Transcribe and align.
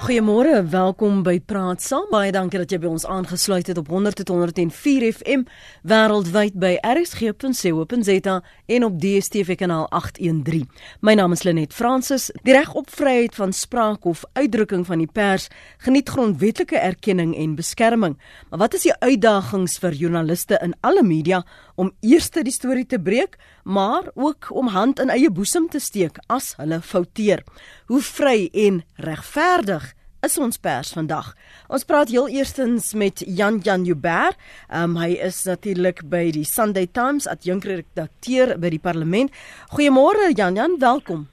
Goeiemôre, 0.00 0.62
welkom 0.64 1.18
by 1.20 1.34
Praat 1.44 1.82
Saam. 1.84 2.06
Baie 2.08 2.30
dankie 2.32 2.56
dat 2.62 2.70
jy 2.72 2.78
by 2.80 2.88
ons 2.88 3.02
aangesluit 3.04 3.66
het 3.68 3.76
op 3.76 3.90
100.104 3.92 5.04
FM 5.12 5.42
wêreldwyd 5.84 6.56
by 6.56 6.70
rsg.co.za 6.80 8.36
en 8.72 8.86
op 8.86 8.96
DStv 9.02 9.58
kanaal 9.60 9.84
813. 9.92 10.64
My 11.04 11.12
naam 11.20 11.36
is 11.36 11.44
Lenet 11.44 11.76
Fransis. 11.76 12.30
Die 12.48 12.56
reg 12.56 12.72
op 12.72 12.88
vryheid 12.88 13.36
van 13.36 13.52
spraak 13.52 14.08
of 14.08 14.24
uitdrukking 14.40 14.86
van 14.88 15.04
die 15.04 15.10
pers 15.12 15.50
geniet 15.84 16.08
grondwetlike 16.08 16.80
erkenning 16.80 17.36
en 17.36 17.58
beskerming. 17.60 18.16
Maar 18.48 18.64
wat 18.64 18.80
is 18.80 18.88
die 18.88 18.96
uitdagings 19.04 19.76
vir 19.84 20.00
joernaliste 20.00 20.56
in 20.64 20.72
alle 20.80 21.04
media 21.04 21.42
om 21.80 21.92
eers 22.04 22.28
die 22.36 22.52
storie 22.52 22.84
te 22.84 23.00
breek, 23.00 23.38
maar 23.64 24.10
ook 24.14 24.50
om 24.52 24.68
hand 24.74 25.00
in 25.00 25.12
eie 25.12 25.30
boesem 25.32 25.68
te 25.72 25.80
steek 25.80 26.20
as 26.28 26.52
hulle 26.60 26.82
fouteer? 26.84 27.40
Hoe 27.88 28.02
vry 28.04 28.50
en 28.52 28.82
regverdig 29.00 29.88
is 30.26 30.36
ons 30.38 30.60
pers 30.60 30.92
vandag. 30.92 31.32
Ons 31.72 31.86
praat 31.88 32.10
heel 32.12 32.28
eerstens 32.28 32.92
met 32.92 33.22
Jan 33.24 33.60
Jan 33.64 33.86
Joubert. 33.88 34.36
Um, 34.68 34.98
hy 35.00 35.14
is 35.16 35.42
natuurlik 35.48 36.02
by 36.12 36.26
die 36.36 36.44
Sunday 36.44 36.88
Times 36.92 37.28
as 37.30 37.46
jonkredakteur 37.48 38.56
by 38.60 38.72
die 38.74 38.82
parlement. 38.82 39.32
Goeiemôre 39.72 40.32
Jan 40.36 40.58
Jan, 40.60 40.76
welkom. 40.82 41.28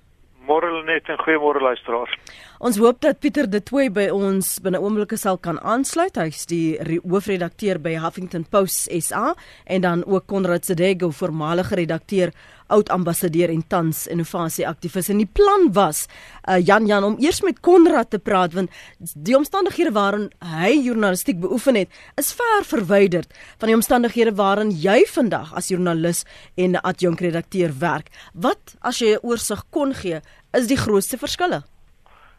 Môre 0.47 0.71
net 0.87 1.09
en 1.11 1.19
goeiemôre 1.19 1.59
luisteraars. 1.59 2.13
Ons 2.57 2.79
hoop 2.81 3.03
dat 3.05 3.19
Pieter 3.21 3.45
De 3.45 3.59
Tooy 3.61 3.91
by 3.93 4.07
ons 4.09 4.47
binne 4.65 4.79
oomblikke 4.81 5.17
sal 5.21 5.37
kan 5.37 5.59
aansluit. 5.61 6.15
Hy's 6.17 6.47
die 6.49 6.79
hoofredakteur 7.03 7.77
by 7.83 7.91
Huffington 8.01 8.47
Post 8.49 8.87
SA 8.89 9.35
en 9.69 9.83
dan 9.85 10.01
ook 10.09 10.25
Konrad 10.25 10.65
Sedego, 10.65 11.11
voormalige 11.13 11.77
redakteur 11.77 12.33
oud 12.73 12.89
ambassadeur 12.89 13.53
en 13.53 13.61
tans 13.69 14.07
innovasie 14.09 14.65
aktivis. 14.67 15.11
En 15.13 15.21
die 15.21 15.29
plan 15.29 15.69
was 15.77 16.07
uh, 16.49 16.57
Jan 16.57 16.89
Jan 16.89 17.05
om 17.05 17.19
eers 17.21 17.43
met 17.45 17.61
Konrad 17.61 18.09
te 18.09 18.17
praat 18.17 18.57
want 18.57 18.73
die 18.97 19.37
omstandighede 19.37 19.93
waarin 19.93 20.27
hy 20.41 20.73
journalistiek 20.81 21.37
beoefen 21.45 21.77
het, 21.77 21.93
is 22.17 22.33
ver 22.33 22.65
verwyderd 22.65 23.37
van 23.61 23.69
die 23.69 23.77
omstandighede 23.77 24.33
waarin 24.33 24.73
jy 24.73 25.03
vandag 25.13 25.53
as 25.53 25.69
joernalis 25.69 26.25
en 26.57 26.81
adjunk 26.81 27.21
redakteur 27.21 27.77
werk. 27.85 28.09
Wat 28.33 28.79
as 28.81 28.97
jy 28.97 29.13
'n 29.13 29.21
oorsig 29.21 29.63
kon 29.69 29.93
gee, 29.93 30.21
is 30.57 30.67
die 30.67 30.81
grootste 30.81 31.21
verskille? 31.21 31.61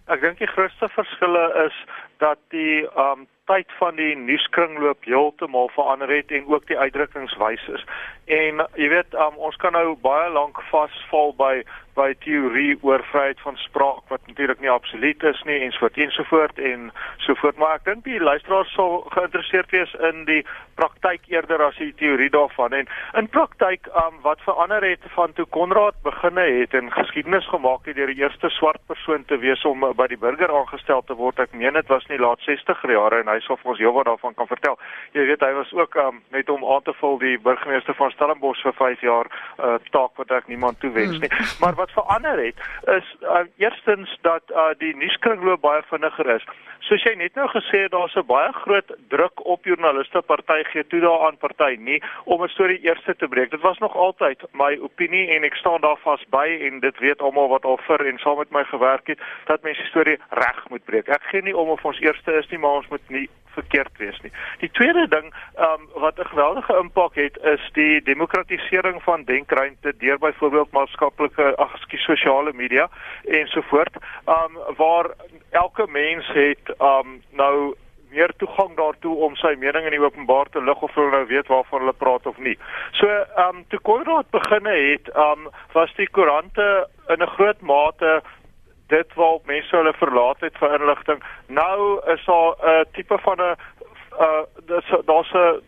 Ek 0.08 0.22
dink 0.24 0.38
die 0.40 0.48
grootste 0.48 0.88
verskille 0.88 1.44
is 1.66 1.74
dat 2.22 2.38
die 2.54 2.86
um 2.96 3.26
tyd 3.48 3.72
van 3.80 3.96
die 3.96 4.14
nuuskringloop 4.16 5.04
heeltemal 5.04 5.68
verander 5.72 6.08
het 6.12 6.32
en 6.32 6.48
ook 6.48 6.66
die 6.68 6.78
uitdrukkingswyse. 6.78 7.80
En 8.28 8.64
jy 8.76 8.88
weet, 8.92 9.14
um, 9.16 9.36
ons 9.48 9.56
kan 9.56 9.72
nou 9.72 9.96
baie 10.04 10.30
lank 10.30 10.60
vasval 10.70 11.32
by 11.38 11.52
by 11.98 12.12
teorie 12.22 12.76
oor 12.86 13.02
vryheid 13.10 13.40
van 13.42 13.56
spraak 13.58 14.04
wat 14.12 14.22
natuurlik 14.30 14.60
nie 14.62 14.70
absoluut 14.70 15.24
is 15.32 15.40
nie 15.48 15.58
en 15.64 15.72
so 15.74 15.80
voort 15.82 15.98
en 15.98 16.12
so 16.14 16.24
voort 16.30 16.58
en 16.70 16.90
so 17.26 17.34
voort 17.40 17.58
maar 17.58 17.78
ek 17.78 17.88
dink 17.88 18.04
die 18.06 18.20
luisteraars 18.22 18.70
sal 18.76 19.00
geïnteresseerd 19.14 19.74
wees 19.74 19.94
in 20.10 20.22
die 20.28 20.42
praktyk 20.78 21.24
eerder 21.32 21.62
as 21.66 21.78
die 21.80 21.90
teorie 21.98 22.30
daarvan. 22.30 22.76
En 22.76 22.86
in 23.18 23.28
praktyk 23.34 23.88
um, 23.98 24.20
wat 24.22 24.42
verander 24.46 24.84
het 24.86 25.02
van 25.16 25.32
toe 25.34 25.46
Konrad 25.56 25.98
beginne 26.06 26.44
het 26.60 26.74
en 26.78 26.92
geskiedenis 26.94 27.48
gemaak 27.50 27.88
het 27.90 27.98
deur 27.98 28.12
die 28.12 28.22
eerste 28.22 28.50
swart 28.54 28.80
persoon 28.86 29.24
te 29.26 29.40
wees 29.42 29.64
om 29.66 29.82
by 29.98 30.06
die 30.12 30.20
burger 30.20 30.54
aangestel 30.54 31.02
te 31.08 31.18
word 31.18 31.42
ek 31.42 31.56
meen 31.58 31.74
dit 31.74 31.90
was 31.90 32.06
nie 32.12 32.20
laat 32.22 32.44
60 32.46 32.84
jare 32.94 33.22
en 33.24 33.32
hy 33.32 33.40
sou 33.46 33.58
vir 33.58 33.74
ons 33.74 33.82
heelwat 33.82 34.06
daarvan 34.12 34.38
kan 34.38 34.50
vertel. 34.50 34.78
Jy 35.18 35.26
weet 35.32 35.42
hy 35.42 35.50
was 35.58 35.74
ook 35.74 35.98
um, 36.04 36.22
net 36.36 36.50
om 36.54 36.62
aan 36.62 36.86
te 36.86 36.94
vul 37.00 37.18
die 37.24 37.34
burgemeester 37.42 37.98
van 37.98 38.14
Stellenbosch 38.18 38.62
vir 38.62 38.76
5 38.84 39.06
jaar 39.08 39.26
uh, 39.58 39.78
taak 39.90 40.14
wat 40.20 40.30
ek 40.30 40.46
niemand 40.46 40.80
toewens 40.80 41.18
nie 41.22 41.32
maar 41.62 41.74
wat 41.74 41.88
wat 41.88 42.04
verander 42.04 42.44
het 42.44 42.54
is 42.96 43.16
uh, 43.22 43.38
eerstens 43.56 44.18
dat 44.20 44.42
uh, 44.50 44.70
die 44.78 44.96
nuuskringloop 44.96 45.60
baie 45.60 45.82
vinniger 45.90 46.34
is. 46.34 46.44
Soos 46.80 47.02
jy 47.02 47.14
net 47.18 47.34
nou 47.34 47.48
gesê 47.48 47.84
het, 47.84 47.92
daar's 47.92 48.16
'n 48.16 48.26
baie 48.26 48.52
groot 48.52 48.92
druk 49.08 49.44
op 49.44 49.64
joernaliste 49.64 50.22
party 50.22 50.62
gee 50.72 50.86
toe 50.86 51.00
daaraan 51.00 51.36
party 51.36 51.76
nie 51.78 52.02
om 52.24 52.42
'n 52.42 52.48
storie 52.48 52.80
eers 52.84 53.04
te 53.04 53.28
breek. 53.28 53.50
Dit 53.50 53.60
was 53.60 53.78
nog 53.78 53.96
altyd 53.96 54.42
my 54.52 54.78
opinie 54.80 55.28
en 55.28 55.44
ek 55.44 55.54
staan 55.54 55.80
daar 55.80 55.98
vas 56.04 56.24
by 56.30 56.58
en 56.66 56.80
dit 56.80 56.98
weet 56.98 57.20
almal 57.20 57.48
wat 57.48 57.64
al 57.64 57.78
vir 57.86 58.06
en 58.06 58.18
saam 58.18 58.38
met 58.38 58.50
my 58.50 58.64
gewerk 58.64 59.06
het 59.06 59.18
dat 59.44 59.62
mense 59.62 59.80
die 59.80 59.90
storie 59.90 60.18
reg 60.30 60.68
moet 60.68 60.84
breek. 60.84 61.08
Ek 61.08 61.22
gee 61.22 61.42
nie 61.42 61.56
om 61.56 61.68
of 61.68 61.84
ons 61.84 62.00
eerste 62.00 62.32
is 62.32 62.48
nie, 62.48 62.58
maar 62.58 62.70
ons 62.80 62.88
moet 62.88 63.08
nie 63.08 63.28
verkeerd 63.58 63.98
wees 63.98 64.20
nie. 64.20 64.32
Die 64.62 64.70
tweede 64.70 65.08
ding 65.08 65.32
um, 65.58 65.82
wat 65.94 66.18
'n 66.18 66.30
geweldige 66.32 66.76
impak 66.82 67.14
het 67.14 67.38
is 67.54 67.70
die 67.72 68.02
demokratisering 68.08 69.02
van 69.02 69.24
denkruimte 69.24 69.92
deur 69.98 70.18
byvoorbeeld 70.18 70.72
maatskaplike 70.72 71.50
ag 71.56 71.76
skie 71.84 71.98
sosiale 71.98 72.52
media 72.52 72.88
ensovoort. 73.24 74.00
Um 74.26 74.56
waar 74.76 75.12
elke 75.50 75.86
mens 75.90 76.26
het 76.36 76.74
um 76.78 77.20
nou 77.30 77.74
meer 78.10 78.32
toegang 78.40 78.76
daartoe 78.76 79.14
om 79.26 79.36
sy 79.36 79.52
mening 79.60 79.86
in 79.88 79.96
die 79.96 80.02
openbaar 80.02 80.48
te 80.52 80.62
lig 80.64 80.82
of 80.84 80.94
hulle 80.96 81.12
nou 81.12 81.24
weet 81.28 81.50
waarvan 81.52 81.84
hulle 81.84 81.96
praat 82.02 82.26
of 82.30 82.38
nie. 82.44 82.56
So, 83.00 83.06
ehm 83.08 83.60
um, 83.60 83.64
toe 83.68 83.80
Konrad 83.84 84.30
beginne 84.34 84.74
het, 84.74 85.10
ehm 85.14 85.46
um, 85.46 85.50
was 85.76 85.94
die 86.00 86.08
koerante 86.08 86.88
in 87.08 87.22
'n 87.22 87.34
groot 87.36 87.60
mate 87.60 88.20
dit 88.88 89.14
waarop 89.14 89.46
mense 89.46 89.76
hulle 89.76 89.92
verlaat 89.92 90.40
het 90.40 90.56
vir 90.58 90.74
inligting. 90.80 91.22
Nou 91.46 92.00
is 92.14 92.24
daar 92.24 92.54
'n 92.56 92.70
uh, 92.70 92.84
tipe 92.92 93.18
van 93.18 93.40
'n 93.40 93.56
uh 94.26 94.42
daar's 95.04 95.32
'n 95.32 95.60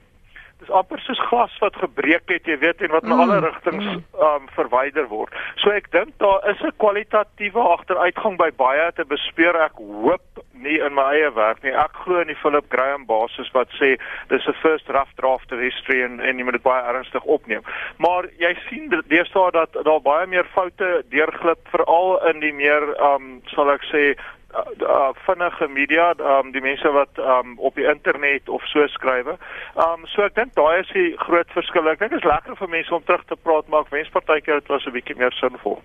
dis 0.60 0.70
amper 0.70 1.00
soos 1.04 1.20
glas 1.28 1.54
wat 1.62 1.76
gebreek 1.80 2.28
het, 2.32 2.46
jy 2.46 2.58
weet, 2.60 2.82
en 2.84 2.92
wat 2.94 3.06
in 3.06 3.14
mm, 3.14 3.20
alle 3.24 3.40
rigtings 3.44 3.84
mm. 3.84 4.02
um 4.30 4.48
verwyder 4.56 5.08
word. 5.08 5.34
So 5.62 5.72
ek 5.74 5.90
dink 5.94 6.16
daar 6.22 6.44
is 6.50 6.60
'n 6.62 6.76
kwalitatiewe 6.76 7.60
agteruitgang 7.76 8.36
by 8.36 8.50
baie 8.56 8.92
te 8.92 9.04
bespeer. 9.04 9.56
Ek 9.56 9.76
hoop 9.78 10.44
nie 10.52 10.78
in 10.78 10.94
my 10.94 11.06
eie 11.14 11.30
werk 11.34 11.62
nie. 11.62 11.72
Ek 11.72 11.96
glo 12.04 12.20
in 12.20 12.28
die 12.28 12.38
Philip 12.42 12.66
Graham 12.72 13.06
basis 13.06 13.50
wat 13.56 13.68
sê 13.80 13.96
dis 14.28 14.46
'n 14.46 14.60
first 14.62 14.88
rough 14.88 15.12
draft 15.16 15.52
of 15.52 15.58
history 15.58 16.02
en 16.02 16.20
en 16.20 16.38
jy 16.38 16.44
moet 16.44 16.58
dit 16.58 16.68
baie 16.68 16.82
ernstig 16.82 17.24
opneem. 17.24 17.62
Maar 17.98 18.28
jy 18.38 18.54
sien 18.68 18.88
deesdae 19.08 19.50
dat 19.50 19.72
daar 19.84 20.02
baie 20.02 20.26
meer 20.26 20.46
foute 20.54 21.04
deurglip 21.08 21.68
veral 21.72 22.28
in 22.28 22.40
die 22.40 22.52
meer 22.52 22.82
um 23.00 23.40
sal 23.54 23.70
ek 23.70 23.84
sê 23.92 24.14
uh, 24.54 25.10
vinnige 25.26 25.68
media, 25.68 26.14
um, 26.18 26.52
die 26.52 26.60
mense 26.60 26.90
wat 26.92 27.18
um, 27.18 27.58
op 27.58 27.74
die 27.74 27.86
internet 27.86 28.48
of 28.48 28.64
so 28.66 28.86
skrywe. 28.86 29.36
Um 29.76 30.06
so 30.06 30.22
ek 30.26 30.34
dink 30.34 30.54
daai 30.54 30.80
is 30.80 30.90
die 30.94 31.14
groot 31.16 31.50
verskil. 31.54 31.88
Ek 31.88 32.02
dink 32.02 32.14
dit 32.14 32.22
is 32.22 32.30
lekker 32.30 32.56
vir 32.56 32.68
mense 32.68 32.94
om 32.94 33.04
terug 33.04 33.24
te 33.28 33.38
praat, 33.38 33.68
maar 33.68 33.86
ek 33.86 33.94
wens 33.94 34.12
partykeer 34.14 34.60
dit 34.60 34.72
was 34.74 34.86
'n 34.86 34.96
bietjie 34.96 35.16
meer 35.16 35.32
sinvol. 35.38 35.80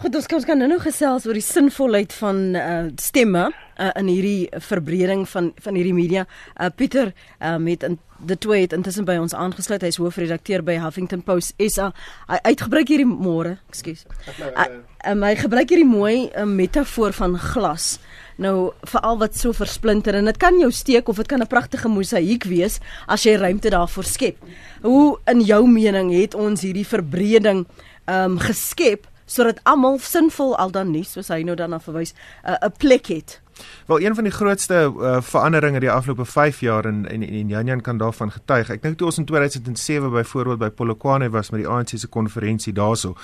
Goed, 0.00 0.14
ons 0.16 0.46
kan 0.48 0.56
nou 0.56 0.66
nou 0.70 0.78
gesels 0.80 1.26
oor 1.28 1.36
die 1.36 1.44
sinvolheid 1.44 2.14
van 2.16 2.38
uh, 2.56 2.86
stemme 2.96 3.42
uh, 3.52 3.90
in 4.00 4.08
hierdie 4.08 4.62
verbreding 4.64 5.26
van 5.28 5.50
van 5.60 5.76
hierdie 5.76 5.92
media. 5.92 6.24
Uh, 6.56 6.70
Pieter 6.72 7.12
uh, 7.12 7.58
met 7.60 7.84
in 7.84 7.98
the 8.26 8.38
tweet 8.40 8.72
intussen 8.72 9.04
by 9.04 9.18
ons 9.20 9.34
aangesluit. 9.36 9.84
Hy's 9.84 10.00
hoofredakteur 10.00 10.64
by 10.64 10.78
Huffington 10.80 11.20
Post 11.26 11.52
SA. 11.60 11.90
Hy 12.30 12.40
uitgebruik 12.48 12.88
hierdie 12.88 13.06
môre, 13.10 13.58
ekskuus. 13.68 14.06
Hy 14.40 14.66
um, 15.12 15.28
gebruik 15.42 15.76
hierdie 15.76 15.86
mooi 15.86 16.16
uh, 16.30 16.48
metafoor 16.48 17.12
van 17.20 17.36
glas. 17.52 17.98
Nou 18.40 18.72
veral 18.88 19.20
wat 19.20 19.36
so 19.36 19.52
versplinter 19.52 20.16
en 20.16 20.32
dit 20.32 20.40
kan 20.40 20.56
jou 20.56 20.72
steek 20.72 21.12
of 21.12 21.20
dit 21.20 21.28
kan 21.28 21.44
'n 21.44 21.52
pragtige 21.52 21.92
mosaïek 21.92 22.48
wees 22.48 22.80
as 23.06 23.28
jy 23.28 23.36
ruimte 23.36 23.68
daarvoor 23.68 24.08
skep. 24.08 24.40
Hoe 24.82 25.20
in 25.28 25.44
jou 25.44 25.66
mening 25.68 26.16
het 26.16 26.34
ons 26.34 26.64
hierdie 26.64 26.88
verbreding 26.88 27.66
ehm 28.08 28.32
um, 28.32 28.38
geskep 28.40 29.11
sodat 29.32 29.60
almal 29.64 29.98
sinvol 29.98 30.56
al 30.56 30.70
dan 30.70 30.92
nie 30.92 31.04
soos 31.08 31.32
hy 31.32 31.42
nou 31.42 31.56
daarna 31.56 31.80
verwys 31.80 32.14
'n 32.44 32.58
uh, 32.60 32.70
plek 32.78 33.06
het 33.06 33.40
Wel 33.86 34.00
een 34.00 34.14
van 34.14 34.24
die 34.24 34.32
grootste 34.32 34.92
uh, 34.96 35.20
veranderinge 35.20 35.80
die 35.80 35.90
afgelope 35.90 36.24
5 36.24 36.60
jaar 36.60 36.84
en 36.84 37.08
en, 37.08 37.22
en 37.22 37.48
Janjan 37.48 37.80
kan 37.80 37.96
daarvan 37.96 38.32
getuig. 38.32 38.70
Ek 38.70 38.82
dink 38.82 38.98
toe 38.98 39.06
ons 39.06 39.18
in 39.18 39.24
2007 39.24 40.10
byvoorbeeld 40.10 40.58
by 40.58 40.70
Polokwane 40.70 41.30
was 41.30 41.50
met 41.50 41.60
die 41.60 41.68
ANC 41.68 41.88
se 41.94 42.08
konferensie 42.08 42.72
daarso 42.72 43.14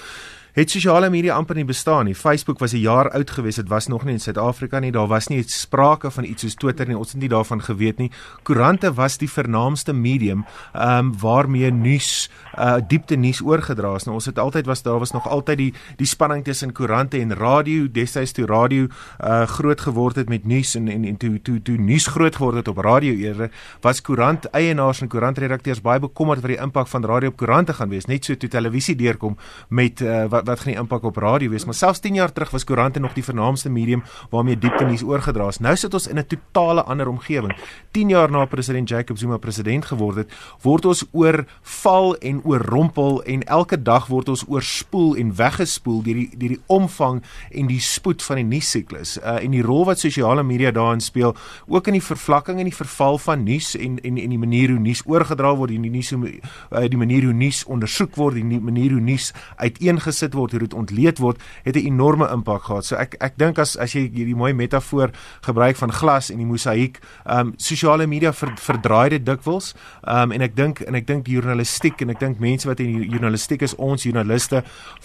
het 0.59 0.73
sosiale 0.75 1.07
media 1.11 1.37
amper 1.39 1.55
nie 1.55 1.67
bestaan 1.69 2.09
nie. 2.09 2.15
Facebook 2.19 2.59
was 2.59 2.73
'n 2.73 2.83
jaar 2.83 3.11
oud 3.11 3.31
gewees, 3.31 3.55
dit 3.55 3.69
was 3.69 3.87
nog 3.87 4.05
nie 4.05 4.13
in 4.13 4.21
Suid-Afrika 4.21 4.79
nie. 4.79 4.91
Daar 4.93 5.07
was 5.07 5.29
nie 5.29 5.43
sprake 5.47 6.11
van 6.11 6.25
iets 6.25 6.43
soos 6.43 6.55
Twitter 6.55 6.87
nie. 6.87 6.99
Ons 6.99 7.13
het 7.13 7.21
nie 7.21 7.29
daarvan 7.29 7.63
geweet 7.63 7.99
nie. 7.99 8.11
Koerante 8.43 8.95
was 8.95 9.19
die 9.19 9.31
vernaamste 9.31 9.93
medium 9.93 10.45
ehm 10.73 10.99
um, 10.99 11.19
waarmee 11.21 11.71
nuus 11.71 12.31
uh 12.59 12.77
diepte 12.89 13.15
nuus 13.15 13.41
oorgedra 13.41 13.95
is. 13.95 14.05
Nou 14.05 14.15
ons 14.15 14.27
het 14.27 14.39
altyd 14.39 14.67
was 14.67 14.83
daar 14.83 14.99
was 14.99 15.11
nog 15.11 15.29
altyd 15.29 15.57
die 15.59 15.75
die 15.97 16.07
spanning 16.07 16.45
tussen 16.45 16.73
koerante 16.73 17.19
en 17.19 17.35
radio. 17.35 17.91
Destyds 17.91 18.33
toe 18.33 18.47
radio 18.47 18.87
uh 19.25 19.47
groot 19.47 19.81
geword 19.81 20.17
het 20.17 20.29
met 20.29 20.45
nuus 20.45 20.75
en 20.75 20.89
en, 20.89 21.05
en 21.05 21.17
toe 21.17 21.43
toe 21.43 21.63
toe 21.63 21.77
nuus 21.77 22.07
groot 22.07 22.37
geword 22.37 22.57
het 22.57 22.69
op 22.69 22.77
radio 22.77 23.13
eerder, 23.13 23.51
was 23.81 24.01
koerant 24.01 24.45
eienaars 24.45 25.01
en 25.01 25.09
koerantredakteurs 25.09 25.81
baie 25.81 26.01
bekommerd 26.01 26.43
oor 26.43 26.49
die 26.49 26.61
impak 26.61 26.89
van 26.89 27.05
radio 27.05 27.29
op 27.29 27.37
koerante 27.37 27.73
gaan 27.73 27.89
wees. 27.89 28.07
Net 28.07 28.25
so 28.25 28.37
toe 28.37 28.49
televisie 28.49 28.97
deurkom 28.97 29.37
met 29.69 30.01
uh 30.01 30.25
wat 30.29 30.48
wat 30.49 30.61
gaan 30.65 30.73
die 30.73 30.81
impak 30.81 31.05
op 31.05 31.17
radio 31.17 31.53
wees? 31.53 31.65
Maar 31.65 31.77
selfs 31.77 32.01
10 32.01 32.15
jaar 32.19 32.33
terug 32.33 32.51
was 32.51 32.65
koerante 32.65 33.01
nog 33.01 33.15
die 33.17 33.25
vernaamste 33.25 33.71
medium 33.71 34.03
waarmee 34.31 34.59
diepte 34.59 34.85
nuus 34.85 35.03
oorgedra 35.03 35.49
is. 35.49 35.59
Nou 35.59 35.77
sit 35.77 35.95
ons 35.95 36.07
in 36.07 36.19
'n 36.19 36.27
totale 36.27 36.83
ander 36.83 37.09
omgewing. 37.09 37.55
10 37.91 38.09
jaar 38.09 38.31
na 38.31 38.45
president 38.45 38.89
Jacob 38.89 39.19
Zuma 39.19 39.37
president 39.37 39.85
geword 39.85 40.17
het, 40.17 40.33
word 40.63 40.85
ons 40.85 41.05
oorval 41.13 42.17
en 42.17 42.41
oorrompel 42.45 43.23
en 43.23 43.43
elke 43.45 43.83
dag 43.83 44.07
word 44.07 44.29
ons 44.29 44.45
oorspoel 44.49 45.17
en 45.17 45.35
weggespoel 45.37 46.03
deur 46.03 46.15
die 46.15 46.31
deur 46.37 46.49
die 46.49 46.61
omvang 46.67 47.23
en 47.51 47.67
die 47.67 47.81
spoed 47.81 48.23
van 48.23 48.37
die 48.37 48.45
nuussiklus. 48.45 49.19
Uh 49.19 49.37
en 49.39 49.51
die 49.51 49.63
rol 49.63 49.85
wat 49.85 49.99
sosiale 49.99 50.43
media 50.43 50.71
daarin 50.71 51.01
speel, 51.01 51.37
ook 51.67 51.87
in 51.87 51.93
die 51.93 52.03
vervlakking 52.05 52.59
en 52.59 52.65
die 52.65 52.75
verval 52.75 53.19
van 53.19 53.45
nuus 53.45 53.77
en 53.77 53.99
en 54.03 54.19
en 54.19 54.31
die 54.31 54.39
manier 54.39 54.71
hoe 54.71 54.79
nuus 54.79 55.03
oorgedra 55.07 55.55
word, 55.57 55.71
die 55.71 55.91
nuus 55.91 56.13
uh, 56.13 56.89
die 56.89 56.99
manier 56.99 57.25
hoe 57.25 57.33
nuus 57.33 57.65
ondersoek 57.65 58.17
word, 58.17 58.35
die 58.35 58.61
manier 58.61 58.97
hoe 58.97 59.01
nuus 59.01 59.33
uiteengesit 59.57 60.28
word, 60.35 60.51
hoe 60.51 60.61
dit 60.61 60.75
ontleed 60.75 61.19
word, 61.19 61.43
het 61.65 61.77
'n 61.77 61.87
enorme 61.87 62.29
impak 62.29 62.63
gehad. 62.63 62.85
So 62.85 62.97
ek 62.97 63.15
ek 63.21 63.37
dink 63.37 63.59
as 63.59 63.77
as 63.77 63.93
jy 63.93 64.11
hierdie 64.11 64.37
mooi 64.37 64.53
metafoor 64.53 65.11
gebruik 65.41 65.77
van 65.77 65.93
glas 65.93 66.31
en 66.31 66.39
die 66.39 66.47
mosaïek, 66.47 66.99
ehm 67.27 67.39
um, 67.39 67.53
sosiale 67.57 68.07
media 68.07 68.33
ver, 68.33 68.53
verdraai 68.57 69.09
dit 69.09 69.27
dikwels. 69.27 69.75
Ehm 70.05 70.23
um, 70.23 70.33
en 70.33 70.41
ek 70.41 70.57
dink 70.57 70.81
en 70.81 70.95
ek 70.95 71.07
dink 71.07 71.25
die 71.25 71.35
journalistiek 71.35 72.01
en 72.01 72.11
ek 72.11 72.21
dink 72.21 72.39
mense 72.39 72.69
wat 72.69 72.81
in 72.81 72.87
die 72.87 73.09
journalistiek 73.09 73.63
is, 73.63 73.75
ons 73.77 74.03
joernaliste 74.03 74.63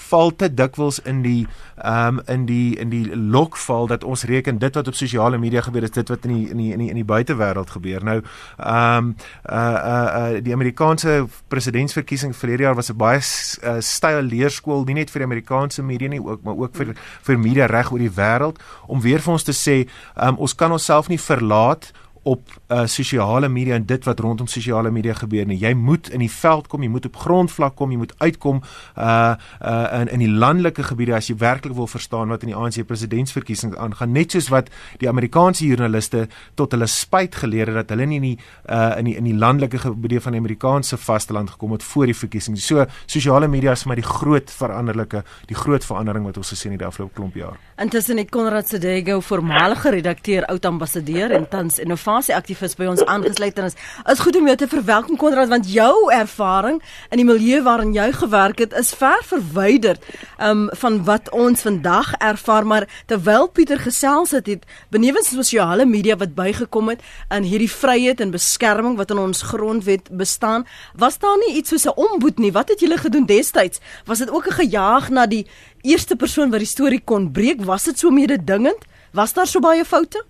val 0.10 0.36
te 0.36 0.54
dikwels 0.54 1.00
in 1.06 1.22
die 1.22 1.48
ehm 1.84 2.20
um, 2.20 2.22
in 2.28 2.46
die 2.46 2.80
in 2.80 2.90
die 2.90 3.16
lokval 3.16 3.88
dat 3.88 4.04
ons 4.04 4.24
reken 4.24 4.58
dit 4.58 4.76
wat 4.76 4.88
op 4.88 4.96
sosiale 4.96 5.38
media 5.38 5.62
gebeur 5.62 5.84
is 5.84 5.92
dit 5.92 6.10
wat 6.10 6.26
in 6.26 6.34
die 6.34 6.50
in 6.50 6.58
die 6.58 6.72
in 6.74 6.80
die, 6.80 6.90
in 6.90 6.96
die 6.96 7.06
buitewêreld 7.06 7.70
gebeur. 7.70 8.04
Nou 8.04 8.22
ehm 8.58 8.98
um, 8.98 9.16
uh 9.50 9.58
uh 9.58 10.08
uh 10.16 10.42
die 10.44 10.54
Amerikaanse 10.54 11.26
presidentsverkiesing 11.48 12.36
verlede 12.36 12.64
jaar 12.64 12.76
was 12.76 12.90
'n 12.90 12.98
baie 12.98 13.20
uh, 13.20 13.80
styl 13.80 14.22
leerskool 14.22 14.84
nie 14.84 14.94
net 14.94 15.12
vir 15.14 15.24
die 15.24 15.30
Amerikaanse 15.30 15.84
media 15.86 16.12
nie 16.12 16.22
ook 16.22 16.44
maar 16.44 16.60
ook 16.60 16.76
vir 16.78 16.94
vir 17.28 17.40
media 17.40 17.70
reg 17.72 17.92
oor 17.94 18.04
die 18.04 18.14
wêreld 18.14 18.62
om 18.88 19.02
weer 19.02 19.24
vir 19.24 19.34
ons 19.34 19.48
te 19.48 19.56
sê 19.56 19.84
um, 20.16 20.38
ons 20.38 20.56
kan 20.58 20.72
onsself 20.72 21.10
nie 21.12 21.22
verlaat 21.22 21.92
op 22.24 22.50
uh, 22.68 22.86
sosiale 22.86 23.50
media 23.50 23.76
en 23.76 23.86
dit 23.86 24.04
wat 24.08 24.20
rondom 24.20 24.48
sosiale 24.48 24.92
media 24.92 25.14
gebeur 25.14 25.46
nie. 25.46 25.58
Jy 25.60 25.74
moet 25.76 26.10
in 26.10 26.24
die 26.24 26.32
veld 26.32 26.68
kom, 26.72 26.84
jy 26.84 26.90
moet 26.92 27.08
op 27.10 27.20
grondvlak 27.20 27.76
kom, 27.76 27.92
jy 27.92 28.00
moet 28.00 28.14
uitkom 28.24 28.62
uh 28.98 29.34
uh 29.60 30.00
in 30.00 30.12
in 30.14 30.24
die 30.24 30.30
landelike 30.30 30.84
gebiede 30.84 31.16
as 31.18 31.28
jy 31.28 31.36
werklik 31.40 31.76
wil 31.76 31.88
verstaan 31.88 32.32
wat 32.32 32.44
in 32.44 32.54
die 32.54 32.58
ANC 32.58 32.86
presidentsverkiesing 32.88 33.76
aangaan. 33.76 34.14
Net 34.16 34.32
soos 34.32 34.48
wat 34.54 34.72
die 35.02 35.10
Amerikaanse 35.10 35.66
joernaliste 35.68 36.28
tot 36.56 36.72
hulle 36.72 36.88
spyt 36.88 37.36
geleer 37.44 37.72
het 37.72 37.82
dat 37.82 37.96
hulle 37.96 38.08
nie 38.08 38.22
in 38.22 38.28
die 38.30 38.38
uh 38.70 38.94
in 39.00 39.12
die 39.12 39.16
in 39.20 39.28
die 39.28 39.36
landelike 39.36 39.84
gebiede 39.84 40.22
van 40.22 40.38
die 40.38 40.42
Amerikaanse 40.44 40.98
vasteland 40.98 41.56
gekom 41.58 41.76
het 41.76 41.84
voor 41.84 42.06
die 42.06 42.18
verkiesing. 42.18 42.58
So 42.58 42.86
sosiale 43.06 43.48
media 43.48 43.72
is 43.72 43.84
vir 43.84 43.96
my 43.96 44.00
die 44.00 44.08
groot 44.08 44.52
veranderlike, 44.52 45.24
die 45.52 45.60
groot 45.60 45.86
verandering 45.86 46.26
wat 46.26 46.38
ons 46.38 46.56
gesien 46.56 46.72
het 46.72 46.80
die 46.80 46.88
afgelope 46.88 47.14
klomp 47.20 47.36
jaar. 47.36 47.60
Intussen 47.84 48.18
het 48.18 48.30
Konrad 48.30 48.68
Sedego, 48.68 49.20
voormalige 49.20 49.90
redakteur, 49.90 50.46
oud 50.46 50.66
ambassadeur 50.66 51.32
en 51.32 51.44
tans 51.50 51.82
innovasie 51.84 52.32
aktivis 52.36 52.78
by 52.80 52.86
ons 52.88 53.02
aangesluit 53.04 53.58
en 53.60 53.66
is 53.68 53.76
is 54.14 54.22
goed 54.24 54.38
om 54.40 54.46
jou 54.48 54.56
te 54.62 54.70
verwelkom 54.72 55.18
Konrad 55.20 55.50
want 55.52 55.68
jou 55.68 55.92
ervaring 56.16 56.78
in 57.12 57.20
die 57.20 57.26
milieu 57.28 57.60
waarin 57.66 57.92
jy 57.92 58.06
gewerk 58.16 58.64
het 58.64 58.76
is 58.80 58.94
ver 58.96 59.20
verwyder 59.28 60.00
um, 60.40 60.70
van 60.80 61.02
wat 61.10 61.28
ons 61.36 61.66
vandag 61.68 62.14
ervaar 62.24 62.70
maar 62.72 62.88
terwyl 63.12 63.50
Pieter 63.52 63.84
gesels 63.84 64.32
het, 64.32 64.48
het 64.48 64.64
benewens 64.88 65.34
sosiale 65.36 65.84
media 65.86 66.16
wat 66.16 66.38
bygekom 66.40 66.94
het 66.94 67.04
in 67.36 67.44
hierdie 67.44 67.72
vryheid 67.72 68.24
en 68.24 68.32
beskerming 68.32 68.96
wat 69.02 69.12
in 69.12 69.20
ons 69.20 69.44
grondwet 69.52 70.08
bestaan, 70.24 70.64
was 70.96 71.20
daar 71.20 71.36
nie 71.44 71.58
iets 71.60 71.76
soos 71.76 71.86
'n 71.86 72.00
omboed 72.00 72.40
nie. 72.40 72.52
Wat 72.52 72.70
het 72.70 72.80
julle 72.80 72.98
gedoen 72.98 73.26
destyds? 73.26 73.80
Was 74.06 74.20
dit 74.20 74.30
ook 74.30 74.48
'n 74.48 74.60
gejaag 74.64 75.10
na 75.10 75.26
die 75.26 75.48
eerste 75.84 76.16
persoon 76.20 76.52
wat 76.54 76.64
die 76.64 76.70
storie 76.70 77.02
kon 77.04 77.30
breek, 77.36 77.64
was 77.68 77.88
dit 77.90 78.00
so 78.00 78.12
mededingend? 78.12 78.86
Was 79.14 79.34
daar 79.36 79.48
so 79.50 79.62
baie 79.64 79.86
foute? 79.86 80.24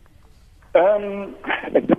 Ehm 0.74 1.06
um, 1.08 1.36
ek 1.72 1.74
dink 1.78 1.92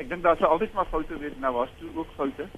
ek 0.00 0.08
dink 0.10 0.22
daar 0.24 0.36
sou 0.40 0.48
altyd 0.50 0.74
maar 0.74 0.88
foute 0.90 1.18
wees, 1.20 1.34
nou 1.40 1.52
was 1.54 1.72
toe 1.78 1.90
ook 1.94 2.10
foute. 2.16 2.48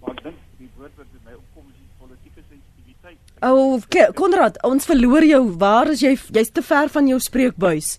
Maar 0.00 0.16
ek 0.16 0.22
dink 0.28 0.42
die 0.58 0.70
woord 0.78 0.94
wat 0.96 1.06
by 1.12 1.30
my 1.30 1.34
opkom 1.36 1.66
is 1.70 1.78
politieke 2.00 2.42
sensitiwiteit. 2.46 3.18
O, 3.42 3.76
oh, 3.76 4.10
Konrad, 4.16 4.60
ons 4.64 4.88
verloor 4.88 5.26
jou. 5.26 5.42
Waar 5.60 5.92
is 5.94 6.04
jy? 6.04 6.14
Jy's 6.38 6.52
te 6.54 6.62
ver 6.62 6.92
van 6.94 7.10
jou 7.10 7.18
spreekbuis. 7.20 7.96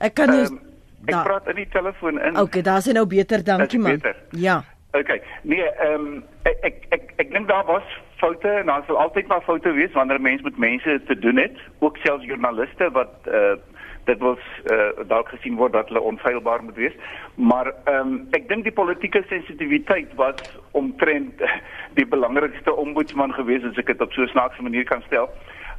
Ek 0.00 0.14
kan 0.20 0.32
jou 0.36 0.44
um, 0.50 0.60
Ek 1.06 1.14
da. 1.14 1.22
praat 1.24 1.48
in 1.48 1.56
die 1.62 1.68
telefoon 1.72 2.20
in. 2.20 2.36
Okay, 2.36 2.62
daar's 2.62 2.86
nou 2.92 3.06
beter, 3.08 3.42
dankie 3.44 3.80
man. 3.80 3.96
Beter. 3.96 4.16
Ja. 4.36 4.60
Okay. 4.92 5.20
Nee, 5.42 5.64
ehm 5.64 6.06
um, 6.06 6.22
ek 6.44 6.64
ek 6.68 6.86
ek, 6.96 7.12
ek 7.24 7.32
dink 7.32 7.48
daar 7.48 7.64
was 7.68 7.86
foute 8.20 8.48
en 8.48 8.66
daar 8.66 8.82
sal 8.86 8.98
altyd 8.98 9.26
maar 9.26 9.42
foute 9.48 9.72
wees 9.72 9.92
wanneer 9.92 10.18
'n 10.18 10.28
mens 10.28 10.42
met 10.42 10.58
mense 10.58 11.00
te 11.06 11.18
doen 11.18 11.36
het, 11.36 11.56
ook 11.78 11.96
selfs 11.96 12.24
joernaliste 12.24 12.90
wat 12.90 13.14
uh 13.26 13.56
dit 14.04 14.18
was 14.18 14.42
uh 14.72 15.06
dalk 15.08 15.28
gesien 15.28 15.56
word 15.56 15.72
dat 15.72 15.88
hulle 15.88 16.00
onfeilbaar 16.00 16.62
moet 16.64 16.74
wees. 16.74 16.96
Maar 17.34 17.72
ehm 17.84 18.12
um, 18.12 18.26
ek 18.30 18.48
dink 18.48 18.62
die 18.62 18.78
politieke 18.80 19.22
sensitiwiteit 19.28 20.14
was 20.14 20.58
omtrent 20.70 21.34
die 21.98 22.06
belangrikste 22.06 22.74
ombudsman 22.74 23.32
gewees 23.32 23.64
as 23.64 23.76
ek 23.76 23.86
dit 23.86 24.00
op 24.00 24.12
so 24.12 24.22
'n 24.22 24.34
snaakse 24.34 24.62
manier 24.62 24.84
kan 24.84 25.02
stel. 25.06 25.28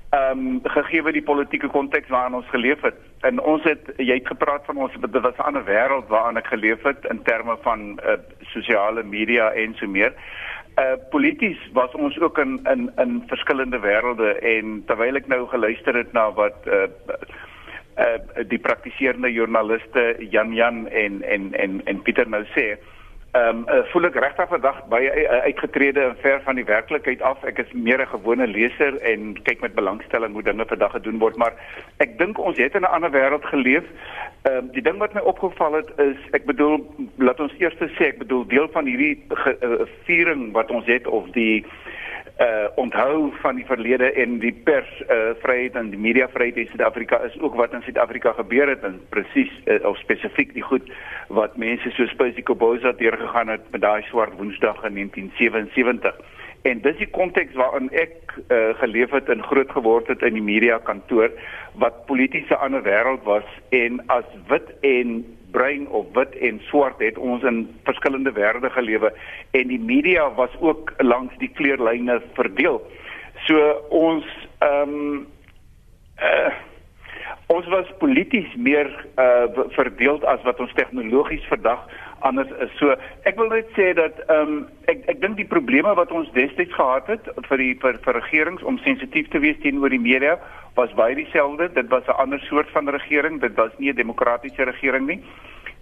Ehm 0.09 0.39
um, 0.39 0.59
gegee 0.63 1.11
die 1.11 1.29
politieke 1.31 1.67
konteks 1.67 2.09
waarin 2.09 2.39
ons 2.39 2.49
geleef 2.49 2.81
het. 2.81 2.97
En 3.21 3.41
ons 3.41 3.63
het 3.63 3.93
jy 3.97 4.13
het 4.13 4.27
gepraat 4.27 4.65
van 4.65 4.77
ons 4.77 4.91
dit 5.01 5.21
was 5.21 5.37
'n 5.37 5.47
ander 5.49 5.65
wêreld 5.65 6.07
waarin 6.07 6.37
ek 6.37 6.47
geleef 6.47 6.83
het 6.83 7.05
in 7.09 7.23
terme 7.23 7.57
van 7.61 7.99
uh 8.05 8.17
sosiale 8.41 9.03
media 9.03 9.51
en 9.51 9.75
so 9.75 9.87
meer 9.87 10.13
uh 10.79 10.95
polities 11.09 11.57
was 11.73 11.91
ons 11.93 12.19
ook 12.19 12.37
in 12.37 12.59
in 12.71 12.91
in 12.97 13.23
verskillende 13.27 13.79
wêrelde 13.79 14.39
en 14.39 14.83
terwyl 14.87 15.15
ek 15.19 15.27
nou 15.27 15.47
geluister 15.47 15.95
het 15.95 16.13
na 16.13 16.29
wat 16.31 16.55
uh 16.67 16.87
uh 17.99 18.45
die 18.47 18.59
praktiserende 18.59 19.31
joernaliste 19.31 20.15
Jan 20.29 20.53
Jan 20.53 20.87
en 20.87 21.21
en 21.21 21.53
en 21.53 21.81
en 21.85 22.01
Pieter 22.01 22.29
nou 22.29 22.43
sê 22.55 22.77
Ehm 23.31 23.57
um, 23.57 23.59
uh, 23.71 23.83
voel 23.91 24.09
ek 24.09 24.17
regtig 24.19 24.49
vandag 24.51 24.79
baie 24.91 25.07
uh, 25.07 25.37
uitgetrede 25.47 26.01
en 26.03 26.17
ver 26.19 26.41
van 26.43 26.57
die 26.59 26.65
werklikheid 26.67 27.21
af. 27.23 27.43
Ek 27.47 27.61
is 27.63 27.69
meer 27.71 28.01
'n 28.03 28.11
gewone 28.11 28.47
leser 28.47 28.97
en 29.07 29.37
kyk 29.43 29.61
met 29.63 29.77
belangstelling 29.77 30.33
hoe 30.33 30.43
dinge 30.43 30.65
vandag 30.67 30.91
gedoen 30.91 31.19
word, 31.19 31.37
maar 31.39 31.53
ek 32.03 32.17
dink 32.19 32.39
ons 32.39 32.57
het 32.57 32.75
in 32.75 32.83
'n 32.83 32.91
ander 32.91 33.11
wêreld 33.11 33.45
geleef. 33.47 33.87
Ehm 34.43 34.57
um, 34.57 34.67
die 34.75 34.83
ding 34.83 34.97
wat 34.99 35.13
my 35.13 35.21
opgeval 35.23 35.79
het 35.79 35.89
is, 35.97 36.19
ek 36.31 36.45
bedoel, 36.45 36.83
laat 37.15 37.39
ons 37.39 37.55
eers 37.57 37.79
sê, 37.79 38.11
ek 38.11 38.19
bedoel 38.19 38.47
deel 38.47 38.67
van 38.75 38.85
hierdie 38.85 39.23
uh, 39.31 39.87
viering 40.03 40.51
wat 40.51 40.71
ons 40.71 40.85
het 40.85 41.07
of 41.07 41.31
die 41.31 41.63
uh 42.41 42.67
onthou 42.75 43.31
van 43.41 43.55
die 43.55 43.65
verlede 43.65 44.11
en 44.11 44.39
die 44.39 44.53
pers 44.65 44.89
uh 45.01 45.33
vryheid 45.43 45.75
en 45.75 45.89
die 45.93 45.99
media 45.99 46.27
vryheid 46.29 46.57
in 46.57 46.69
Suid-Afrika 46.71 47.19
is 47.27 47.39
ook 47.39 47.55
wat 47.55 47.73
in 47.73 47.81
Suid-Afrika 47.85 48.33
gebeur 48.33 48.69
het 48.69 48.83
en 48.83 49.01
presies 49.09 49.51
uh, 49.65 49.77
of 49.85 49.97
spesifiek 49.97 50.53
die 50.53 50.65
goed 50.65 50.89
wat 51.27 51.57
mense 51.57 51.91
so 51.91 52.07
Spesifiek 52.09 52.49
Koboza 52.49 52.91
deurgegaan 52.97 53.53
het 53.53 53.67
met 53.71 53.81
daai 53.81 54.01
swart 54.09 54.33
woensdag 54.37 54.83
in 54.83 54.95
1977. 54.97 56.15
En 56.61 56.81
dis 56.81 56.97
die 56.97 57.09
konteks 57.09 57.53
waarin 57.57 57.89
ek 57.91 58.33
uh 58.47 58.73
geleef 58.81 59.13
het 59.13 59.29
en 59.29 59.43
groot 59.43 59.69
geword 59.71 60.07
het 60.07 60.25
in 60.25 60.33
die 60.33 60.45
media 60.45 60.79
kantoor 60.89 61.29
wat 61.83 62.05
politieke 62.05 62.57
ander 62.57 62.81
wêreld 62.85 63.23
was 63.23 63.45
en 63.69 64.01
as 64.07 64.25
wit 64.47 64.73
en 64.81 65.21
bruin 65.51 65.87
of 65.89 66.05
wit 66.13 66.35
en 66.35 66.61
swart 66.69 66.99
het 67.03 67.17
ons 67.17 67.43
in 67.43 67.63
verskillende 67.83 68.33
wêrelde 68.35 68.69
gelewe 68.69 69.13
en 69.51 69.67
die 69.67 69.79
media 69.79 70.29
was 70.39 70.55
ook 70.59 70.93
langs 70.97 71.37
die 71.37 71.51
kleurlyne 71.59 72.21
verdeel. 72.33 72.81
So 73.47 73.71
ons 73.89 74.27
ehm 74.59 74.97
um, 74.97 75.27
uh 76.21 76.51
ons 77.51 77.67
was 77.67 77.89
polities 77.99 78.47
meer 78.55 78.87
uh 79.19 79.65
verdeel 79.75 80.21
as 80.31 80.43
wat 80.47 80.59
ons 80.63 80.71
tegnologies 80.77 81.47
vandag 81.51 81.83
anders 82.21 82.49
is. 82.63 82.71
So 82.79 82.95
ek 83.29 83.37
wil 83.39 83.51
net 83.53 83.69
sê 83.77 83.91
dat 83.97 84.19
ehm 84.27 84.55
um, 84.55 84.67
ek 84.91 85.05
ek 85.13 85.21
dink 85.21 85.37
die 85.37 85.49
probleme 85.49 85.93
wat 85.97 86.11
ons 86.11 86.31
destyds 86.37 86.73
gehad 86.75 87.07
het 87.11 87.29
vir 87.49 87.57
die 87.57 87.73
vir, 87.81 87.99
vir 88.05 88.19
regerings 88.19 88.63
om 88.63 88.79
sensitief 88.85 89.29
te 89.29 89.41
wees 89.43 89.59
teenoor 89.63 89.93
die 89.93 90.01
media 90.01 90.37
was 90.79 90.93
baie 90.99 91.15
dieselfde. 91.15 91.69
Dit 91.73 91.89
was 91.89 92.07
'n 92.07 92.19
ander 92.23 92.39
soort 92.49 92.69
van 92.71 92.89
regering. 92.89 93.41
Dit 93.41 93.55
was 93.55 93.71
nie 93.77 93.91
'n 93.91 93.95
demokratiese 93.95 94.63
regering 94.63 95.07
nie. 95.07 95.21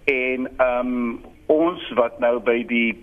En 0.04 0.48
ehm 0.56 0.86
um, 0.86 1.20
ons 1.46 1.92
wat 1.94 2.18
nou 2.18 2.38
by 2.38 2.64
die 2.66 2.96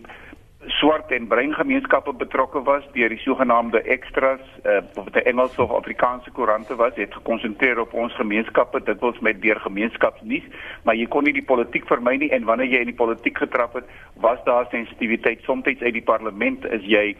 swart 0.67 1.11
en 1.11 1.27
bruin 1.27 1.53
gemeenskappe 1.53 2.13
betrokke 2.13 2.61
was 2.63 2.83
deur 2.93 3.09
die 3.09 3.21
sogenaamde 3.23 3.81
extras 3.81 4.41
uh, 4.65 4.81
of 4.95 5.09
die 5.15 5.23
Engelse 5.23 5.61
of 5.63 5.71
Afrikaanse 5.71 6.31
koerante 6.31 6.75
was 6.75 6.95
het 6.95 7.13
gekonsentreer 7.13 7.79
op 7.79 7.93
ons 7.93 8.15
gemeenskappe 8.15 8.83
dit 8.83 8.99
was 8.99 9.19
met 9.19 9.41
deur 9.41 9.59
gemeenskapsnuus 9.59 10.43
maar 10.83 10.95
jy 10.95 11.07
kon 11.07 11.23
nie 11.23 11.33
die 11.33 11.45
politiek 11.45 11.87
vermy 11.87 12.17
nie 12.17 12.31
en 12.35 12.45
wanneer 12.49 12.71
jy 12.73 12.83
in 12.85 12.91
die 12.91 12.99
politiek 12.99 13.37
getrap 13.37 13.79
het 13.79 13.89
was 14.27 14.43
daar 14.45 14.67
sensitiwiteit 14.71 15.43
soms 15.47 15.65
uit 15.67 15.93
die 15.93 16.05
parlement 16.05 16.65
is 16.71 16.85
jy 16.85 17.15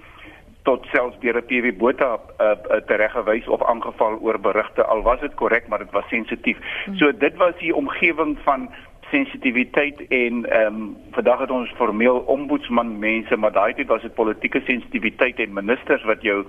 tot 0.68 0.86
selfs 0.92 1.20
deur 1.24 1.38
'n 1.40 1.48
PV 1.50 1.74
Botha 1.78 2.12
uh, 2.20 2.52
uh, 2.52 2.82
tereggewys 2.90 3.48
of 3.48 3.64
aangeval 3.64 4.20
oor 4.20 4.40
berigte 4.40 4.84
al 4.84 5.02
was 5.02 5.20
dit 5.20 5.36
korrek 5.36 5.68
maar 5.68 5.80
dit 5.80 5.92
was 5.92 6.08
sensitief 6.10 6.58
hmm. 6.86 6.98
so 6.98 7.12
dit 7.12 7.36
was 7.38 7.56
die 7.60 7.76
omgewing 7.76 8.38
van 8.44 8.70
sensitiwiteit 9.12 10.08
en 10.08 10.46
ehm 10.46 10.76
um, 10.76 10.96
vandag 11.12 11.40
het 11.40 11.52
ons 11.52 11.74
formeel 11.76 12.18
ombudsman 12.18 13.00
mense, 13.00 13.38
maar 13.38 13.52
daai 13.52 13.74
tyd 13.74 13.88
was 13.88 14.02
dit 14.02 14.14
politieke 14.14 14.62
sensitiwiteit 14.66 15.40
en 15.40 15.54
ministers 15.54 16.04
wat 16.04 16.22
jou 16.22 16.46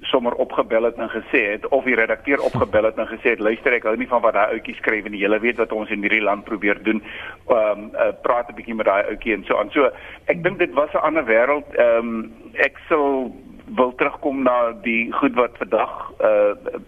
sommer 0.00 0.34
opgebel 0.34 0.82
het 0.82 0.96
en 0.96 1.08
gesê 1.08 1.40
het 1.50 1.68
of 1.68 1.84
die 1.84 1.94
redakteur 1.94 2.40
opgebel 2.40 2.84
het 2.84 2.98
en 2.98 3.06
gesê 3.06 3.34
het 3.34 3.40
luister 3.40 3.72
ek 3.72 3.86
hou 3.88 3.96
nie 3.96 4.08
van 4.08 4.22
wat 4.24 4.36
daai 4.36 4.56
ouetjie 4.56 4.76
skryf 4.78 5.06
en 5.08 5.16
jy 5.16 5.38
weet 5.40 5.60
wat 5.62 5.72
ons 5.72 5.90
in 5.90 6.04
hierdie 6.04 6.22
land 6.22 6.44
probeer 6.44 6.82
doen. 6.82 7.02
Ehm 7.48 7.84
um, 7.84 7.90
uh, 7.94 8.12
praat 8.22 8.50
'n 8.50 8.54
bietjie 8.54 8.74
met 8.74 8.86
daai 8.86 9.04
ouetjie 9.10 9.34
en 9.34 9.44
so 9.44 9.58
aan. 9.58 9.70
So 9.70 9.90
ek 10.26 10.42
dink 10.42 10.58
dit 10.58 10.72
was 10.72 10.92
'n 10.92 11.06
ander 11.08 11.24
wêreld. 11.24 11.74
Ehm 11.74 11.98
um, 11.98 12.32
ek 12.52 12.78
sal 12.88 13.34
wil 13.76 13.94
terugkom 13.94 14.42
na 14.42 14.72
die 14.82 15.12
goed 15.12 15.34
wat 15.34 15.56
vandag 15.58 16.12
uh 16.20 16.78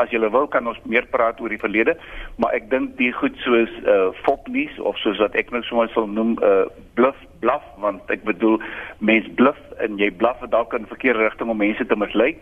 as 0.00 0.12
jy 0.12 0.20
wil 0.20 0.46
kan 0.46 0.66
ons 0.66 0.78
meer 0.84 1.06
praat 1.10 1.40
oor 1.40 1.52
die 1.52 1.60
verlede, 1.60 1.96
maar 2.36 2.54
ek 2.56 2.70
dink 2.70 2.96
die 3.00 3.12
goed 3.12 3.36
soos 3.44 3.72
uh 3.86 4.10
fopnuus 4.24 4.78
of 4.80 4.98
soos 5.04 5.18
wat 5.22 5.34
ek 5.34 5.52
nou 5.54 5.62
sommer 5.68 5.90
sal 5.94 6.06
noem 6.06 6.36
uh 6.42 6.66
bluff 6.94 7.18
bluff 7.40 7.66
want 7.80 8.10
ek 8.12 8.24
bedoel 8.28 8.60
mens 8.98 9.28
bluff 9.36 9.60
en 9.80 9.98
jy 9.98 10.10
bluff 10.10 10.42
dalk 10.52 10.74
in 10.76 10.88
verkeerde 10.90 11.24
rigting 11.24 11.50
om 11.50 11.62
mense 11.62 11.86
te 11.86 11.96
mislei 11.96 12.34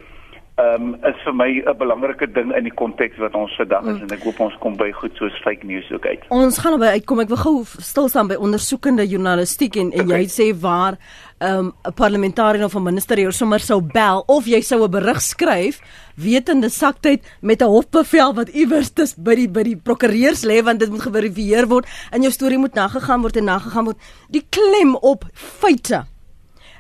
um, 0.58 0.94
is 1.06 1.18
vir 1.24 1.34
my 1.34 1.48
'n 1.62 1.76
belangrike 1.78 2.26
ding 2.32 2.52
in 2.56 2.64
die 2.64 2.74
konteks 2.74 3.18
wat 3.18 3.34
ons 3.34 3.54
vandag 3.56 3.84
is 3.86 3.98
mm. 3.98 4.02
en 4.02 4.16
ek 4.16 4.24
hoop 4.26 4.40
ons 4.40 4.56
kom 4.62 4.76
by 4.76 4.90
goed 4.92 5.14
soos 5.20 5.34
fake 5.44 5.66
news 5.66 5.86
ook 5.92 6.06
uit. 6.06 6.26
Ons 6.34 6.58
gaan 6.58 6.74
naby 6.76 6.90
uitkom. 6.98 7.20
Ek 7.20 7.32
wil 7.34 7.42
gou 7.44 7.56
stil 7.64 8.08
staan 8.08 8.28
by 8.28 8.34
ondersoekende 8.34 9.06
journalistiek 9.06 9.76
en 9.76 9.92
en 9.92 10.06
okay. 10.06 10.22
jy 10.22 10.26
sê 10.28 10.46
waar 10.60 10.98
ehm, 11.38 11.66
'n 11.66 11.72
um, 11.86 11.94
parlementariër 11.94 12.64
of 12.64 12.74
'n 12.74 12.82
minister 12.82 13.18
jou 13.18 13.32
sommer 13.32 13.60
sou 13.60 13.80
bel 13.82 14.22
of 14.26 14.46
jy 14.46 14.60
sou 14.60 14.84
'n 14.84 14.90
berig 14.90 15.20
skryf 15.20 15.80
wetende 16.16 16.68
saktyd 16.68 17.24
met 17.40 17.62
'n 17.62 17.64
hofbevel 17.66 18.34
wat 18.34 18.48
iewers 18.48 18.90
tis 18.90 19.14
by 19.14 19.34
die 19.34 19.48
by 19.48 19.62
die 19.62 19.76
prokureurs 19.76 20.44
lê 20.44 20.62
want 20.62 20.80
dit 20.80 20.90
moet 20.90 21.02
geverifieer 21.02 21.66
word 21.68 21.86
en 22.10 22.22
jou 22.22 22.32
storie 22.32 22.58
moet 22.58 22.74
nagegaan 22.74 23.20
word 23.20 23.36
en 23.36 23.44
nagegaan 23.44 23.84
word. 23.84 23.98
Die 24.30 24.46
klem 24.50 24.96
op 24.96 25.24
feite 25.32 26.06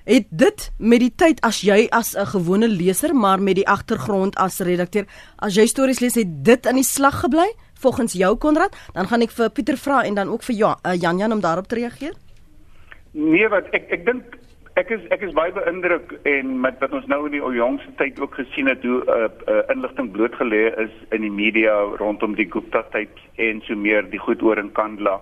het 0.08 0.26
dit 0.30 0.70
met 0.78 1.02
die 1.04 1.12
tyd 1.12 1.40
as 1.44 1.60
jy 1.60 1.86
as 1.92 2.16
'n 2.16 2.26
gewone 2.26 2.68
leser 2.68 3.14
maar 3.14 3.40
met 3.40 3.54
die 3.56 3.68
agtergrond 3.68 4.36
as 4.36 4.60
redakteur 4.60 5.06
as 5.36 5.54
jy 5.54 5.66
stories 5.66 6.00
lees 6.00 6.14
het 6.14 6.44
dit 6.44 6.66
in 6.66 6.74
die 6.74 6.84
slag 6.84 7.20
gebly 7.20 7.48
volgens 7.74 8.12
jou 8.12 8.36
Konrad 8.36 8.76
dan 8.94 9.06
gaan 9.06 9.22
ek 9.22 9.30
vir 9.30 9.50
Pieter 9.50 9.76
vra 9.76 10.04
en 10.04 10.14
dan 10.14 10.28
ook 10.28 10.42
vir 10.42 10.56
Jan 10.56 10.76
uh, 10.86 10.94
Jan, 10.94 11.18
Jan 11.18 11.32
om 11.32 11.40
daarop 11.40 11.68
te 11.68 11.74
reageer 11.74 12.14
Nee 13.12 13.48
wat 13.48 13.64
ek 13.72 13.90
ek 13.90 14.06
dink 14.06 14.37
ek 14.78 14.90
is 14.94 15.04
ek 15.14 15.24
is 15.26 15.34
baie 15.34 15.52
beïndruk 15.52 16.14
en 16.22 16.60
met 16.62 16.78
wat 16.82 16.92
ons 16.94 17.06
nou 17.10 17.24
in 17.26 17.34
die 17.34 17.42
jongste 17.56 17.90
tyd 17.98 18.20
ook 18.22 18.38
gesien 18.38 18.70
het 18.70 18.84
hoe 18.86 19.00
uh, 19.04 19.26
uh, 19.50 19.62
inligting 19.74 20.12
blootgelê 20.14 20.68
is 20.84 20.94
in 21.10 21.26
die 21.26 21.34
media 21.34 21.74
rondom 22.02 22.36
die 22.38 22.46
Gupta 22.50 22.84
tapes 22.94 23.24
en 23.48 23.62
so 23.66 23.74
meer 23.74 24.06
die 24.10 24.22
goed 24.22 24.42
oor 24.42 24.58
in 24.58 24.72
Kandla 24.72 25.18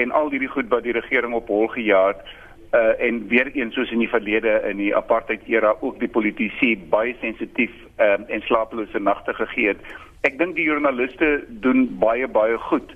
en 0.00 0.14
al 0.14 0.30
hierdie 0.32 0.52
goed 0.52 0.70
wat 0.72 0.86
die 0.86 0.96
regering 0.96 1.34
op 1.36 1.50
hol 1.52 1.68
gejaag 1.74 2.16
het 2.16 2.36
uh, 2.72 3.06
en 3.06 3.28
weer 3.28 3.50
eens 3.52 3.74
soos 3.74 3.90
in 3.90 3.98
die 3.98 4.08
verlede 4.08 4.60
in 4.68 4.76
die 4.76 4.94
apartheid 4.96 5.42
era 5.46 5.74
ook 5.80 5.98
die 6.00 6.08
politici 6.08 6.76
baie 6.90 7.16
sensitief 7.20 7.72
um, 7.96 8.24
en 8.28 8.40
slapelose 8.40 8.98
nagte 8.98 9.34
gegee 9.34 9.72
het. 9.72 9.84
Ek 10.26 10.38
dink 10.38 10.56
die 10.56 10.66
joernaliste 10.66 11.44
doen 11.48 11.86
baie 12.00 12.28
baie 12.28 12.58
goed. 12.68 12.94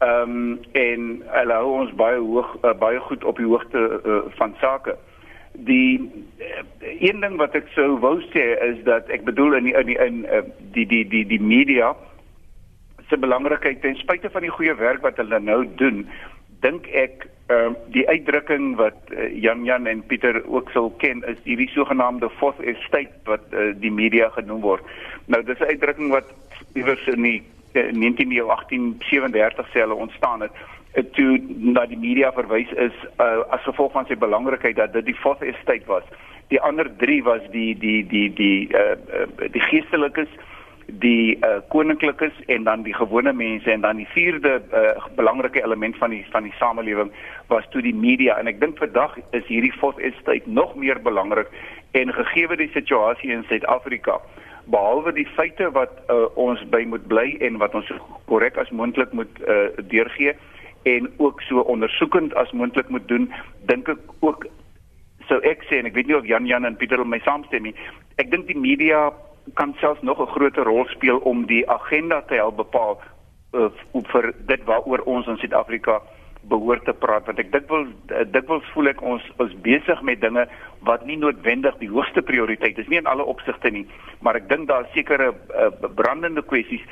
Ehm 0.00 0.36
um, 0.36 0.58
en 0.72 1.08
hulle 1.34 1.60
hou 1.62 1.72
ons 1.82 1.94
baie 1.98 2.18
hoog 2.18 2.56
uh, 2.62 2.74
baie 2.78 3.00
goed 3.08 3.24
op 3.24 3.36
die 3.36 3.48
hoogte 3.48 3.86
uh, 4.00 4.20
van 4.38 4.54
sake. 4.60 4.96
Die 5.52 6.00
uh, 6.38 6.62
een 7.00 7.20
ding 7.20 7.36
wat 7.36 7.54
ek 7.54 7.68
sou 7.74 7.98
wou 7.98 8.20
sê 8.30 8.46
is 8.70 8.84
dat 8.84 9.08
ek 9.10 9.24
bedoel 9.24 9.58
in 9.60 9.64
die, 9.70 9.74
in 9.74 9.86
die, 9.86 9.98
in 9.98 10.24
uh, 10.24 10.44
die 10.76 10.86
die 10.86 11.04
die 11.08 11.26
die 11.26 11.40
media 11.40 11.94
se 13.10 13.18
belangrikheid 13.18 13.80
ten 13.82 13.96
spyte 13.98 14.30
van 14.30 14.46
die 14.46 14.54
goeie 14.54 14.74
werk 14.78 15.02
wat 15.02 15.18
hulle 15.18 15.40
nou 15.42 15.64
doen, 15.76 16.04
dink 16.62 16.86
ek 16.94 17.26
Ehm 17.50 17.72
uh, 17.74 17.78
die 17.90 18.08
uitdrukking 18.08 18.76
wat 18.78 19.08
uh, 19.10 19.24
Jan 19.42 19.64
Jan 19.64 19.86
en 19.86 20.04
Pieter 20.06 20.36
ook 20.46 20.68
sal 20.70 20.90
ken 21.02 21.24
is 21.26 21.38
hierdie 21.42 21.68
sogenaamde 21.74 22.28
fourth 22.30 22.60
estate 22.60 23.10
wat 23.26 23.42
uh, 23.50 23.72
die 23.74 23.90
media 23.90 24.28
genoem 24.36 24.60
word. 24.62 24.84
Nou 25.26 25.42
dis 25.44 25.58
'n 25.58 25.72
uitdrukking 25.72 26.12
wat 26.14 26.30
iewers 26.78 27.06
in 27.10 27.22
die 27.26 27.42
uh, 27.74 27.90
19 27.90 28.30
of 28.42 28.52
1837 28.54 29.70
se 29.72 29.78
hulle 29.78 29.94
ontstaan 29.94 30.40
het 30.46 30.62
toe 31.14 31.38
na 31.46 31.86
die 31.86 31.98
media 31.98 32.32
verwys 32.34 32.70
is 32.76 32.94
uh, 33.22 33.42
as 33.54 33.62
gevolg 33.66 33.92
van 33.94 34.08
sy 34.08 34.18
belangrikheid 34.18 34.76
dat 34.76 34.92
dit 34.92 35.12
die 35.12 35.18
fourth 35.22 35.42
estate 35.42 35.86
was. 35.86 36.06
Die 36.50 36.60
ander 36.60 36.90
3 36.98 37.22
was 37.22 37.44
die 37.54 37.74
die 37.78 38.02
die 38.06 38.28
die 38.34 38.68
uh, 38.74 38.96
uh, 39.22 39.50
die 39.54 39.62
geestelikes 39.70 40.30
die 40.98 41.38
uh, 41.46 41.60
koninklikes 41.68 42.34
en 42.46 42.64
dan 42.64 42.82
die 42.82 42.94
gewone 42.94 43.32
mense 43.32 43.70
en 43.70 43.80
dan 43.80 43.96
die 43.96 44.08
vierde 44.10 44.58
uh, 44.74 45.06
belangrike 45.14 45.62
element 45.62 45.96
van 45.96 46.10
die 46.10 46.24
van 46.30 46.42
die 46.42 46.54
samelewing 46.58 47.12
was 47.46 47.64
toe 47.70 47.82
die 47.82 47.94
media 47.94 48.38
en 48.38 48.50
ek 48.50 48.60
dink 48.60 48.78
vandag 48.78 49.14
is 49.30 49.46
hierdie 49.46 49.74
fourth 49.78 49.98
estate 49.98 50.50
nog 50.50 50.74
meer 50.74 50.98
belangrik 51.02 51.50
en 51.92 52.12
gegee 52.12 52.56
die 52.56 52.70
situasie 52.74 53.30
in 53.30 53.46
Suid-Afrika 53.48 54.18
behalwe 54.70 55.12
die 55.14 55.28
feite 55.36 55.70
wat 55.74 55.94
uh, 56.10 56.26
ons 56.34 56.62
by 56.74 56.82
moet 56.86 57.06
bly 57.10 57.36
en 57.40 57.58
wat 57.62 57.74
ons 57.74 57.90
korrek 58.26 58.58
as 58.58 58.70
moontlik 58.70 59.12
moet 59.12 59.42
uh, 59.46 59.70
deurgee 59.90 60.34
en 60.82 61.10
ook 61.16 61.42
so 61.42 61.60
ondersoekend 61.60 62.34
as 62.34 62.52
moontlik 62.52 62.88
moet 62.88 63.08
doen 63.08 63.32
dink 63.68 63.88
ek 63.88 63.98
ook 64.20 64.46
sou 65.28 65.40
ek 65.46 65.64
sê 65.68 65.80
en 65.80 65.86
ek 65.90 65.94
weet 65.94 66.06
nie 66.06 66.16
of 66.16 66.26
Jan 66.26 66.46
Jan 66.46 66.64
en 66.64 66.76
Pieter 66.76 67.04
my 67.06 67.20
saamstem 67.24 67.68
nie 67.68 67.74
ek 68.16 68.30
dink 68.30 68.46
die 68.48 68.58
media 68.58 69.10
kan 69.54 69.74
selfs 69.80 70.02
nog 70.02 70.20
'n 70.20 70.32
groter 70.34 70.64
rol 70.64 70.86
speel 70.94 71.18
om 71.18 71.46
die 71.46 71.68
agenda 71.68 72.22
te 72.22 72.34
help 72.34 72.56
bepaal 72.56 73.00
uh, 73.52 73.70
vir 74.12 74.34
dit 74.46 74.64
waaroor 74.64 75.02
ons 75.04 75.26
in 75.26 75.36
Suid-Afrika 75.36 76.00
behoort 76.48 76.84
te 76.84 76.92
praat 76.92 77.26
want 77.26 77.38
ek 77.38 77.52
dikwels 77.52 77.88
uh, 78.12 78.24
dikwels 78.32 78.64
voel 78.74 78.88
ek 78.92 79.02
ons 79.02 79.24
is 79.44 79.54
besig 79.66 80.02
met 80.02 80.20
dinge 80.20 80.46
wat 80.88 81.04
nie 81.06 81.18
noodwendig 81.20 81.76
die 81.82 81.90
hoogste 81.92 82.22
prioriteit 82.22 82.78
is 82.78 82.88
nie 82.88 83.00
in 83.02 83.10
alle 83.10 83.24
opsigte 83.24 83.70
nie 83.70 83.86
maar 84.20 84.36
ek 84.40 84.48
dink 84.48 84.68
daar 84.68 84.88
sekerre 84.94 85.34
uh, 85.34 85.68
brandende 86.00 86.42
kwessies 86.42 86.84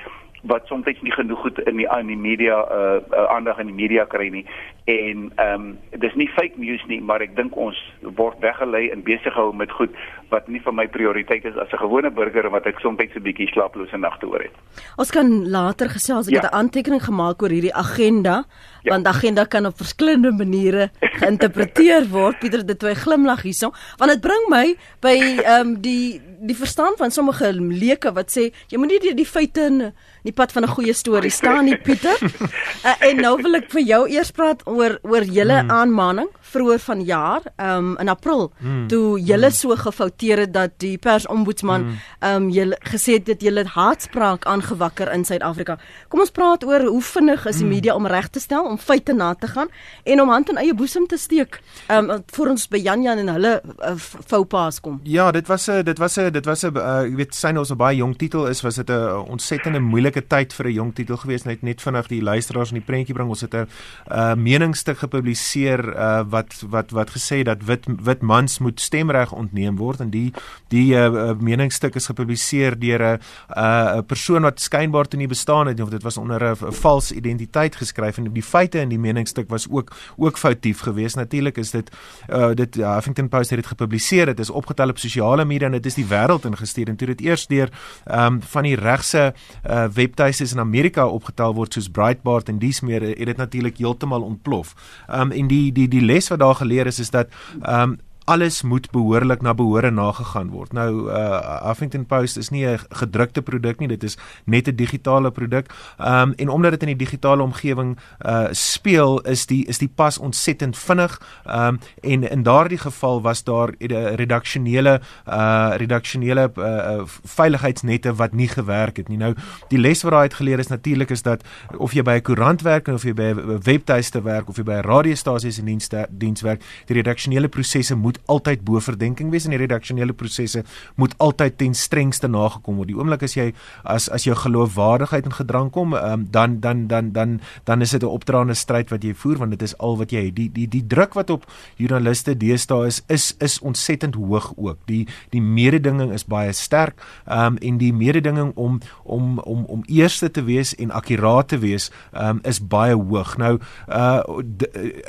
wat 0.42 0.66
soms 0.66 0.86
nie 1.02 1.12
genoeg 1.12 1.40
goed 1.40 1.58
in 1.58 1.76
die 1.76 1.86
in 1.98 2.06
die 2.06 2.16
media 2.16 2.58
uh, 2.70 3.00
uh 3.10 3.26
aandag 3.34 3.58
in 3.58 3.66
die 3.66 3.74
media 3.74 4.04
kry 4.04 4.28
nie 4.30 4.44
en 4.84 5.32
ehm 5.36 5.54
um, 5.54 5.78
dis 6.00 6.14
nie 6.14 6.28
fake 6.36 6.56
news 6.56 6.84
nie 6.86 7.00
maar 7.00 7.20
ek 7.20 7.34
dink 7.36 7.56
ons 7.56 7.76
word 8.16 8.38
weggelei 8.40 8.88
en 8.90 9.02
besig 9.02 9.34
gehou 9.34 9.52
met 9.52 9.72
goed 9.72 9.94
wat 10.30 10.48
nie 10.48 10.60
vir 10.64 10.74
my 10.76 10.86
prioriteit 10.88 11.44
is 11.44 11.56
as 11.56 11.72
'n 11.72 11.82
gewone 11.82 12.10
burger 12.10 12.50
wat 12.50 12.66
ek 12.66 12.80
soms 12.80 13.00
'n 13.00 13.22
bietjie 13.22 13.48
slaaplose 13.48 13.96
nagte 13.96 14.26
oor 14.26 14.40
het. 14.40 14.54
Ons 14.96 15.10
kan 15.10 15.50
later 15.50 15.88
gesels 15.88 16.28
ek 16.28 16.34
ja. 16.34 16.40
het 16.40 16.50
'n 16.52 16.54
aantekening 16.54 17.02
gemaak 17.02 17.42
oor 17.42 17.50
hierdie 17.50 17.74
agenda 17.74 18.44
ja. 18.82 18.92
want 18.92 19.06
agenda 19.06 19.44
kan 19.44 19.66
op 19.66 19.76
verskillende 19.76 20.32
maniere 20.32 20.90
geïnterpreteer 21.20 22.08
word. 22.08 22.38
Pieter 22.38 22.66
dit 22.66 22.78
toe 22.78 22.94
glimlag 22.94 23.42
hierso 23.42 23.72
want 23.98 24.10
dit 24.10 24.20
bring 24.20 24.44
my 24.48 24.76
by 25.00 25.16
ehm 25.44 25.60
um, 25.60 25.80
die 25.80 26.20
die 26.40 26.56
verstand 26.56 26.96
van 26.96 27.10
sommige 27.10 27.52
leuke 27.52 28.12
wat 28.12 28.30
sê 28.30 28.52
jy 28.68 28.78
moet 28.78 28.88
nie 28.88 29.00
die, 29.00 29.14
die 29.14 29.26
feite 29.26 29.66
in 29.66 29.92
die 30.28 30.36
pad 30.36 30.52
van 30.52 30.64
'n 30.64 30.74
goeie 30.76 30.94
storie 30.94 31.30
staan 31.30 31.64
nie 31.64 31.76
Pieter. 31.76 32.18
uh, 32.86 32.94
en 33.08 33.16
nou 33.16 33.34
wil 33.42 33.60
ek 33.60 33.70
vir 33.72 33.82
jou 33.82 34.02
eers 34.08 34.30
praat 34.30 34.62
oor 34.66 34.98
oor 35.02 35.24
julle 35.24 35.60
hmm. 35.60 35.70
aanmaning 35.70 36.28
vroeër 36.48 36.80
vanjaar 36.80 37.42
um, 37.60 37.96
in 38.00 38.08
April 38.08 38.48
hmm. 38.58 38.86
toe 38.88 39.20
julle 39.20 39.50
hmm. 39.50 39.56
so 39.56 39.76
gefouteer 39.76 40.44
het 40.44 40.52
dat 40.52 40.78
die 40.82 40.96
persombudsman 40.98 41.84
hmm. 41.84 41.98
um, 42.24 42.48
julle 42.52 42.78
gesê 42.92 43.18
het 43.18 43.26
dat 43.28 43.42
julle 43.44 43.64
haatspraak 43.68 44.46
aangewakker 44.48 45.10
in 45.12 45.24
Suid-Afrika. 45.28 45.78
Kom 46.08 46.22
ons 46.24 46.32
praat 46.34 46.64
oor 46.64 46.86
hoe 46.88 47.02
vinnig 47.02 47.46
is 47.46 47.60
die 47.60 47.66
hmm. 47.66 47.74
media 47.74 47.96
om 47.98 48.08
reg 48.08 48.30
te 48.32 48.40
stel, 48.40 48.64
om 48.64 48.78
feite 48.78 49.12
na 49.12 49.34
te 49.34 49.50
gaan 49.50 49.68
en 50.04 50.22
om 50.24 50.32
hand 50.32 50.52
in 50.52 50.60
eie 50.60 50.74
boesem 50.74 51.06
te 51.06 51.18
steek. 51.20 51.60
Um 51.92 52.10
voor 52.34 52.54
ons 52.54 52.68
by 52.70 52.80
Jan 52.82 53.02
Jan 53.02 53.20
en 53.22 53.32
hulle 53.36 53.52
uh, 53.62 53.94
foupas 53.98 54.80
kom. 54.80 55.00
Ja, 55.04 55.30
dit 55.32 55.46
was 55.48 55.68
'n 55.68 55.84
dit 55.84 55.98
was 55.98 56.18
'n 56.18 56.32
dit 56.32 56.44
was 56.44 56.64
'n 56.64 56.76
uh, 56.76 57.06
ek 57.06 57.16
weet 57.16 57.34
syne 57.34 57.58
ons 57.58 57.70
'n 57.70 57.76
baie 57.76 57.96
jong 57.96 58.16
titel 58.16 58.46
is, 58.46 58.62
was 58.62 58.76
dit 58.76 58.90
'n 58.90 59.24
ontsettende 59.28 59.80
moeilike 59.80 60.17
tyd 60.26 60.52
vir 60.52 60.66
'n 60.66 60.72
jong 60.72 60.94
titel 60.94 61.16
gewees 61.16 61.44
net 61.44 61.62
net 61.62 61.82
vinnig 61.82 62.08
die 62.08 62.22
luisteraars 62.22 62.72
in 62.72 62.80
die 62.80 62.86
prentjie 62.86 63.14
bring. 63.14 63.28
Ons 63.28 63.40
het 63.40 63.54
'n 63.54 63.68
uh, 64.10 64.34
meningsstuk 64.34 64.98
gepubliseer 64.98 65.94
uh, 65.94 66.24
wat 66.28 66.64
wat 66.68 66.90
wat 66.90 67.10
gesê 67.10 67.42
dat 67.42 67.64
wit 67.64 67.84
wit 67.86 68.22
mans 68.22 68.58
moet 68.58 68.80
stemreg 68.80 69.32
ontneem 69.32 69.76
word 69.76 70.00
en 70.00 70.10
die 70.10 70.32
die 70.68 70.94
uh, 70.94 71.34
meningsstuk 71.40 71.94
is 71.94 72.06
gepubliseer 72.06 72.78
deur 72.78 73.02
'n 73.02 73.20
'n 73.56 74.06
persoon 74.06 74.42
wat 74.42 74.60
skynbaar 74.60 75.08
toe 75.08 75.18
nie 75.18 75.28
bestaan 75.28 75.66
het 75.66 75.80
of 75.80 75.90
dit 75.90 76.02
was 76.02 76.16
onder 76.16 76.42
'n 76.42 76.72
vals 76.72 77.12
identiteit 77.12 77.76
geskryf 77.76 78.18
en 78.18 78.32
die 78.32 78.42
feite 78.42 78.78
in 78.78 78.88
die 78.88 78.98
meningsstuk 78.98 79.48
was 79.48 79.66
ook 79.70 79.92
ook 80.16 80.38
foutief 80.38 80.80
geweest. 80.80 81.16
Natuurlik 81.16 81.56
is 81.56 81.70
dit 81.70 81.90
uh, 82.28 82.54
dit 82.54 82.76
uh, 82.76 82.94
Huffington 82.94 83.28
Post 83.28 83.50
het 83.50 83.58
dit 83.58 83.68
gepubliseer. 83.68 84.26
Dit 84.26 84.38
is 84.38 84.50
opgetel 84.50 84.88
op 84.88 84.98
sosiale 84.98 85.44
media 85.44 85.66
en 85.66 85.72
dit 85.72 85.86
is 85.86 85.94
die 85.94 86.06
wêreld 86.06 86.44
ingestuur 86.44 86.88
en 86.88 86.96
toe 86.96 87.06
dit 87.06 87.20
eers 87.20 87.46
deur 87.46 87.68
um, 88.10 88.42
van 88.42 88.62
die 88.62 88.76
regse 88.76 89.32
uh, 89.32 89.84
webtuistes 89.98 90.54
in 90.54 90.62
Amerika 90.62 91.06
opgetel 91.06 91.54
word 91.58 91.76
soos 91.76 91.90
Breitbart 91.90 92.48
en 92.48 92.60
dies 92.62 92.80
meer 92.86 93.04
het 93.10 93.30
dit 93.32 93.40
natuurlik 93.40 93.80
heeltemal 93.82 94.22
ontplof. 94.22 94.74
Ehm 95.06 95.30
um, 95.30 95.36
en 95.42 95.50
die 95.50 95.72
die 95.72 95.88
die 95.88 96.04
les 96.04 96.30
wat 96.32 96.42
daar 96.42 96.58
geleer 96.62 96.86
is 96.86 96.98
is 96.98 97.10
dat 97.10 97.34
ehm 97.62 97.90
um, 97.90 97.98
alles 98.28 98.62
moet 98.62 98.90
behoorlik 98.92 99.42
na 99.42 99.54
behoore 99.56 99.90
nagegaan 99.90 100.50
word. 100.52 100.72
Nou 100.76 101.08
uh 101.08 101.66
Huffington 101.68 102.04
Post 102.06 102.36
is 102.36 102.50
nie 102.50 102.66
'n 102.66 102.78
gedrukte 102.88 103.42
produk 103.42 103.78
nie, 103.80 103.88
dit 103.88 104.02
is 104.02 104.18
net 104.44 104.68
'n 104.68 104.76
digitale 104.76 105.30
produk. 105.30 105.72
Um 105.98 106.32
en 106.36 106.48
omdat 106.48 106.70
dit 106.70 106.82
in 106.82 106.96
die 106.96 107.04
digitale 107.04 107.42
omgewing 107.42 107.98
uh 108.26 108.48
speel, 108.50 109.20
is 109.20 109.46
die 109.46 109.64
is 109.66 109.78
die 109.78 109.88
pas 109.94 110.18
ontsettend 110.18 110.78
vinnig. 110.78 111.20
Um 111.46 111.78
en 112.00 112.30
in 112.30 112.42
daardie 112.42 112.78
geval 112.78 113.22
was 113.22 113.44
daar 113.44 113.72
'n 113.78 114.16
redaksionele 114.16 115.00
uh 115.26 115.72
redaksionele 115.76 116.50
uh, 116.56 117.02
veiligheidsnette 117.24 118.14
wat 118.14 118.32
nie 118.32 118.48
gewerk 118.48 118.96
het 118.96 119.08
nie. 119.08 119.18
Nou 119.18 119.34
die 119.68 119.78
les 119.78 120.02
wat 120.02 120.12
daai 120.12 120.22
uit 120.22 120.34
geleer 120.34 120.58
is 120.58 120.66
natuurlik 120.66 121.10
is 121.10 121.22
dat 121.22 121.44
of 121.76 121.92
jy 121.92 122.02
by 122.02 122.16
'n 122.16 122.22
koerant 122.22 122.62
werk 122.62 122.88
of 122.88 123.02
jy 123.02 123.14
by 123.14 123.32
'n 123.32 123.60
webtuiste 123.62 124.22
werk 124.22 124.48
of 124.48 124.56
jy 124.56 124.62
by 124.62 124.72
'n 124.72 124.86
radiostasie 124.86 125.50
se 125.50 125.64
diens 125.64 125.88
diens 126.08 126.40
werk, 126.40 126.62
die 126.86 126.96
redaksionele 126.96 127.48
prosesse 127.48 127.94
moet 127.94 128.17
altyd 128.26 128.64
bo 128.64 128.80
verdenking 128.80 129.30
wees 129.30 129.44
en 129.44 129.50
die 129.50 129.60
redaksionele 129.60 130.12
prosesse 130.12 130.64
moet 130.96 131.14
altyd 131.18 131.58
ten 131.58 131.74
strengste 131.74 132.28
nagekom 132.28 132.76
word. 132.76 132.88
Die 132.88 132.96
oomblik 132.98 133.22
as 133.22 133.36
jy 133.36 133.52
as 133.84 134.08
as 134.08 134.24
jou 134.24 134.36
geloofwaardigheid 134.36 135.24
in 135.24 135.36
gedrang 135.36 135.70
kom, 135.70 135.94
um, 135.94 136.26
dan 136.30 136.60
dan 136.60 136.86
dan 136.86 137.12
dan 137.12 137.40
dan 137.64 137.82
is 137.82 137.90
dit 137.90 138.02
'n 138.02 138.06
opdraande 138.06 138.54
stryd 138.54 138.90
wat 138.90 139.02
jy 139.02 139.14
voer 139.14 139.38
want 139.38 139.50
dit 139.50 139.62
is 139.62 139.78
al 139.78 139.96
wat 139.96 140.10
jy 140.10 140.24
het. 140.24 140.36
Die 140.36 140.50
die 140.52 140.68
die 140.68 140.86
druk 140.86 141.14
wat 141.14 141.30
op 141.30 141.46
joernaliste 141.76 142.36
deesdae 142.36 142.86
is 142.86 143.02
is 143.06 143.34
is 143.38 143.60
ontsettend 143.60 144.14
hoog 144.14 144.52
ook. 144.56 144.78
Die 144.86 145.06
die 145.30 145.42
mededinging 145.42 146.12
is 146.12 146.24
baie 146.24 146.52
sterk 146.52 147.02
um, 147.26 147.56
en 147.56 147.78
die 147.78 147.92
mededinging 147.92 148.52
om 148.54 148.80
om 149.02 149.38
om 149.38 149.64
om 149.64 149.82
eerste 149.86 150.30
te 150.30 150.42
wees 150.42 150.74
en 150.74 150.90
akkuraat 150.90 151.48
te 151.48 151.58
wees 151.58 151.90
um, 152.12 152.40
is 152.42 152.60
baie 152.60 152.94
hoog. 152.94 153.36
Nou 153.36 153.58
uh 153.88 154.20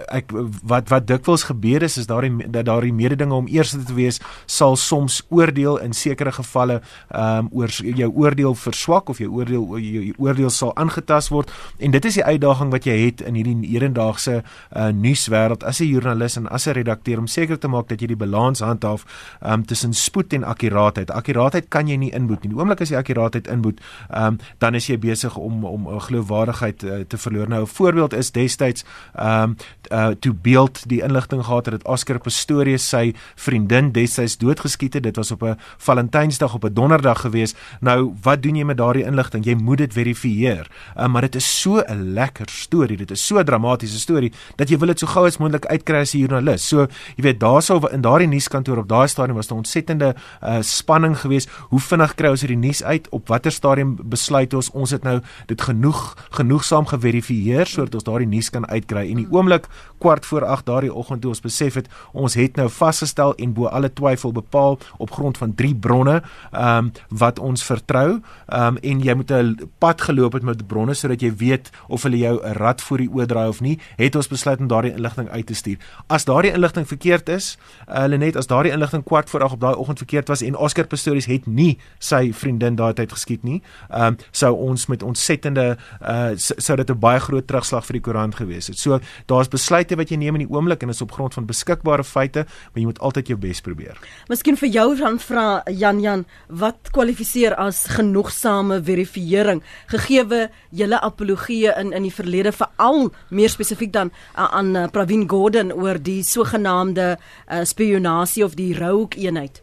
ek 0.08 0.32
wat 0.64 0.90
wat 0.90 1.08
dikwels 1.08 1.44
gebeur 1.44 1.84
is 1.84 1.98
is 1.98 2.08
daardie 2.08 2.50
dat 2.50 2.66
daardie 2.66 2.94
mededinge 3.00 3.38
om 3.38 3.48
eerste 3.48 3.82
te 3.84 3.96
wees 3.98 4.20
sal 4.46 4.76
soms 4.76 5.22
oordeel 5.30 5.80
in 5.86 5.94
sekere 5.94 6.34
gevalle 6.36 6.82
um 7.16 7.50
oor 7.52 7.72
jou 8.02 8.12
oordeel 8.12 8.56
verswak 8.56 9.10
of 9.10 9.22
jou 9.24 9.30
oordeel 9.40 9.66
jou 9.80 10.14
oordeel 10.18 10.54
sal 10.54 10.76
aangetast 10.76 11.34
word 11.34 11.52
en 11.80 11.96
dit 11.96 12.06
is 12.06 12.20
die 12.20 12.26
uitdaging 12.26 12.72
wat 12.76 12.86
jy 12.90 12.98
het 13.06 13.22
in 13.22 13.40
hierdie 13.40 13.58
hedendaagse 13.74 14.42
uh 14.42 14.90
nuuswêreld 15.00 15.64
as 15.64 15.80
'n 15.82 15.90
joernalis 15.90 16.38
en 16.38 16.48
as 16.48 16.68
'n 16.68 16.74
redakteur 16.74 17.20
om 17.20 17.28
seker 17.28 17.60
te 17.60 17.68
maak 17.68 17.88
dat 17.88 18.02
jy 18.02 18.08
die 18.08 18.20
balans 18.20 18.60
handhaaf 18.60 19.06
um 19.42 19.66
tussen 19.66 19.94
spoed 19.94 20.34
en 20.34 20.44
akkuraatheid. 20.44 21.12
Akkuraatheid 21.12 21.70
kan 21.70 21.88
jy 21.88 21.98
nie 21.98 22.12
inboet 22.16 22.44
nie. 22.44 22.54
Die 22.54 22.60
oomblik 22.60 22.82
as 22.82 22.90
jy 22.90 23.00
akkuraatheid 23.00 23.48
inboet, 23.48 23.82
um 24.16 24.40
dan 24.60 24.76
is 24.76 24.88
jy 24.88 24.98
besig 25.00 25.38
om 25.38 25.66
om 25.66 25.88
'n 25.88 26.02
geloofwaardigheid 26.02 26.84
uh, 26.84 27.00
te 27.08 27.18
verloor. 27.18 27.48
Nou 27.50 27.62
'n 27.62 27.68
voorbeeld 27.68 28.14
is 28.14 28.32
destyds 28.32 28.86
um 29.16 29.56
uh 29.92 30.10
toe 30.20 30.34
beeld 30.34 30.90
die 30.90 31.02
inligting 31.02 31.46
gehad 31.46 31.66
het 31.66 31.74
dat 31.74 31.88
Oscar 31.88 32.20
Pistorius 32.20 32.89
sy 32.90 33.14
vriendin 33.36 33.92
destyds 33.92 34.38
doodgeskiet 34.38 34.94
het. 34.94 35.04
Dit 35.04 35.16
was 35.16 35.32
op 35.32 35.44
'n 35.44 35.58
Valentynsdag 35.78 36.54
op 36.54 36.66
'n 36.66 36.74
donderdag 36.74 37.22
gewees. 37.22 37.56
Nou, 37.82 38.14
wat 38.22 38.42
doen 38.42 38.56
jy 38.56 38.64
met 38.64 38.78
daardie 38.78 39.06
inligting? 39.06 39.46
Jy 39.46 39.56
moet 39.56 39.78
dit 39.78 39.94
verifieer. 39.94 40.68
Um, 40.98 41.12
maar 41.12 41.22
dit 41.22 41.36
is 41.36 41.62
so 41.62 41.80
'n 41.80 42.14
lekker 42.14 42.50
storie. 42.50 42.98
Dit 42.98 43.12
is 43.12 43.26
so 43.26 43.40
'n 43.40 43.46
dramatiese 43.46 44.00
storie 44.00 44.32
dat 44.56 44.70
jy 44.70 44.78
wil 44.78 44.88
dit 44.88 45.00
so 45.00 45.08
gou 45.08 45.26
as 45.26 45.38
moontlik 45.38 45.66
uitkry 45.66 46.00
as 46.00 46.14
'n 46.14 46.18
joernalis. 46.18 46.68
So, 46.68 46.88
jy 47.16 47.24
weet, 47.24 47.40
daarsou 47.40 47.90
in 47.92 48.02
daardie 48.02 48.28
nuuskantoor 48.28 48.78
op 48.78 48.88
daai 48.88 49.08
stadium 49.08 49.36
was 49.36 49.50
'n 49.50 49.54
ontsettende 49.54 50.16
uh, 50.44 50.62
spanning 50.62 51.20
geweest. 51.20 51.50
Hoe 51.70 51.80
vinnig 51.80 52.16
kry 52.16 52.30
ons 52.30 52.42
hierdie 52.42 52.58
nuus 52.58 52.84
uit? 52.84 53.10
Op 53.10 53.28
watter 53.28 53.52
stadium 53.52 53.98
besluit 54.04 54.54
ons 54.54 54.72
ons 54.72 54.92
het 54.92 55.04
nou 55.04 55.22
dit 55.46 55.62
genoeg 55.62 56.18
genoegsaam 56.30 56.86
geverifieer 56.86 57.66
sodat 57.66 57.94
ons 57.94 58.04
daardie 58.04 58.28
nuus 58.28 58.50
kan 58.50 58.68
uitkry? 58.68 59.10
En 59.10 59.16
die 59.16 59.28
oomblik 59.30 59.68
kwart 60.00 60.26
voor 60.26 60.46
8 60.46 60.66
daardie 60.66 60.94
oggend 60.94 61.22
toe 61.22 61.30
ons 61.30 61.42
besef 61.42 61.74
het 61.74 61.88
ons 62.14 62.34
het 62.34 62.56
nou 62.56 62.70
vasgestel 62.80 63.36
en 63.38 63.54
bo 63.54 63.68
alle 63.68 63.92
twyfel 63.94 64.34
bepaal 64.36 64.80
op 64.98 65.12
grond 65.12 65.38
van 65.38 65.56
drie 65.56 65.76
bronne 65.76 66.22
ehm 66.52 66.78
um, 66.78 66.92
wat 67.10 67.40
ons 67.40 67.64
vertrou. 67.64 68.20
Ehm 68.48 68.78
um, 68.78 68.78
en 68.82 69.04
jy 69.04 69.14
moet 69.14 69.32
'n 69.32 69.70
pad 69.78 70.02
geloop 70.02 70.34
het 70.34 70.44
met 70.44 70.68
bronne 70.68 70.94
sodat 70.94 71.22
jy 71.22 71.32
weet 71.36 71.70
of 71.88 72.04
hulle 72.04 72.18
jou 72.18 72.36
'n 72.44 72.54
rad 72.54 72.82
voor 72.82 72.98
die 72.98 73.10
oë 73.10 73.26
draai 73.26 73.48
of 73.48 73.62
nie 73.62 73.80
het 73.98 74.16
ons 74.16 74.28
besluit 74.28 74.60
om 74.60 74.68
daardie 74.68 74.94
inligting 74.94 75.30
uit 75.30 75.46
te 75.46 75.54
stuur. 75.54 75.78
As 76.08 76.26
daardie 76.26 76.52
inligting 76.52 76.88
verkeerd 76.88 77.30
is 77.30 77.58
uh, 77.88 78.06
net 78.06 78.36
as 78.36 78.48
daardie 78.48 78.72
inligting 78.72 79.04
kwart 79.04 79.30
voor 79.30 79.44
8 79.44 79.54
op 79.54 79.60
daai 79.60 79.76
oggend 79.76 79.98
verkeerd 79.98 80.28
was 80.28 80.42
en 80.42 80.56
Oscar 80.56 80.88
Pistorius 80.88 81.26
het 81.26 81.46
nie 81.46 81.78
sy 82.00 82.32
vriendin 82.34 82.76
daai 82.76 82.94
tyd 82.94 83.12
geskiet 83.12 83.44
nie 83.44 83.62
ehm 83.90 84.06
um, 84.06 84.18
sou 84.32 84.56
ons 84.56 84.88
met 84.88 85.04
ontsettende 85.04 85.78
uh, 86.02 86.32
sou 86.36 86.76
dit 86.78 86.90
'n 86.90 87.00
baie 87.00 87.20
groot 87.20 87.48
terugslag 87.48 87.86
vir 87.86 87.94
die 87.94 88.02
koerant 88.02 88.36
gewees 88.36 88.68
het. 88.68 88.78
So 88.78 89.00
daar's 89.26 89.48
besluite 89.48 89.96
wat 89.96 90.10
jy 90.10 90.18
neem 90.18 90.38
in 90.40 90.48
die 90.48 90.52
oomblik 90.54 90.84
en 90.84 90.90
is 90.90 91.02
op 91.02 91.12
grond 91.12 91.34
van 91.34 91.46
beskikbare 91.46 92.04
feite 92.04 92.46
maar 92.72 92.82
jy 92.82 92.88
moet 92.90 93.00
altyd 93.00 93.34
jou 93.34 93.40
bes 93.40 93.62
probeer 93.66 94.00
Miskien 94.30 94.58
vir 94.60 94.70
jou 94.70 94.88
dan 95.00 95.20
vra 95.20 95.46
Jan 95.70 96.02
Jan, 96.04 96.26
wat 96.48 96.92
kwalifiseer 96.96 97.56
as 97.56 97.86
genoegsame 97.96 98.82
verifisering 98.84 99.64
gegeewe 99.92 100.48
julle 100.72 101.02
apologie 101.02 101.68
in 101.76 101.94
in 101.94 102.06
die 102.08 102.14
verlede 102.14 102.52
veral 102.56 103.10
meer 103.30 103.50
spesifiek 103.50 103.92
dan 103.94 104.12
uh, 104.12 104.48
aan 104.50 104.76
uh, 104.76 104.88
Pravin 104.92 105.28
Gordhan 105.30 105.74
oor 105.74 106.00
die 106.02 106.22
sogenaamde 106.24 107.18
uh, 107.18 107.64
spionasie 107.64 108.44
of 108.46 108.56
die 108.56 108.74
rogue 108.78 109.20
eenheid? 109.20 109.62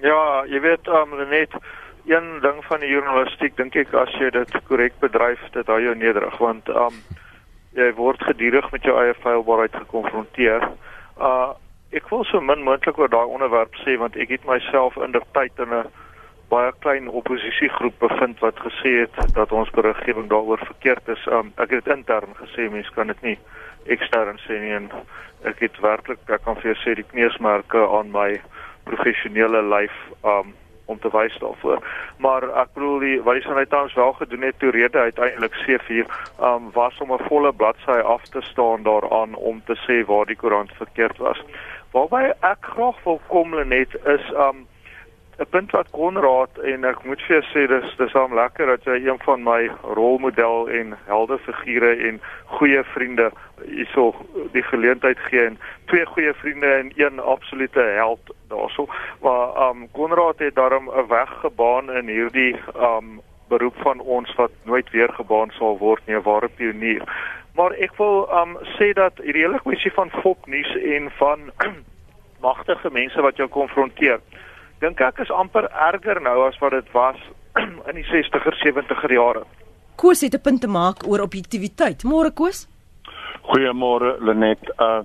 Ja, 0.00 0.44
jy 0.48 0.60
weet 0.64 0.88
um, 0.88 1.16
net 1.28 1.54
een 2.06 2.40
ding 2.40 2.64
van 2.64 2.80
die 2.80 2.90
journalistiek 2.90 3.56
dink 3.56 3.76
ek 3.76 3.92
as 3.94 4.12
jy 4.18 4.30
dit 4.34 4.54
korrek 4.68 4.96
bedryf, 5.02 5.42
dit 5.54 5.66
hou 5.68 5.80
jou 5.82 5.94
nederig 5.94 6.36
want 6.42 6.68
um 6.68 6.96
jy 7.76 7.90
word 7.94 8.22
gedurig 8.26 8.66
met 8.72 8.86
jou 8.86 8.96
eie 8.98 9.14
feilbaarheid 9.22 9.76
gekonfronteer. 9.84 10.70
Uh 11.18 11.52
ek 11.90 12.10
wil 12.10 12.24
so 12.24 12.40
min 12.40 12.62
moontlik 12.66 12.98
oor 12.98 13.10
daai 13.10 13.32
onderwerp 13.34 13.74
sê 13.82 13.96
want 13.98 14.16
ek 14.16 14.30
het 14.36 14.44
myself 14.46 14.96
in 15.04 15.12
die 15.16 15.22
tyd 15.34 15.58
in 15.58 15.74
'n 15.74 15.88
baie 16.50 16.72
klein 16.82 17.08
oppositiegroep 17.08 17.98
bevind 17.98 18.38
wat 18.42 18.58
gesê 18.66 18.92
het 19.00 19.34
dat 19.34 19.52
ons 19.52 19.70
beriggewing 19.70 20.28
daaroor 20.28 20.58
verkeerd 20.58 21.08
is. 21.08 21.26
Um, 21.26 21.52
ek 21.56 21.70
het 21.70 21.86
intern 21.86 22.34
gesê 22.42 22.70
mense 22.70 22.92
kan 22.94 23.06
dit 23.06 23.22
nie 23.22 23.38
ekstern 23.86 24.38
sê 24.46 24.58
nie 24.60 24.74
en 24.74 24.90
ek 25.44 25.62
het 25.66 25.80
werklik 25.80 26.18
ek 26.28 26.42
kan 26.44 26.56
vir 26.56 26.72
jou 26.72 26.78
sê 26.82 26.94
die 26.94 27.10
kneusmerke 27.12 27.86
aan 27.98 28.10
my 28.10 28.40
professionele 28.84 29.62
lyf 29.62 29.94
um 30.22 30.54
om 30.90 30.98
te 30.98 31.10
wys 31.14 31.38
daarvoor. 31.38 31.78
Maar 32.18 32.46
ek 32.62 32.74
bedoel 32.74 32.98
die 33.04 33.16
wat 33.26 33.38
die 33.38 33.46
Sanitans 33.46 33.94
wel 33.94 34.12
gedoen 34.18 34.46
het 34.48 34.58
toe 34.58 34.70
rede 34.74 34.98
uiteindelik 34.98 35.54
C4 35.62 36.06
um 36.50 36.70
was 36.72 36.98
om 37.04 37.12
'n 37.12 37.26
volle 37.28 37.52
bladsy 37.52 38.00
af 38.14 38.24
te 38.34 38.42
staan 38.52 38.82
daaraan 38.82 39.34
om 39.34 39.62
te 39.64 39.76
sê 39.86 40.06
waar 40.06 40.26
die 40.26 40.40
koerant 40.42 40.72
verkeerd 40.82 41.18
was. 41.18 41.40
Waarby 41.92 42.24
ek 42.40 42.60
graag 42.74 42.98
wil 43.04 43.20
kom 43.26 43.50
net 43.68 43.94
is 44.16 44.26
um 44.46 44.66
'n 45.40 45.48
punt 45.48 45.70
wat 45.70 45.90
Konrad 45.90 46.58
en 46.58 46.84
ek 46.84 47.04
moet 47.08 47.20
vir 47.24 47.38
jou 47.38 47.44
sê 47.48 47.62
dis 47.68 47.92
dis 47.96 48.12
hom 48.12 48.34
lekker 48.36 48.66
dat 48.68 48.84
jy 48.84 48.98
een 49.06 49.20
van 49.24 49.40
my 49.42 49.70
rolmodel 49.96 50.68
en 50.68 50.92
heldefigure 51.06 51.92
en 52.08 52.18
goeie 52.58 52.82
vriende 52.92 53.30
hierso 53.64 54.10
die 54.52 54.62
geleentheid 54.68 55.18
gee 55.30 55.46
en 55.46 55.56
twee 55.92 56.04
goeie 56.12 56.34
vriende 56.42 56.66
en 56.66 56.92
een 56.96 57.20
absolute 57.20 57.80
held 57.80 58.34
daarso. 58.52 58.86
Maar 59.24 59.70
um 59.70 59.88
Konrad 59.96 60.44
het 60.44 60.54
daarom 60.54 60.90
'n 60.92 61.08
weg 61.08 61.32
gebaan 61.40 61.92
in 61.92 62.06
hierdie 62.08 62.56
um 62.76 63.20
beroep 63.48 63.76
van 63.76 64.00
ons 64.00 64.34
wat 64.34 64.52
nooit 64.64 64.90
weer 64.90 65.12
gebaan 65.12 65.50
sal 65.50 65.78
word 65.78 66.02
nie, 66.06 66.16
'n 66.16 66.22
ware 66.22 66.48
pionier. 66.48 67.02
Maar 67.54 67.72
ek 67.72 67.96
wil 67.96 68.28
um 68.42 68.58
sê 68.76 68.92
dat 68.92 69.12
hierdie 69.24 69.46
hele 69.46 69.60
kwessie 69.60 69.92
van 69.92 70.10
fopnuus 70.10 70.76
en 70.76 71.10
van 71.10 71.50
magtige 72.48 72.90
mense 72.92 73.20
wat 73.20 73.36
jou 73.36 73.48
konfronteer, 73.48 74.20
dink 74.80 75.00
ek 75.00 75.20
is 75.24 75.30
amper 75.30 75.68
erger 75.70 76.20
nou 76.20 76.48
as 76.48 76.58
wat 76.60 76.72
dit 76.72 76.92
was 76.92 77.16
in 77.90 77.94
die 77.98 78.06
60er, 78.08 78.56
70er 78.64 79.12
jare. 79.12 79.44
Koos 79.96 80.22
het 80.24 80.34
'n 80.34 80.40
punt 80.40 80.60
te 80.60 80.68
maak 80.68 81.06
oor 81.06 81.20
objektiviteit. 81.20 82.04
Môre 82.04 82.32
Koos? 82.32 82.66
Goeiemôre 83.48 84.18
Lenet. 84.20 84.62
Uh 84.78 85.02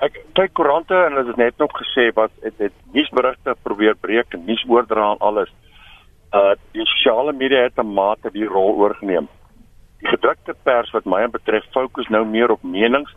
ek 0.00 0.14
kyk 0.32 0.54
koerante 0.56 0.96
en 0.96 1.12
hulle 1.12 1.28
het 1.28 1.36
net 1.36 1.58
nog 1.58 1.72
gesê 1.76 2.08
wat 2.16 2.30
het 2.42 2.56
het 2.58 2.72
nuusberigte 2.94 3.52
probeer 3.62 3.96
breek 4.00 4.32
en 4.32 4.46
nuus 4.46 4.64
oordra 4.68 5.10
aan 5.10 5.20
alles. 5.20 5.50
Uh 6.32 6.54
die 6.72 6.86
sosiale 6.86 7.32
media 7.32 7.62
het 7.62 7.78
'n 7.78 7.94
mate 7.94 8.30
die 8.32 8.48
rol 8.48 8.74
oorgeneem 8.80 9.28
die 10.00 10.08
gedrukte 10.08 10.54
pers 10.64 10.92
wat 10.96 11.08
my 11.08 11.26
betref 11.32 11.66
fokus 11.74 12.08
nou 12.08 12.22
meer 12.24 12.52
op 12.52 12.62
menings 12.64 13.12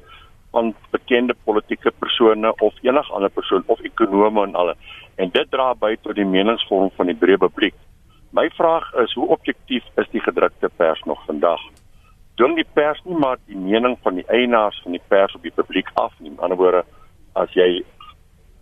van 0.54 0.74
bekende 0.94 1.36
politieke 1.44 1.92
persone 2.00 2.54
of 2.62 2.74
enige 2.82 3.14
ander 3.14 3.30
persoon 3.30 3.64
of 3.66 3.82
ekonome 3.82 4.44
en 4.48 4.56
alle 4.56 4.76
en 5.16 5.30
dit 5.34 5.50
dra 5.52 5.74
by 5.78 5.96
tot 6.02 6.18
die 6.18 6.26
meningsvorm 6.26 6.92
van 6.98 7.10
die 7.10 7.18
breë 7.18 7.38
publiek. 7.42 7.76
My 8.34 8.48
vraag 8.58 8.88
is 9.04 9.14
hoe 9.18 9.28
objektief 9.36 9.86
is 10.02 10.10
die 10.14 10.22
gedrukte 10.26 10.70
pers 10.78 11.02
nog 11.10 11.22
vandag? 11.28 11.62
Doen 12.42 12.56
die 12.58 12.66
pers 12.74 13.02
nie 13.06 13.18
maar 13.22 13.38
die 13.46 13.58
mening 13.58 13.98
van 14.06 14.18
die 14.18 14.26
eienaars 14.26 14.80
van 14.86 14.98
die 14.98 15.04
pers 15.08 15.36
op 15.38 15.46
die 15.46 15.54
publiek 15.54 15.92
af 16.02 16.14
nie? 16.20 16.32
In 16.32 16.40
ander 16.42 16.58
woorde, 16.58 16.82
as 17.38 17.54
jy 17.54 17.84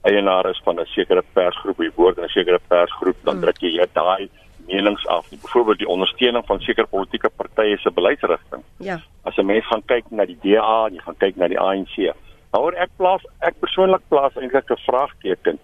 eienaar 0.08 0.50
is 0.50 0.60
van 0.66 0.80
'n 0.80 0.86
sekere 0.96 1.24
persgroep, 1.34 1.80
jy 1.80 1.92
behoort 1.96 2.20
aan 2.20 2.28
'n 2.28 2.36
sekere 2.36 2.60
persgroep, 2.68 3.18
dan 3.24 3.36
hmm. 3.36 3.44
druk 3.44 3.62
jy 3.62 3.88
daai 3.94 4.30
menings 4.68 5.08
af 5.08 5.32
nie. 5.32 5.40
Byvoorbeeld 5.40 5.78
die 5.78 5.88
ondersteuning 5.88 6.46
van 6.46 6.60
sekere 6.60 6.88
politieke 6.88 7.30
partye 7.30 7.78
se 7.78 7.92
beleidsrigting. 7.92 8.64
Ja. 8.78 9.00
As 9.32 9.40
'n 9.40 9.48
mens 9.48 9.68
gaan 9.72 9.84
kyk 9.88 10.12
na 10.12 10.26
die 10.28 10.40
DA 10.44 10.90
jy 10.92 11.00
gaan 11.00 11.20
kyk 11.24 11.38
na 11.40 11.48
die 11.48 11.60
ANC, 11.60 12.12
Maar 12.52 12.76
ek 12.84 12.92
plaas 13.00 13.24
ek 13.48 13.60
persoonlik 13.64 14.04
plaas 14.12 14.36
eintlik 14.36 14.72
'n 14.72 14.84
vraagteken 14.88 15.60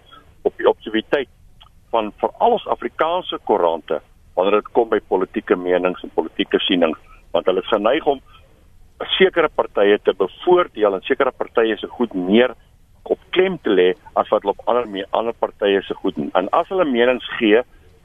op 0.48 0.54
die 0.58 0.68
objektiviteit 0.70 1.30
van 1.92 2.14
veral 2.22 2.56
ons 2.56 2.68
Afrikaanse 2.68 3.40
koerante 3.44 4.00
wanneer 4.36 4.62
dit 4.62 4.72
kom 4.72 4.90
by 4.90 5.00
politieke 5.08 5.56
menings 5.56 6.04
en 6.04 6.16
politieke 6.16 6.60
sienings 6.60 7.00
want 7.34 7.46
hulle 7.46 7.60
is 7.60 7.74
geneig 7.74 8.06
om 8.06 8.22
sekere 9.18 9.50
partye 9.50 10.00
te 10.04 10.14
bevoordeel 10.14 10.94
en 10.94 11.02
sekere 11.02 11.32
partye 11.32 11.78
se 11.78 11.88
goed 11.88 12.14
meer 12.14 12.56
op 13.04 13.20
klem 13.30 13.60
te 13.64 13.70
lê 13.70 13.90
as 14.16 14.30
wat 14.30 14.42
hulle 14.44 14.56
op 14.56 14.68
ander 14.68 15.06
ander 15.12 15.34
partye 15.34 15.82
se 15.82 15.94
goed 15.94 16.16
en 16.18 16.50
as 16.52 16.70
hulle 16.70 16.86
menings 16.86 17.28
gee 17.40 17.62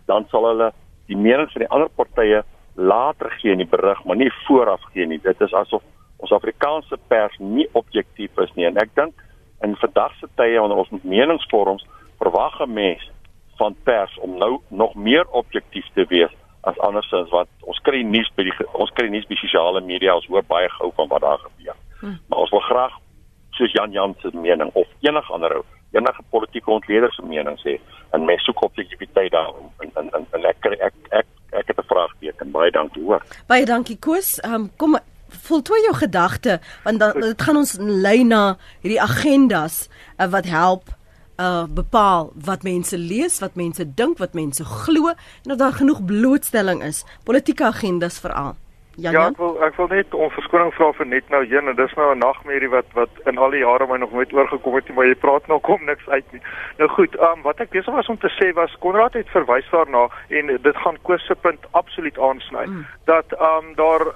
dan 0.07 0.27
sal 0.31 0.47
hulle 0.51 0.73
die 1.07 1.17
menings 1.17 1.53
van 1.53 1.67
die 1.67 1.71
ander 1.71 1.89
partye 1.89 2.43
later 2.75 3.31
gee 3.41 3.53
in 3.53 3.63
die 3.63 3.69
berig 3.69 4.05
maar 4.05 4.17
nie 4.17 4.33
vooraf 4.47 4.85
gee 4.93 5.07
nie 5.07 5.21
dit 5.23 5.41
is 5.41 5.53
asof 5.53 5.83
ons 6.23 6.33
Afrikaanse 6.33 6.99
pers 7.09 7.35
nie 7.39 7.69
objektief 7.73 8.39
is 8.45 8.55
nie 8.55 8.69
en 8.69 8.79
ek 8.81 8.95
dink 8.95 9.15
in 9.63 9.77
vandag 9.77 10.15
se 10.19 10.29
tye 10.37 10.61
wanneer 10.61 10.85
ons 10.85 10.95
met 10.95 11.05
meningsvorms 11.05 11.87
verwag 12.23 12.61
'n 12.61 12.73
mens 12.73 13.11
van 13.59 13.77
pers 13.85 14.19
om 14.19 14.39
nou 14.39 14.61
nog 14.69 14.95
meer 14.95 15.27
objektief 15.31 15.87
te 15.95 16.05
wees 16.09 16.33
as 16.61 16.79
andersins 16.79 17.31
wat 17.31 17.49
ons 17.61 17.81
kry 17.87 18.03
nuus 18.03 18.31
by 18.37 18.47
die 18.47 18.55
ons 18.73 18.91
kry 18.99 19.09
nuus 19.11 19.27
by 19.31 19.39
sosiale 19.41 19.81
media 19.81 20.15
ons 20.15 20.29
hoor 20.31 20.45
baie 20.47 20.69
gou 20.79 20.93
van 20.99 21.09
wat 21.09 21.25
daar 21.27 21.39
gebeur. 21.39 21.77
Hmm. 22.01 22.19
Maar 22.29 22.39
ons 22.39 22.51
wil 22.55 22.65
graag 22.69 22.95
soos 23.59 23.73
Jan 23.73 23.93
Jan 23.93 24.15
se 24.23 24.31
mening 24.33 24.71
of 24.73 24.87
enige 25.01 25.33
ander 25.33 25.57
ou 25.57 25.65
enige 25.93 26.23
politieke 26.31 26.71
ontleder 26.71 27.13
se 27.13 27.23
mening 27.23 27.59
sê 27.61 27.77
en 28.15 28.25
mens 28.25 28.45
soek 28.47 28.63
objektiviteit 28.63 29.33
daar 29.33 29.51
en 29.83 29.91
en 29.99 30.11
en, 30.19 30.27
en 30.33 30.45
ek, 30.51 30.71
ek 30.89 30.95
ek 31.11 31.27
ek 31.53 31.67
het 31.67 31.79
'n 31.79 31.87
vraagteken 31.87 32.51
baie 32.51 32.71
dankie 32.71 33.03
hoor. 33.03 33.23
Baie 33.47 33.65
dankie 33.65 33.97
Koos. 33.99 34.39
Um, 34.45 34.71
kom 34.77 34.99
voltooi 35.29 35.81
jou 35.83 35.95
gedagte 35.95 36.61
want 36.85 36.99
dan 36.99 37.21
dit 37.21 37.43
gaan 37.43 37.57
ons 37.57 37.77
lei 37.79 38.25
na 38.25 38.57
hierdie 38.81 39.01
agendas 39.01 39.89
uh, 40.19 40.27
wat 40.27 40.45
help 40.45 40.93
uh 41.41 41.65
bepaal 41.65 42.33
wat 42.35 42.63
mense 42.63 42.99
lees, 42.99 43.39
wat 43.41 43.55
mense 43.55 43.95
dink, 43.95 44.19
wat 44.19 44.35
mense 44.35 44.65
glo 44.65 45.09
en 45.45 45.53
of 45.53 45.59
daar 45.59 45.73
genoeg 45.73 46.05
blootstelling 46.05 46.83
is, 46.83 47.05
politieke 47.25 47.65
agendas 47.65 48.19
veral. 48.19 48.57
Jan, 48.97 49.13
ja, 49.13 49.27
ek 49.31 49.39
wil 49.41 49.55
ek 49.65 49.77
wil 49.81 49.89
net 49.89 50.15
om 50.15 50.31
verskoning 50.35 50.73
vra 50.77 50.91
vir 50.93 51.07
net 51.09 51.31
nou 51.33 51.41
een 51.49 51.69
en 51.71 51.77
dis 51.77 51.95
nou 51.97 52.11
'n 52.13 52.19
nagmerrie 52.21 52.69
wat 52.69 52.89
wat 52.93 53.23
in 53.25 53.39
al 53.39 53.51
die 53.51 53.63
jare 53.65 53.87
my 53.87 53.97
nog 53.97 54.13
nooit 54.13 54.33
oorgekom 54.33 54.75
het 54.75 54.89
nie, 54.89 54.97
maar 54.97 55.07
jy 55.07 55.15
praat 55.15 55.47
nou 55.47 55.61
kom 55.61 55.85
niks 55.85 56.09
uit 56.09 56.33
nie. 56.33 56.43
Nou 56.79 56.89
goed, 56.89 57.17
ehm 57.17 57.39
um, 57.39 57.43
wat 57.43 57.61
ek 57.61 57.71
besig 57.71 57.95
was 57.95 58.09
om 58.09 58.19
te 58.19 58.29
sê 58.29 58.53
was 58.53 58.77
Konrad 58.79 59.15
het 59.15 59.29
verwys 59.29 59.71
daarna 59.71 60.09
en 60.29 60.47
dit 60.47 60.77
gaan 60.77 60.99
Koos 61.03 61.27
se 61.27 61.35
punt 61.35 61.65
absoluut 61.71 62.19
aansny 62.19 62.67
mm. 62.67 62.87
dat 63.05 63.33
ehm 63.33 63.65
um, 63.65 63.75
daar 63.75 64.13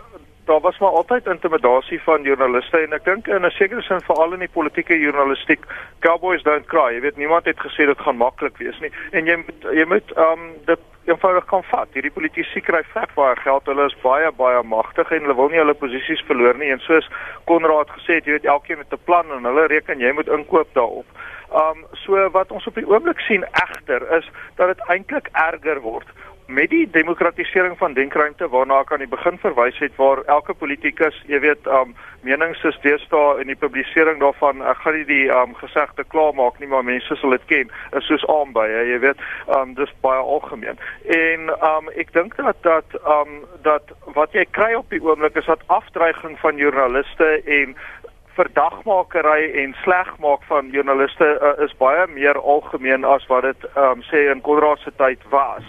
daar 0.47 0.61
was 0.61 0.79
maar 0.79 0.91
altyd 0.91 1.27
intimidasie 1.27 2.03
van 2.03 2.23
joernaliste 2.23 2.79
en 2.79 2.93
ek 2.93 3.05
dink 3.05 3.27
in 3.27 3.47
'n 3.47 3.51
sekere 3.51 3.83
sin 3.83 4.01
veral 4.01 4.33
in 4.33 4.45
die 4.45 4.55
politieke 4.59 4.99
journalistiek 4.99 5.63
cowboys 5.99 6.43
don't 6.43 6.67
cry. 6.67 6.95
Jy 6.95 7.01
weet 7.01 7.17
niemand 7.17 7.45
het 7.45 7.59
gesê 7.59 7.87
dit 7.87 7.99
gaan 7.99 8.17
maklik 8.17 8.57
wees 8.57 8.79
nie. 8.81 8.91
En 9.11 9.27
jy 9.27 9.37
moet 9.37 9.63
jy 9.73 9.85
moet 9.85 10.17
um 10.17 10.41
dit 10.65 10.81
eenvoudig 11.05 11.45
kan 11.45 11.65
vat. 11.65 11.89
Hierdie 11.93 12.11
politici 12.11 12.61
kry 12.61 12.83
vet 12.93 13.15
baie 13.15 13.37
geld. 13.37 13.67
Hulle 13.67 13.85
is 13.87 13.97
baie 14.03 14.33
baie 14.33 14.63
magtig 14.63 15.11
en 15.11 15.21
hulle 15.21 15.35
wil 15.35 15.49
nie 15.49 15.59
hulle 15.59 15.75
posisies 15.75 16.23
verloor 16.27 16.55
nie. 16.55 16.71
En 16.71 16.79
soos 16.79 17.09
Konrad 17.45 17.91
gesê 17.91 18.15
het 18.15 18.25
jy 18.25 18.33
weet 18.33 18.45
elkeen 18.45 18.79
met 18.79 18.93
'n 18.93 19.05
plan 19.05 19.33
en 19.33 19.45
hulle 19.45 19.67
reken 19.67 19.99
jy 19.99 20.13
moet 20.13 20.29
inkoop 20.29 20.69
daarop. 20.73 21.07
Um 21.51 21.85
so 21.93 22.31
wat 22.31 22.51
ons 22.51 22.67
op 22.67 22.75
die 22.75 22.89
oomblik 22.89 23.21
sien 23.21 23.45
egter 23.53 24.17
is 24.17 24.31
dat 24.55 24.67
dit 24.67 24.87
eintlik 24.89 25.29
erger 25.33 25.81
word 25.81 26.07
met 26.47 26.71
die 26.71 26.91
demokratisering 26.91 27.79
van 27.79 27.93
denkruimte 27.93 28.49
waarna 28.49 28.79
ek 28.81 28.93
aan 28.93 29.03
die 29.03 29.11
begin 29.11 29.39
verwys 29.43 29.79
het 29.83 29.95
waar 29.99 30.23
elke 30.31 30.55
politikus, 30.55 31.17
jy 31.27 31.41
weet, 31.43 31.67
um 31.67 31.95
menings 32.27 32.63
is 32.67 32.79
deesdae 32.83 33.41
in 33.43 33.51
die 33.51 33.59
publisering 33.59 34.21
daarvan, 34.23 34.63
ek 34.63 34.79
gaan 34.83 34.97
nie 34.99 35.07
die 35.09 35.27
um 35.35 35.55
gesegde 35.59 36.05
klaar 36.15 36.35
maak 36.39 36.59
nie, 36.63 36.71
maar 36.71 36.87
mense 36.87 37.19
sal 37.19 37.35
dit 37.35 37.47
ken, 37.51 37.73
is 37.99 38.07
soos 38.07 38.27
aanby, 38.31 38.67
jy 38.93 38.99
weet, 39.03 39.23
um 39.59 39.75
dis 39.79 39.93
baie 40.07 40.23
algemeen. 40.23 40.79
En 41.19 41.51
um 41.71 41.91
ek 41.99 42.15
dink 42.15 42.39
dat 42.39 42.63
dat 42.67 42.99
um 43.03 43.43
dat 43.67 43.91
wat 44.15 44.35
jy 44.35 44.47
kry 44.51 44.73
op 44.79 44.91
die 44.95 45.03
oomblik 45.03 45.39
is 45.39 45.51
dat 45.51 45.67
afdreiging 45.67 46.39
van 46.43 46.63
joernaliste 46.63 47.41
en 47.59 47.75
verdagmakery 48.37 49.51
en 49.63 49.75
slegmaak 49.83 50.43
van 50.47 50.71
joernaliste 50.71 51.29
uh, 51.41 51.55
is 51.65 51.73
baie 51.81 52.07
meer 52.13 52.39
algemeen 52.39 53.05
as 53.05 53.25
wat 53.33 53.49
dit 53.49 53.69
um 53.81 54.05
sê 54.11 54.27
in 54.31 54.45
Konrad 54.47 54.79
se 54.85 54.93
tyd 55.01 55.23
was. 55.33 55.65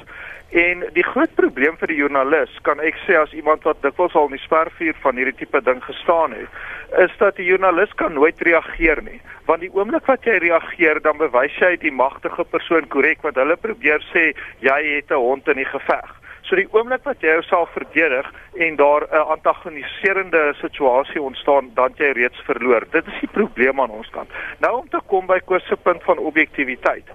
En 0.50 0.84
die 0.96 1.04
groot 1.04 1.34
probleem 1.36 1.76
vir 1.76 1.92
die 1.92 1.98
joernalis, 2.00 2.52
kan 2.64 2.80
ek 2.80 2.96
sê 3.04 3.18
as 3.20 3.34
iemand 3.36 3.66
wat 3.68 3.82
dikwels 3.84 4.14
al 4.16 4.30
in 4.30 4.38
die 4.38 4.46
spervuur 4.46 4.96
van 5.04 5.20
hierdie 5.20 5.36
tipe 5.42 5.60
ding 5.62 5.82
gestaan 5.84 6.32
het, 6.32 6.62
is 7.04 7.12
dat 7.20 7.36
die 7.36 7.50
joernalis 7.50 7.92
kan 8.00 8.16
nooit 8.16 8.40
reageer 8.48 9.02
nie. 9.04 9.20
Want 9.50 9.66
die 9.66 9.72
oomblik 9.76 10.08
wat 10.08 10.24
jy 10.24 10.38
reageer, 10.40 11.02
dan 11.04 11.20
bewys 11.20 11.58
jy 11.60 11.74
die 11.82 11.92
magtige 11.92 12.48
persoon 12.48 12.88
korrek 12.88 13.28
wat 13.28 13.36
hulle 13.36 13.60
probeer 13.60 14.00
sê 14.14 14.32
jy 14.64 14.80
het 14.96 15.12
'n 15.12 15.20
hond 15.20 15.48
in 15.48 15.60
die 15.60 15.68
geveg. 15.68 16.16
So 16.48 16.56
die 16.56 16.68
oomblik 16.72 17.04
wat 17.04 17.20
jy 17.20 17.28
jouself 17.28 17.70
verdedig 17.76 18.32
en 18.56 18.76
daar 18.76 19.04
'n 19.04 19.28
antagoniserende 19.36 20.54
situasie 20.62 21.22
ontstaan, 21.22 21.72
dan 21.76 21.92
jy 21.98 22.12
reeds 22.12 22.40
verloor. 22.46 22.88
Dit 22.92 23.08
is 23.08 23.20
die 23.20 23.34
probleem 23.34 23.82
aan 23.82 23.92
ons 23.92 24.10
kant. 24.10 24.30
Nou 24.60 24.78
om 24.78 24.90
te 24.90 25.00
kom 25.08 25.26
by 25.28 25.40
Koos 25.40 25.68
se 25.68 25.76
punt 25.76 26.04
van 26.04 26.18
objektiviteit. 26.18 27.06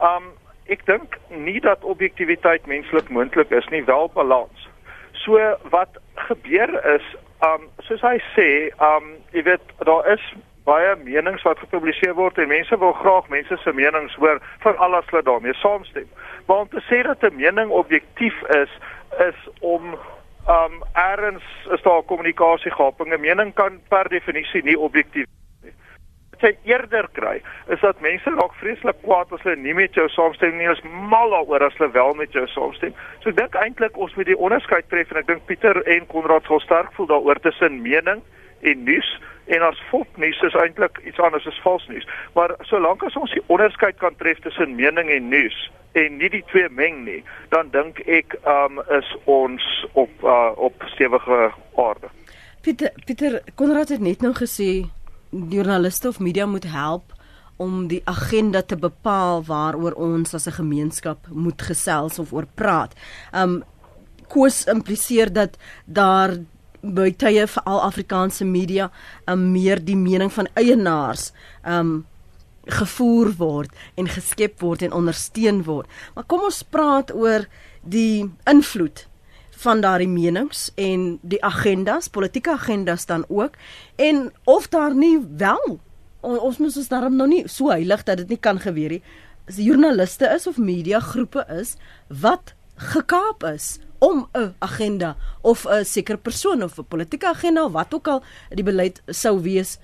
Um 0.00 0.37
ek 0.68 0.84
dink 0.86 1.16
nie 1.28 1.60
dat 1.60 1.84
objektiviteit 1.84 2.66
menslik 2.66 3.08
moontlik 3.08 3.50
is 3.50 3.68
nie, 3.72 3.84
wel 3.84 4.10
balans. 4.14 4.68
So 5.12 5.40
wat 5.72 5.96
gebeur 6.28 6.70
is, 6.94 7.06
um 7.44 7.68
soos 7.86 8.02
hy 8.04 8.18
sê, 8.34 8.48
um 8.82 9.14
jy 9.32 9.44
weet 9.48 9.74
daar 9.88 10.06
is 10.12 10.24
baie 10.68 10.92
menings 11.00 11.44
wat 11.48 11.60
gepubliseer 11.64 12.14
word 12.18 12.38
en 12.38 12.50
mense 12.52 12.78
wil 12.78 12.92
graag 13.00 13.30
mense 13.32 13.56
se 13.62 13.72
menings 13.72 14.16
hoor 14.20 14.42
vir 14.64 14.76
al 14.76 14.98
wat 14.98 15.24
daarmee 15.24 15.56
saamstem. 15.62 16.08
Maar 16.46 16.66
om 16.66 16.68
te 16.68 16.84
sê 16.90 17.02
dat 17.06 17.22
'n 17.22 17.36
mening 17.36 17.70
objektief 17.70 18.36
is, 18.62 18.72
is 19.28 19.38
om 19.60 19.96
um 20.48 20.74
eers 20.94 21.48
is 21.72 21.82
daar 21.82 22.02
kommunikasiegaping. 22.02 23.12
'n 23.12 23.20
Mening 23.20 23.54
kan 23.54 23.80
per 23.88 24.08
definisie 24.08 24.62
nie 24.62 24.78
objektief 24.78 25.37
jy 26.42 26.52
eerder 26.68 27.08
kry 27.16 27.38
is 27.72 27.80
dat 27.80 28.00
mense 28.04 28.30
raak 28.34 28.54
vreeslik 28.60 29.00
kwaad 29.04 29.32
as 29.34 29.44
hulle 29.46 29.56
nie 29.62 29.74
met 29.76 29.96
jou 29.98 30.06
saamstem 30.12 30.58
nie, 30.58 30.68
is 30.70 30.82
mal 30.84 31.32
daaroor 31.34 31.66
as 31.68 31.76
hulle 31.78 31.92
wel 31.94 32.14
met 32.18 32.36
jou 32.36 32.46
saamstem. 32.54 32.94
So 33.22 33.32
ek 33.32 33.40
dink 33.40 33.58
eintlik 33.58 33.98
ons 33.98 34.14
moet 34.18 34.30
die 34.30 34.38
onderskeid 34.38 34.88
tref 34.92 35.10
en 35.12 35.22
ek 35.22 35.30
dink 35.30 35.46
Pieter 35.50 35.82
en 35.86 36.06
Konrad 36.12 36.46
sal 36.48 36.62
sterk 36.64 36.92
voel 36.96 37.10
daaroor 37.10 37.40
tussen 37.44 37.82
mening 37.82 38.22
en 38.66 38.84
nuus 38.84 39.08
en 39.48 39.64
as 39.64 39.80
fopnuus 39.88 40.40
is 40.44 40.56
eintlik 40.60 41.00
iets 41.08 41.20
anders 41.24 41.46
as 41.48 41.60
vals 41.64 41.86
nuus. 41.88 42.06
Maar 42.36 42.54
solank 42.68 43.02
as 43.06 43.16
ons 43.16 43.32
die 43.32 43.44
onderskeid 43.46 43.96
kan 44.02 44.16
tref 44.20 44.42
tussen 44.44 44.76
mening 44.76 45.10
en 45.14 45.28
nuus 45.32 45.56
en 45.96 46.18
nie 46.20 46.28
die 46.30 46.44
twee 46.50 46.68
meng 46.68 47.02
nie, 47.06 47.22
dan 47.54 47.70
dink 47.72 48.02
ek 48.06 48.36
um 48.44 48.82
is 48.98 49.08
ons 49.24 49.64
op 49.94 50.12
uh, 50.22 50.52
op 50.56 50.84
stewige 50.92 51.48
aarde. 51.80 52.12
Pieter 52.62 52.92
Pieter 53.06 53.40
Konrad 53.56 53.88
het 53.94 54.04
net 54.04 54.22
nou 54.24 54.34
gesê 54.36 54.84
joernaliste 55.30 56.08
of 56.08 56.18
media 56.18 56.46
moet 56.46 56.64
help 56.64 57.12
om 57.56 57.86
die 57.90 58.00
agenda 58.04 58.62
te 58.62 58.76
bepaal 58.78 59.42
waaroor 59.44 59.92
ons 59.92 60.34
as 60.34 60.46
'n 60.46 60.58
gemeenskap 60.60 61.26
moet 61.30 61.62
gesels 61.62 62.18
of 62.18 62.32
oor 62.32 62.46
praat. 62.54 62.94
Um 63.32 63.64
koers 64.28 64.64
impliseer 64.64 65.32
dat 65.32 65.56
daar 65.84 66.38
by 66.82 67.10
tye 67.10 67.46
vir 67.46 67.62
al 67.64 67.80
Afrikaanse 67.80 68.44
media 68.44 68.90
um 69.26 69.52
meer 69.52 69.84
die 69.84 69.96
mening 69.96 70.32
van 70.32 70.48
eienaars 70.54 71.32
um 71.66 72.06
gevoer 72.66 73.32
word 73.36 73.70
en 73.96 74.08
geskep 74.08 74.60
word 74.60 74.82
en 74.82 74.92
ondersteun 74.92 75.62
word. 75.64 75.88
Maar 76.14 76.24
kom 76.24 76.40
ons 76.40 76.62
praat 76.62 77.14
oor 77.14 77.48
die 77.82 78.30
invloed 78.46 79.07
van 79.58 79.80
daardie 79.82 80.08
menings 80.08 80.70
en 80.78 81.18
die 81.22 81.40
agendas, 81.44 82.08
politieke 82.08 82.52
agendas 82.54 83.06
dan 83.06 83.24
ook 83.28 83.58
en 83.96 84.32
of 84.44 84.68
daar 84.68 84.94
nie 84.94 85.18
wel 85.36 85.80
ons 86.20 86.58
moet 86.58 86.76
ons 86.76 86.90
daarom 86.90 87.16
nou 87.16 87.28
nie 87.30 87.42
so 87.48 87.70
heilig 87.70 88.02
dat 88.06 88.22
dit 88.22 88.34
nie 88.34 88.40
kan 88.42 88.58
gebeur 88.60 88.96
nie. 88.96 89.02
As 89.48 89.60
joernaliste 89.62 90.28
is 90.34 90.46
of 90.50 90.58
media 90.58 91.00
groepe 91.00 91.44
is 91.54 91.76
wat 92.08 92.54
gekaap 92.92 93.44
is 93.44 93.78
om 93.98 94.28
'n 94.34 94.54
agenda 94.58 95.16
of 95.42 95.66
'n 95.66 95.84
sekere 95.84 96.18
persoon 96.18 96.62
of 96.62 96.78
'n 96.78 96.84
politieke 96.84 97.26
agenda 97.26 97.64
of 97.64 97.72
wat 97.72 97.94
ook 97.94 98.08
al 98.08 98.22
die 98.50 98.64
beleid 98.64 99.02
sou 99.06 99.40
wees 99.42 99.78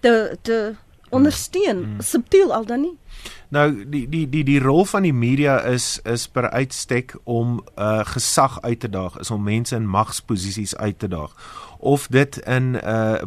te 0.00 0.38
te 0.42 0.74
ondersteun 1.10 1.84
hmm. 1.84 2.00
subtiel 2.00 2.54
al 2.54 2.64
dan 2.64 2.80
nie. 2.80 2.98
Nou 3.48 3.84
die 3.88 4.08
die 4.08 4.28
die 4.28 4.44
die 4.44 4.60
rol 4.60 4.84
van 4.84 5.02
die 5.02 5.14
media 5.14 5.60
is 5.64 6.00
is 6.04 6.26
per 6.28 6.50
uitstek 6.50 7.16
om 7.24 7.62
uh 7.78 8.04
gesag 8.04 8.60
uit 8.62 8.80
te 8.80 8.90
daag, 8.90 9.18
is 9.18 9.30
om 9.30 9.42
mense 9.42 9.76
in 9.76 9.88
magsposisies 9.88 10.76
uit 10.76 10.98
te 10.98 11.08
daag. 11.08 11.32
Of 11.78 12.06
dit 12.06 12.36
in 12.36 12.74
uh, 12.84 13.22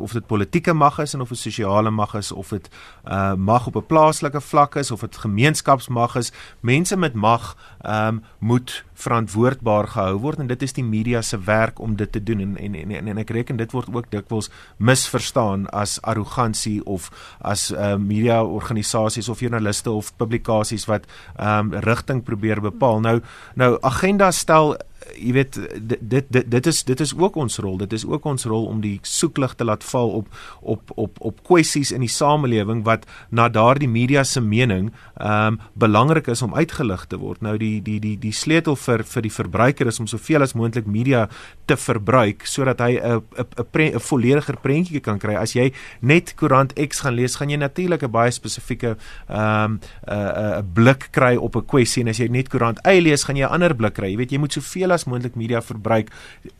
of 0.00 0.12
dit 0.12 0.26
politieke 0.26 0.72
mag 0.72 0.98
is 0.98 1.14
en 1.14 1.20
of 1.20 1.28
dit 1.28 1.38
sosiale 1.38 1.90
mag 1.90 2.14
is 2.14 2.32
of 2.32 2.48
dit 2.48 2.68
uh, 3.04 3.34
mag 3.34 3.66
op 3.66 3.76
'n 3.76 3.86
plaaslike 3.86 4.40
vlak 4.40 4.74
is 4.74 4.90
of 4.90 5.00
dit 5.00 5.16
gemeenskapsmag 5.16 6.16
is 6.16 6.32
mense 6.60 6.96
met 6.96 7.14
mag 7.14 7.56
um, 7.86 8.22
moet 8.38 8.84
verantwoordbaar 8.94 9.88
gehou 9.88 10.18
word 10.18 10.38
en 10.38 10.46
dit 10.46 10.62
is 10.62 10.72
die 10.72 10.84
media 10.84 11.22
se 11.22 11.38
werk 11.38 11.78
om 11.78 11.96
dit 11.96 12.12
te 12.12 12.22
doen. 12.22 12.40
En 12.40 12.74
en 12.74 12.90
en, 12.90 13.08
en 13.08 13.18
ek 13.18 13.30
reken 13.30 13.56
dit 13.56 13.72
word 13.72 13.94
ook 13.94 14.10
dikwels 14.10 14.50
misverstaan 14.76 15.68
as 15.70 16.00
arrogansie 16.02 16.84
of 16.84 17.10
as 17.40 17.70
uh, 17.70 17.96
media 17.96 18.44
organisasies 18.44 19.28
of 19.30 19.40
joernaliste 19.40 19.90
of 19.90 20.12
publikasies 20.16 20.86
wat 20.90 21.06
um, 21.40 21.72
rigting 21.86 22.22
probeer 22.26 22.60
bepaal. 22.60 23.00
Nou 23.00 23.20
nou 23.54 23.76
agenda 23.86 24.30
stel 24.30 24.76
jy 25.16 25.32
weet 25.32 25.58
dit 25.88 26.00
dit 26.00 26.50
dit 26.52 26.66
is 26.66 26.82
dit 26.84 27.00
is 27.00 27.12
ook 27.16 27.36
ons 27.40 27.58
rol. 27.58 27.76
Dit 27.80 27.92
is 27.96 28.04
ook 28.06 28.24
ons 28.24 28.44
rol 28.44 28.66
om 28.68 28.80
die 28.80 28.98
soeklig 29.02 29.54
te 29.54 29.64
laat 29.64 29.84
val 29.84 30.10
op 30.20 30.28
op 30.60 30.92
op 30.94 31.20
op 31.30 31.42
kwessies 31.46 31.92
in 31.92 32.04
die 32.04 32.12
samelewing 32.12 32.82
wat 32.84 33.06
na 33.30 33.48
daardie 33.48 33.88
media 33.88 34.24
se 34.24 34.40
mening 34.40 34.90
ehm 35.16 35.46
um, 35.46 35.58
belangrik 35.74 36.26
is 36.28 36.42
om 36.42 36.54
uitgelig 36.54 37.06
te 37.06 37.18
word. 37.18 37.40
Nou 37.40 37.56
die 37.58 37.82
die 37.82 37.98
die 38.00 38.16
die 38.18 38.32
sleutel 38.32 38.76
vir 38.76 39.04
vir 39.04 39.22
die 39.22 39.32
verbruiker 39.32 39.86
is 39.86 40.00
om 40.00 40.06
soveel 40.06 40.42
as 40.42 40.54
moontlik 40.54 40.86
media 40.86 41.28
te 41.66 41.76
verbruik 41.76 42.46
sodat 42.46 42.80
hy 42.80 42.98
'n 42.98 43.22
'n 43.38 43.94
'n 43.94 44.00
vollediger 44.00 44.56
prentjie 44.56 45.00
kan 45.00 45.18
kry. 45.18 45.34
As 45.34 45.52
jy 45.52 45.72
net 46.00 46.34
koerant 46.34 46.72
X 46.88 47.00
gaan 47.00 47.14
lees 47.14 47.36
gaan 47.36 47.50
jy 47.50 47.56
natuurlik 47.56 48.02
'n 48.02 48.10
baie 48.10 48.30
spesifieke 48.30 48.96
ehm 49.28 49.64
um, 49.64 49.80
'n 50.06 50.60
'n 50.60 50.72
blik 50.74 51.08
kry 51.10 51.36
op 51.36 51.56
'n 51.56 51.66
kwessie. 51.66 52.02
En 52.02 52.08
as 52.08 52.18
jy 52.18 52.28
net 52.28 52.48
koerant 52.48 52.78
Y 52.86 53.00
lees 53.00 53.24
gaan 53.24 53.36
jy 53.36 53.46
'n 53.46 53.52
ander 53.52 53.74
blik 53.74 53.94
kry. 53.94 54.10
Jy 54.10 54.16
weet 54.16 54.30
jy 54.30 54.38
moet 54.38 54.52
soveel 54.52 54.89
as 54.90 55.04
moontlik 55.04 55.36
media 55.36 55.60
verbruik 55.62 56.10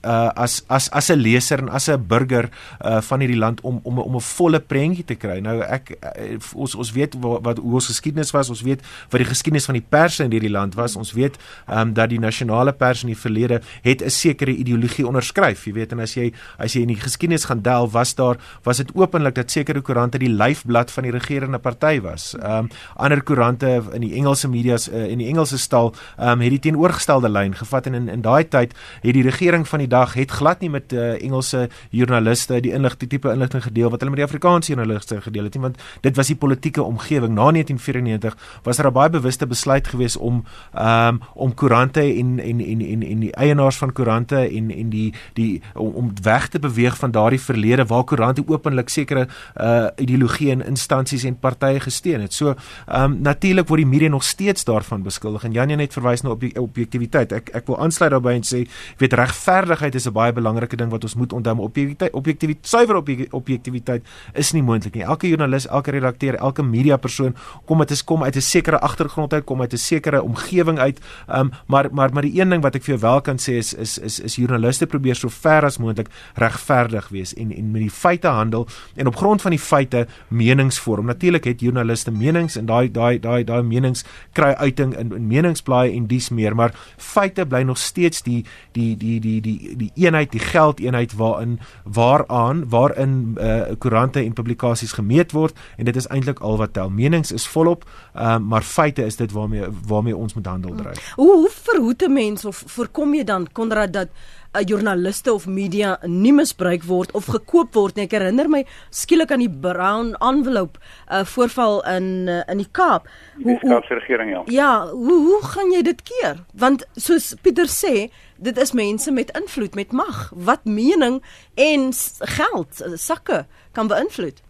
uh 0.04 0.30
as 0.36 0.64
as 0.68 0.90
as 0.90 1.10
'n 1.10 1.18
leser 1.18 1.58
en 1.58 1.68
as 1.68 1.88
'n 1.88 2.06
burger 2.06 2.50
uh 2.84 3.00
van 3.00 3.20
hierdie 3.20 3.38
land 3.38 3.60
om 3.60 3.80
om 3.82 3.98
om 3.98 4.16
'n 4.16 4.20
volle 4.20 4.60
prentjie 4.60 5.04
te 5.04 5.14
kry. 5.14 5.40
Nou 5.40 5.60
ek 5.60 5.90
uh, 5.90 6.38
ons 6.54 6.74
ons 6.74 6.92
weet 6.92 7.14
wat, 7.20 7.42
wat 7.44 7.58
ons 7.58 7.86
geskiedenis 7.86 8.30
was, 8.30 8.48
ons 8.48 8.62
weet 8.62 8.80
wat 9.10 9.18
die 9.22 9.28
geskiedenis 9.28 9.64
van 9.64 9.78
die 9.78 9.86
pers 9.88 10.20
in 10.20 10.30
hierdie 10.30 10.50
land 10.50 10.74
was. 10.74 10.96
Ons 10.96 11.12
weet 11.12 11.38
um 11.68 11.94
dat 11.94 12.10
die 12.10 12.20
nasionale 12.20 12.72
pers 12.72 13.02
in 13.02 13.12
die 13.12 13.18
verlede 13.18 13.60
het 13.82 14.02
'n 14.02 14.10
sekere 14.10 14.50
ideologie 14.50 15.06
onderskryf, 15.06 15.66
jy 15.66 15.72
weet 15.72 15.92
en 15.92 16.00
as 16.00 16.14
jy 16.14 16.32
as 16.58 16.74
jy 16.74 16.82
in 16.82 16.94
die 16.94 17.00
geskiedenis 17.00 17.44
gaan 17.44 17.62
delf, 17.62 17.92
was 17.92 18.14
daar 18.14 18.36
was 18.64 18.76
dit 18.76 18.90
openlik 18.94 19.34
dat 19.34 19.50
sekere 19.50 19.80
koerante 19.80 20.18
die 20.18 20.28
lyfblad 20.28 20.90
van 20.90 21.04
die 21.04 21.12
regerende 21.12 21.58
party 21.58 22.00
was. 22.00 22.34
Um 22.42 22.68
ander 22.96 23.22
koerante 23.22 23.82
in 23.92 24.00
die 24.00 24.14
Engelse 24.14 24.48
media's 24.48 24.88
uh, 24.88 25.10
in 25.10 25.18
die 25.18 25.28
Engelse 25.28 25.58
stal 25.58 25.94
um 26.18 26.40
het 26.40 26.50
die 26.50 26.58
teenoorgestelde 26.58 27.28
lyn 27.28 27.54
gevat 27.54 27.86
en 27.86 27.94
in 27.94 28.08
in 28.08 28.19
daai 28.22 28.48
tyd 28.48 28.74
het 29.02 29.14
die 29.14 29.22
regering 29.22 29.68
van 29.68 29.78
die 29.78 29.88
dag 29.88 30.14
het 30.14 30.30
glad 30.30 30.60
nie 30.60 30.70
met 30.70 30.92
uh, 30.92 31.22
Engelse 31.22 31.68
joernaliste 31.90 32.60
die 32.60 32.72
inligting 32.72 33.10
tipe 33.10 33.30
inligting 33.32 33.62
gedeel 33.62 33.90
wat 33.90 34.00
hulle 34.00 34.10
met 34.10 34.22
die 34.22 34.28
Afrikaanse 34.28 34.72
joernaliste 34.72 35.20
gedeel 35.20 35.44
het 35.44 35.54
nie 35.54 35.62
want 35.62 35.80
dit 36.00 36.16
was 36.16 36.26
die 36.26 36.36
politieke 36.36 36.82
omgewing 36.82 37.34
na 37.34 37.50
1994 37.50 38.36
was 38.62 38.76
daar 38.76 38.90
'n 38.90 38.92
baie 38.92 39.10
bewuste 39.10 39.46
besluit 39.46 39.88
gewees 39.88 40.16
om 40.16 40.44
um, 40.74 41.20
om 41.34 41.54
koerante 41.54 42.00
en 42.00 42.38
en 42.38 42.60
en 42.60 42.80
en 42.80 43.02
en 43.02 43.20
die 43.20 43.32
eienaars 43.32 43.76
van 43.76 43.92
koerante 43.92 44.36
en 44.36 44.70
en 44.70 44.88
die 44.90 45.14
die 45.32 45.62
om, 45.74 45.92
om 45.92 46.12
weg 46.22 46.48
te 46.48 46.58
beweeg 46.58 46.96
van 46.96 47.10
daardie 47.10 47.40
verlede 47.40 47.86
waar 47.86 48.04
koerante 48.04 48.42
openlik 48.46 48.88
sekere 48.88 49.28
uh, 49.60 49.86
ideologie 49.96 50.50
en 50.50 50.66
instansies 50.66 51.24
en 51.24 51.38
partye 51.38 51.80
gesteun 51.80 52.20
het. 52.20 52.34
So 52.34 52.54
um, 52.94 53.18
natuurlik 53.22 53.68
word 53.68 53.82
die 53.84 53.90
media 53.90 54.08
nog 54.08 54.24
steeds 54.24 54.64
daarvan 54.64 55.02
beskuldig 55.02 55.44
en 55.44 55.52
Janie 55.52 55.76
net 55.76 55.92
verwys 55.92 56.22
na 56.22 56.30
objek 56.30 56.58
objektiviteit. 56.58 57.32
Ek 57.32 57.50
ek 57.54 57.66
wil 57.66 57.80
aansluit 57.80 58.09
daarbey 58.10 58.34
en 58.34 58.46
sê, 58.46 58.66
weet 58.98 59.12
regverdigheid 59.12 59.94
is 59.94 60.06
'n 60.06 60.12
baie 60.12 60.32
belangrike 60.32 60.76
ding 60.76 60.90
wat 60.90 61.04
ons 61.04 61.14
moet 61.14 61.32
onthou, 61.32 61.54
maar 61.54 61.64
objektiviteit, 61.64 62.12
objektiviteit, 62.12 62.66
suiwer 62.66 62.96
objektiviteit 63.30 64.02
is 64.34 64.52
nie 64.52 64.62
moontlik 64.62 64.94
nie. 64.94 65.04
Elke 65.04 65.28
joernalis, 65.28 65.66
elke 65.66 65.90
redakteur, 65.90 66.34
elke 66.36 66.62
media 66.62 66.96
persoon 66.96 67.34
kom 67.66 67.78
dit 67.78 67.90
is 67.90 68.04
kom 68.04 68.22
uit 68.22 68.36
'n 68.36 68.40
sekere 68.40 68.78
agtergrond 68.80 69.32
uit, 69.32 69.44
kom 69.44 69.60
uit 69.60 69.72
'n 69.72 69.76
sekere 69.76 70.22
omgewing 70.22 70.78
uit. 70.78 71.00
Um 71.28 71.50
maar 71.66 71.88
maar 71.92 72.12
maar 72.12 72.22
die 72.22 72.40
een 72.40 72.48
ding 72.48 72.62
wat 72.62 72.74
ek 72.74 72.82
vir 72.82 72.98
jou 72.98 73.00
wel 73.00 73.20
kan 73.20 73.36
sê 73.36 73.52
is 73.52 73.74
is 73.74 73.98
is 73.98 74.20
is 74.20 74.36
joernaliste 74.36 74.86
probeer 74.86 75.14
so 75.14 75.28
ver 75.28 75.64
as 75.64 75.78
moontlik 75.78 76.08
regverdig 76.34 77.08
wees 77.08 77.34
en 77.34 77.52
en 77.52 77.70
met 77.70 77.80
die 77.80 77.90
feite 77.90 78.28
handel 78.28 78.66
en 78.96 79.06
op 79.06 79.16
grond 79.16 79.42
van 79.42 79.50
die 79.50 79.58
feite 79.58 80.06
meningsvorm. 80.28 81.06
Natuurlik 81.06 81.44
het 81.44 81.60
joernaliste 81.60 82.10
menings 82.10 82.56
en 82.56 82.66
daai 82.66 82.90
daai 82.90 83.18
daai 83.20 83.44
daai 83.44 83.62
menings 83.62 84.04
kry 84.32 84.52
uiting 84.52 84.96
in, 84.96 85.12
in 85.12 85.26
meningsblaaie 85.26 85.92
en 85.92 86.06
dies 86.06 86.28
meer, 86.28 86.54
maar 86.54 86.74
feite 86.96 87.46
bly 87.46 87.62
nog 87.62 87.78
steeds 87.78 87.99
die 88.22 88.44
die 88.72 88.96
die 88.96 89.20
die 89.20 89.40
die 89.40 89.76
die 89.76 89.90
eenheid 89.94 90.32
die 90.32 90.40
geldeenheid 90.40 91.12
waarin 91.16 91.58
waaraan 91.84 92.68
waarin 92.68 93.36
uh, 93.40 93.62
koerante 93.78 94.20
en 94.20 94.32
publikasies 94.32 94.92
gemeet 94.92 95.32
word 95.32 95.56
en 95.76 95.84
dit 95.84 95.96
is 95.96 96.06
eintlik 96.06 96.40
al 96.40 96.56
wat 96.56 96.72
tel 96.72 96.90
menings 96.90 97.32
is 97.32 97.46
volop 97.46 97.84
uh, 98.14 98.38
maar 98.38 98.62
feite 98.62 99.04
is 99.04 99.16
dit 99.16 99.32
waarmee 99.32 99.66
waarmee 99.86 100.16
ons 100.16 100.34
moet 100.34 100.46
handel 100.46 100.74
dryf. 100.74 101.12
Hoe 101.14 101.32
hoe 101.32 101.50
verhoed 101.50 102.02
'n 102.02 102.12
mens 102.12 102.44
of 102.44 102.62
voorkom 102.66 103.14
jy 103.14 103.24
dan 103.24 103.48
Konrad 103.52 103.92
dat 103.92 104.08
uh, 104.54 104.62
joernaliste 104.66 105.32
of 105.32 105.46
media 105.46 105.98
nie 106.06 106.32
misbruik 106.32 106.84
word 106.88 107.12
of 107.12 107.28
gekoop 107.30 107.74
word 107.74 107.96
nie. 107.96 108.06
Ek 108.08 108.16
herinner 108.16 108.50
my 108.50 108.62
skielik 108.94 109.32
aan 109.34 109.44
die 109.44 109.50
Brown 109.50 110.14
envelope 110.18 110.80
uh, 110.80 111.22
voorval 111.28 111.80
in 111.94 112.10
uh, 112.28 112.42
in 112.50 112.62
die 112.62 112.68
Kaap. 112.72 113.08
Hoe 113.38 113.54
die 113.54 113.58
Kaapse 113.62 114.00
ja. 114.08 114.42
Ja, 114.50 114.72
hoe 114.90 115.18
hoe 115.28 115.40
gaan 115.52 115.72
jy 115.72 115.82
dit 115.86 116.02
keer? 116.02 116.42
Want 116.52 116.86
soos 116.96 117.34
Pieter 117.42 117.70
sê, 117.70 118.10
dit 118.36 118.58
is 118.58 118.72
mense 118.72 119.12
met 119.12 119.30
invloed, 119.38 119.74
met 119.74 119.92
mag 119.92 120.30
wat 120.34 120.64
mening 120.64 121.20
en 121.54 121.90
geld 122.36 122.82
uh, 122.82 122.94
sakke 122.96 123.44
kan 123.72 123.88
beïnvloed. 123.88 124.42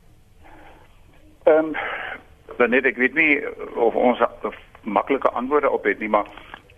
Ehm 1.48 1.72
um, 1.72 2.68
net 2.68 2.84
ek 2.84 2.98
weet 3.00 3.14
nie 3.16 3.40
of 3.80 3.94
ons 3.96 4.20
maklike 4.84 5.28
antwoorde 5.32 5.70
op 5.70 5.86
het 5.88 5.98
nie, 5.98 6.10
maar 6.12 6.28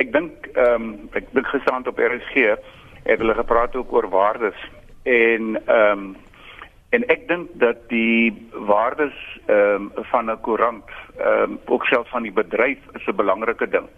ek 0.02 0.12
dink 0.14 0.46
ehm 0.54 0.74
um, 0.74 0.94
ek 1.18 1.26
dink 1.34 1.50
gisterand 1.50 1.90
op 1.90 1.98
RSG 1.98 2.54
het 3.02 3.18
hulle 3.18 3.34
gepraat 3.34 3.76
ook 3.76 3.92
oor 3.92 4.08
waardes 4.08 4.58
en 5.02 5.56
ehm 5.66 5.98
um, 5.98 6.16
en 6.92 7.06
ek 7.08 7.22
dink 7.28 7.48
dat 7.60 7.78
die 7.88 8.48
waardes 8.68 9.16
ehm 9.46 9.90
um, 9.96 10.04
van 10.10 10.30
'n 10.30 10.40
koerant 10.40 10.90
ehm 11.16 11.42
um, 11.42 11.58
ook 11.66 11.84
self 11.84 12.08
van 12.08 12.22
die 12.22 12.32
bedryf 12.32 12.78
is 12.92 13.06
'n 13.06 13.16
belangrike 13.16 13.68
ding. 13.68 13.88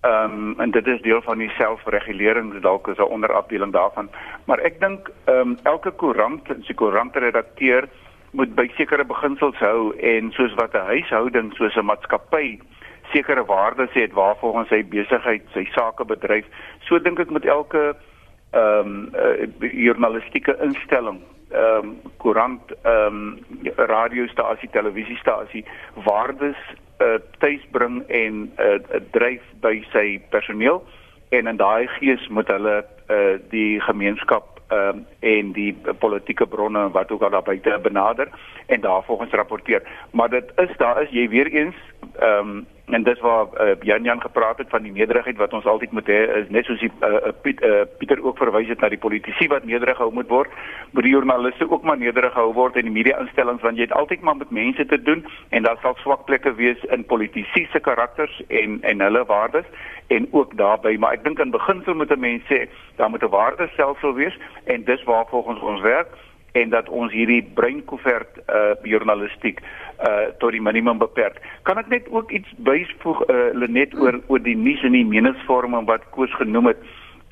Ehm 0.00 0.32
um, 0.32 0.60
en 0.60 0.70
dit 0.70 0.86
is 0.86 1.00
deel 1.00 1.22
van 1.22 1.38
die 1.38 1.50
selfregulering 1.50 2.60
dalk 2.60 2.88
is 2.88 2.98
'n 2.98 3.12
onderafdeling 3.16 3.72
daarvan. 3.72 4.10
Maar 4.44 4.58
ek 4.58 4.80
dink 4.80 5.10
ehm 5.24 5.40
um, 5.40 5.58
elke 5.62 5.90
koerant, 5.90 6.50
as 6.50 6.66
die 6.66 6.74
koerantredakteur 6.74 7.88
moet 8.30 8.54
by 8.54 8.70
sekere 8.76 9.04
beginsels 9.04 9.56
hou 9.56 9.96
en 9.96 10.32
soos 10.32 10.54
wat 10.54 10.74
'n 10.74 10.86
huishouding, 10.92 11.54
soos 11.54 11.76
'n 11.76 11.84
maatskappy 11.84 12.60
sekere 13.12 13.44
waardes 13.44 13.92
het 13.92 14.12
waarvolgens 14.12 14.68
sy 14.68 14.84
besigheid, 14.84 15.42
sy 15.52 15.64
sake 15.72 16.04
bedryf, 16.04 16.44
so 16.80 16.98
dink 16.98 17.18
ek 17.18 17.30
met 17.30 17.44
elke 17.44 17.94
ehm 18.50 18.88
um, 18.88 19.08
uh, 19.14 19.72
journalistieke 19.72 20.56
instelling 20.62 21.20
ehm 21.50 21.84
um, 21.84 21.96
koerant 22.16 22.72
ehm 22.82 23.16
um, 23.16 23.38
radiostasie 23.76 24.68
televisiestasie 24.70 25.64
waardes 26.04 26.60
uh, 26.98 27.18
tuisbring 27.38 28.02
en 28.08 28.52
uh, 28.58 28.78
dryf 29.10 29.42
by 29.60 29.82
sy 29.92 30.20
personeel. 30.30 30.82
En 31.28 31.46
in 31.46 31.56
daai 31.56 31.88
gees 31.98 32.28
moet 32.28 32.48
hulle 32.48 32.84
uh, 32.84 33.36
die 33.50 33.80
gemeenskap 33.80 34.56
ehm 34.68 34.88
um, 35.00 35.06
en 35.20 35.52
die 35.52 35.72
politieke 35.98 36.46
bronne 36.46 36.88
wat 36.92 37.10
ook 37.12 37.22
al 37.22 37.30
daar 37.30 37.42
buite 37.42 37.78
benader 37.82 38.28
en 38.66 38.80
daarvolgens 38.80 39.32
rapporteer. 39.32 39.82
Maar 40.10 40.28
dit 40.28 40.52
is 40.56 40.76
daar 40.76 41.02
is 41.02 41.10
jy 41.10 41.28
weer 41.28 41.46
eens 41.46 41.76
ehm 42.18 42.48
um, 42.48 42.66
en 42.88 43.02
dis 43.02 43.20
waar 43.20 43.46
uh, 43.60 43.74
Jan 43.80 44.02
Jan 44.02 44.20
gepraat 44.20 44.58
het 44.58 44.68
van 44.68 44.82
die 44.82 44.92
nederigheid 44.92 45.36
wat 45.36 45.52
ons 45.52 45.64
altyd 45.64 45.90
moet 45.92 46.06
hê 46.08 46.20
is 46.40 46.48
net 46.48 46.64
soos 46.64 46.80
die 46.80 46.90
uh, 47.04 47.32
Piet, 47.42 47.60
uh, 47.62 47.82
Pieter 47.98 48.22
ook 48.24 48.38
verwys 48.40 48.68
het 48.68 48.80
na 48.80 48.88
die 48.88 48.98
politici 48.98 49.48
wat 49.52 49.64
nederig 49.68 49.96
gehou 49.96 50.12
moet 50.12 50.28
word 50.32 50.54
moet 50.90 51.04
die 51.04 51.12
joernaliste 51.12 51.68
ook 51.70 51.82
maar 51.82 51.98
nederig 51.98 52.32
gehou 52.32 52.52
word 52.56 52.76
in 52.80 52.88
die 52.88 52.94
media 52.94 53.18
instellings 53.20 53.62
want 53.62 53.76
jy 53.76 53.88
het 53.88 53.96
altyd 53.98 54.24
maar 54.24 54.36
met 54.36 54.50
mense 54.50 54.86
te 54.86 55.02
doen 55.02 55.24
en 55.48 55.68
daar 55.68 55.76
sal 55.82 55.98
swak 56.00 56.24
plekke 56.30 56.54
wees 56.54 56.84
in 56.96 57.04
politici 57.04 57.66
se 57.72 57.80
karakters 57.80 58.40
en 58.48 58.78
en 58.82 59.04
hulle 59.04 59.24
waardes 59.24 59.68
en 60.06 60.28
ook 60.30 60.56
daarbey 60.56 60.96
maar 60.96 61.18
ek 61.18 61.24
dink 61.24 61.44
in 61.44 61.52
beginsel 61.52 61.94
moet 61.94 62.14
'n 62.16 62.20
mens 62.20 62.42
sê 62.48 62.64
daar 62.96 63.10
moet 63.10 63.22
'n 63.22 63.36
waardestelsel 63.36 64.14
wees 64.14 64.38
en 64.64 64.84
dis 64.84 65.04
waar 65.04 65.26
volgens 65.28 65.60
ons 65.60 65.80
werk 65.80 66.08
en 66.52 66.70
dat 66.70 66.88
ons 66.88 67.12
hierdie 67.12 67.42
breinkoevert 67.54 68.40
uh 68.48 68.74
journalistiek 68.82 69.60
uh 70.00 70.30
tot 70.38 70.54
die 70.54 70.62
minimum 70.62 70.98
beperk. 70.98 71.40
Kan 71.62 71.78
ek 71.78 71.88
net 71.92 72.08
ook 72.10 72.30
iets 72.30 72.48
byvoeg 72.56 73.24
uh 73.28 73.50
Lenet 73.52 73.94
oor 73.98 74.20
oor 74.26 74.42
die 74.42 74.56
nuus 74.56 74.82
en 74.82 74.96
die 74.96 75.06
meningsvorming 75.06 75.86
wat 75.86 76.08
Koos 76.10 76.34
genoem 76.40 76.72
het. 76.72 76.82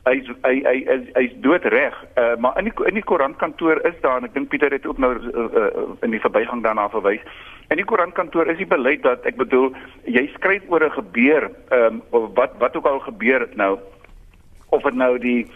Hy 0.06 0.20
hy 0.44 0.54
hy 0.62 0.76
hy's 0.86 1.10
hy 1.16 1.26
dood 1.42 1.64
reg. 1.72 1.96
Uh 2.14 2.36
maar 2.38 2.58
in 2.60 2.70
die 2.70 2.76
in 2.86 3.00
die 3.00 3.04
koerantkantoor 3.04 3.82
is 3.88 3.98
daar 4.04 4.20
en 4.20 4.28
ek 4.28 4.34
dink 4.34 4.48
Pieter 4.52 4.72
het 4.72 4.86
ook 4.86 4.98
nou 5.02 5.14
uh, 5.16 5.48
uh, 5.50 5.68
in 6.06 6.14
die 6.14 6.22
verbygang 6.22 6.62
daarna 6.62 6.88
verwys. 6.92 7.24
In 7.70 7.80
die 7.80 7.88
koerantkantoor 7.88 8.46
is 8.52 8.60
die 8.60 8.70
beleid 8.70 9.02
dat 9.02 9.24
ek 9.26 9.38
bedoel 9.40 9.72
jy 10.04 10.28
skryf 10.36 10.62
oor 10.70 10.84
'n 10.86 10.98
gebeur, 11.00 11.50
ehm 11.70 12.02
um, 12.12 12.34
wat 12.34 12.54
wat 12.58 12.76
ook 12.76 12.86
al 12.86 13.00
gebeur 13.00 13.40
het 13.40 13.56
nou 13.56 13.78
of 14.70 14.82
dit 14.82 14.94
nou 14.94 15.18
die 15.18 15.46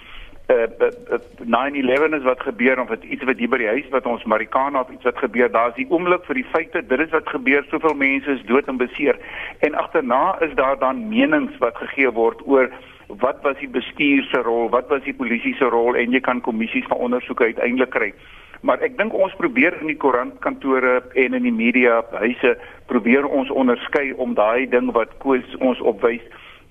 uh, 0.50 1.18
9/11 1.38 2.14
is 2.18 2.22
wat 2.22 2.42
gebeur 2.42 2.80
of 2.80 2.88
dit 2.88 3.04
iets 3.04 3.24
wat 3.24 3.38
hier 3.38 3.48
by 3.48 3.58
die 3.62 3.70
huis 3.70 3.88
wat 3.90 4.06
ons 4.06 4.24
Marikana 4.24 4.80
of 4.80 4.90
iets 4.90 5.04
wat 5.08 5.18
gebeur 5.18 5.50
daar's 5.50 5.74
die 5.78 5.86
oomblik 5.90 6.24
vir 6.28 6.40
die 6.40 6.48
feite 6.52 6.82
dit 6.86 7.00
is 7.00 7.10
wat 7.14 7.28
gebeur 7.28 7.64
soveel 7.70 7.94
mense 7.94 8.30
is 8.30 8.46
dood 8.48 8.68
en 8.68 8.76
beseer. 8.76 9.18
En 9.60 9.74
agterna 9.74 10.40
is 10.40 10.54
daar 10.54 10.78
dan 10.78 11.08
menings 11.08 11.58
wat 11.58 11.76
gegee 11.76 12.10
word 12.10 12.42
oor 12.46 12.70
wat 13.06 13.42
was 13.42 13.56
die 13.58 13.68
bestuur 13.68 14.22
se 14.30 14.42
rol 14.42 14.68
wat 14.70 14.88
was 14.88 15.02
die 15.02 15.14
polisie 15.14 15.54
se 15.58 15.64
rol 15.64 15.96
en 15.96 16.12
jy 16.12 16.20
kan 16.20 16.40
kommissies 16.40 16.86
van 16.88 16.98
ondersoek 17.08 17.42
uiteindelik 17.42 17.90
kry. 17.90 18.12
Maar 18.60 18.82
ek 18.84 18.98
dink 18.98 19.14
ons 19.16 19.34
probeer 19.40 19.78
in 19.80 19.88
die 19.88 19.96
koerantkantore 19.96 21.00
en 21.14 21.34
in 21.34 21.46
die 21.48 21.54
media 21.54 22.02
huise 22.20 22.56
probeer 22.92 23.26
ons 23.26 23.50
onderskei 23.50 24.12
om 24.12 24.34
daai 24.34 24.68
ding 24.68 24.92
wat 24.92 25.16
koes 25.24 25.56
ons 25.58 25.80
opwys 25.80 26.24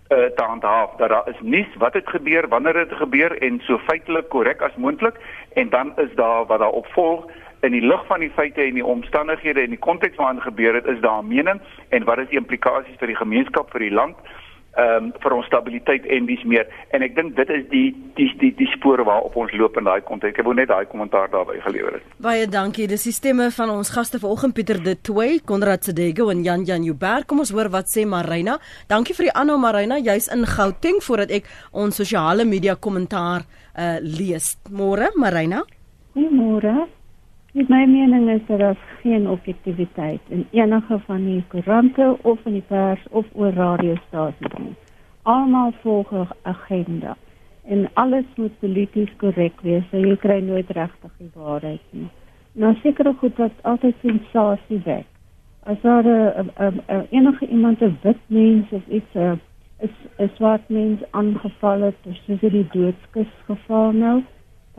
uh, 0.10 0.18
te 0.36 0.44
handhaaf. 0.44 0.96
Dat 0.96 1.10
daar 1.10 1.30
is 1.30 1.40
nuus 1.42 1.76
wat 1.78 1.94
het 1.94 2.10
gebeur 2.10 2.48
wanneer 2.48 2.74
dit 2.74 2.92
gebeur 2.92 3.42
en 3.42 3.60
so 3.60 3.78
feitelik 3.78 4.30
korrek 4.30 4.62
as 4.62 4.76
moontlik. 4.76 5.16
En 5.54 5.70
dan 5.70 5.94
is 5.98 6.16
daar 6.16 6.46
wat 6.46 6.60
daar 6.60 6.78
opvolg. 6.82 7.26
In 7.60 7.72
die 7.72 7.86
lig 7.88 8.06
van 8.06 8.20
die 8.20 8.32
feite 8.32 8.62
en 8.62 8.74
die 8.74 8.86
omstandighede 8.86 9.62
en 9.62 9.70
die 9.70 9.80
konteks 9.80 10.16
waarin 10.16 10.42
gebeur 10.42 10.74
het 10.74 10.86
is 10.86 11.00
daar 11.00 11.24
'n 11.24 11.28
mening. 11.28 11.62
En 11.90 12.04
wat 12.04 12.18
is 12.18 12.28
die 12.28 12.40
implikasies 12.40 12.98
vir 12.98 13.08
die 13.08 13.22
gemeenskap 13.24 13.72
vir 13.72 13.80
die 13.80 13.92
land 13.92 14.16
ehm 14.80 15.10
um, 15.10 15.12
vir 15.24 15.36
ons 15.36 15.48
stabiliteit 15.50 16.06
en 16.16 16.28
dis 16.30 16.44
meer 16.48 16.68
en 16.96 17.04
ek 17.06 17.16
dink 17.18 17.36
dit 17.38 17.50
is 17.56 17.64
die 17.74 17.88
die 18.18 18.30
die 18.42 18.52
die 18.60 18.68
spore 18.74 19.04
waarop 19.08 19.36
ons 19.42 19.54
loop 19.58 19.78
in 19.80 19.88
daai 19.90 20.02
konteks. 20.08 20.40
Ek 20.40 20.48
wou 20.48 20.56
net 20.56 20.70
daai 20.72 20.86
kommentaar 20.92 21.32
daarby 21.34 21.60
gelewer 21.66 21.98
het. 21.98 22.06
Baie 22.24 22.48
dankie. 22.48 22.88
Dis 22.88 23.08
die 23.08 23.16
stemme 23.16 23.50
van 23.56 23.74
ons 23.74 23.92
gaste 23.96 24.22
vanoggend 24.22 24.56
Pieter 24.58 24.82
De 24.84 24.96
Tooy, 24.96 25.40
Konrad 25.46 25.88
Sedego 25.88 26.30
en 26.34 26.44
Jan 26.44 26.66
Jan 26.68 26.86
Jubber. 26.88 27.26
Kom 27.28 27.44
ons 27.44 27.54
hoor 27.56 27.72
wat 27.74 27.92
sê 27.92 28.06
Marina. 28.08 28.60
Dankie 28.92 29.18
vir 29.18 29.30
die 29.30 29.36
aanhou 29.36 29.58
Marina. 29.62 30.00
Jy's 30.00 30.30
in 30.34 30.46
Gauteng 30.48 31.02
voordat 31.06 31.34
ek 31.40 31.50
ons 31.72 32.00
sosiale 32.00 32.46
media 32.46 32.76
kommentaar 32.76 33.48
uh 33.80 33.98
lees. 34.04 34.56
Môre 34.72 35.12
Marina. 35.16 35.64
Goeiemôre. 36.16 36.99
My 37.54 37.86
mening 37.86 38.30
is 38.30 38.46
daar 38.46 38.78
geen 39.02 39.30
objektiviteit 39.30 40.20
in 40.28 40.48
enige 40.52 41.00
van 41.00 41.26
die 41.26 41.44
koerante 41.48 42.18
of 42.22 42.46
in 42.46 42.54
die 42.54 42.66
pers 42.68 43.02
of 43.10 43.26
oor 43.34 43.54
radiostasies 43.54 44.54
nie. 44.58 44.76
Almal 45.24 45.72
volg 45.82 46.12
'n 46.12 46.28
agenda 46.42 47.18
en 47.66 47.90
alles 47.94 48.26
moet 48.36 48.60
polities 48.60 49.10
korrek 49.18 49.62
wees, 49.62 49.84
so 49.90 49.98
jy 49.98 50.16
kry 50.16 50.40
nooit 50.42 50.70
regtig 50.70 51.12
die 51.18 51.32
waarheid 51.34 51.82
nie. 51.90 52.10
Nou 52.52 52.76
seker 52.84 53.14
goed 53.14 53.36
dat 53.36 53.52
altyd 53.62 53.96
sensasie 54.02 54.82
wek. 54.86 55.06
As 55.64 55.82
daar 55.82 56.06
'n 56.06 57.08
enige 57.10 57.48
iemand 57.48 57.82
'n 57.82 57.98
wit 58.02 58.22
mens 58.28 58.72
of 58.72 58.88
iets 58.88 59.14
'n 59.16 59.40
'n 60.18 60.30
swart 60.36 60.70
mens 60.70 61.02
aangeval 61.12 61.82
het, 61.82 61.96
soos 62.04 62.40
die 62.40 62.68
doodskus 62.72 63.34
geval 63.46 63.92
nou, 63.92 64.24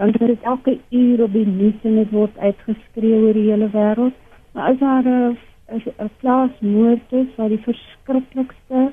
word 0.06 0.32
dit 0.32 0.42
elke 0.42 0.78
uur 0.90 1.22
op 1.22 1.32
die 1.32 1.46
nuus 1.46 1.82
en 1.82 1.96
dit 2.00 2.10
word 2.10 2.38
uitgeskree 2.38 3.20
oor 3.20 3.36
die 3.36 3.50
hele 3.50 3.68
wêreld. 3.74 4.16
Maar 4.52 4.70
as 4.72 4.78
daar 4.78 5.04
'n 5.04 5.38
'n 5.76 6.10
plaasmoord 6.20 7.12
is 7.12 7.30
wat 7.36 7.48
die 7.48 7.64
verskriklikste 7.68 8.92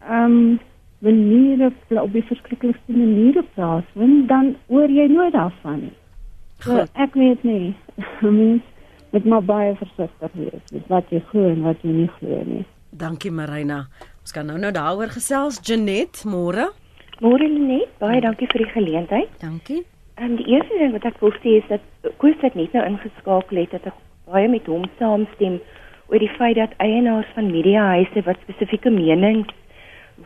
ehm 0.00 0.24
um, 0.24 0.58
maniere 0.98 1.72
op 2.02 2.12
die 2.12 2.24
verskriklikste 2.24 2.92
maniere 2.92 3.44
plaasvind, 3.54 4.28
dan 4.28 4.56
hoor 4.66 4.90
jy 4.90 5.06
nooit 5.06 5.32
daarvan 5.32 5.80
nie. 5.80 5.96
So, 6.58 6.84
ek 6.92 7.14
weet 7.14 7.42
nie. 7.42 7.74
Mens 8.20 8.62
moet 9.10 9.24
maar 9.24 9.44
baie 9.44 9.74
versigtig 9.78 10.32
wees 10.32 10.72
met 10.72 10.86
wat 10.86 11.10
jy 11.14 11.22
glo 11.30 11.48
en 11.48 11.62
wat 11.62 11.82
jy 11.82 11.94
nie 12.02 12.10
glo 12.18 12.42
nie. 12.44 12.64
Dankie 12.90 13.30
Marina. 13.30 13.86
Ons 14.20 14.32
kan 14.32 14.46
nou 14.46 14.58
nou 14.58 14.72
daaroor 14.72 15.12
gesels. 15.14 15.60
Janet, 15.62 16.24
môre. 16.24 16.70
Môre 17.22 17.48
Lenet, 17.48 17.94
baie 17.98 18.20
dankie 18.20 18.46
vir 18.50 18.64
die 18.64 18.72
geleentheid. 18.74 19.38
Dankie. 19.42 19.84
En 20.18 20.36
die 20.36 20.46
eerste 20.46 20.78
ding 20.78 20.92
wat 20.92 21.04
ek 21.06 21.20
wil 21.22 21.30
sê 21.38 21.58
is 21.60 21.66
dat 21.70 22.14
Koos 22.18 22.40
het 22.42 22.56
net 22.58 22.72
nou 22.74 22.82
ingeskakel 22.82 23.60
het 23.60 23.74
dat 23.76 23.84
ek 23.86 23.98
baie 24.26 24.48
met 24.50 24.66
hom 24.66 24.86
saamstem 24.98 25.60
oor 26.10 26.18
die 26.18 26.32
feit 26.34 26.56
dat 26.58 26.74
eienaars 26.82 27.28
van 27.36 27.52
mediahuise 27.52 28.24
wat 28.26 28.40
spesifieke 28.42 28.90
menings 28.90 29.52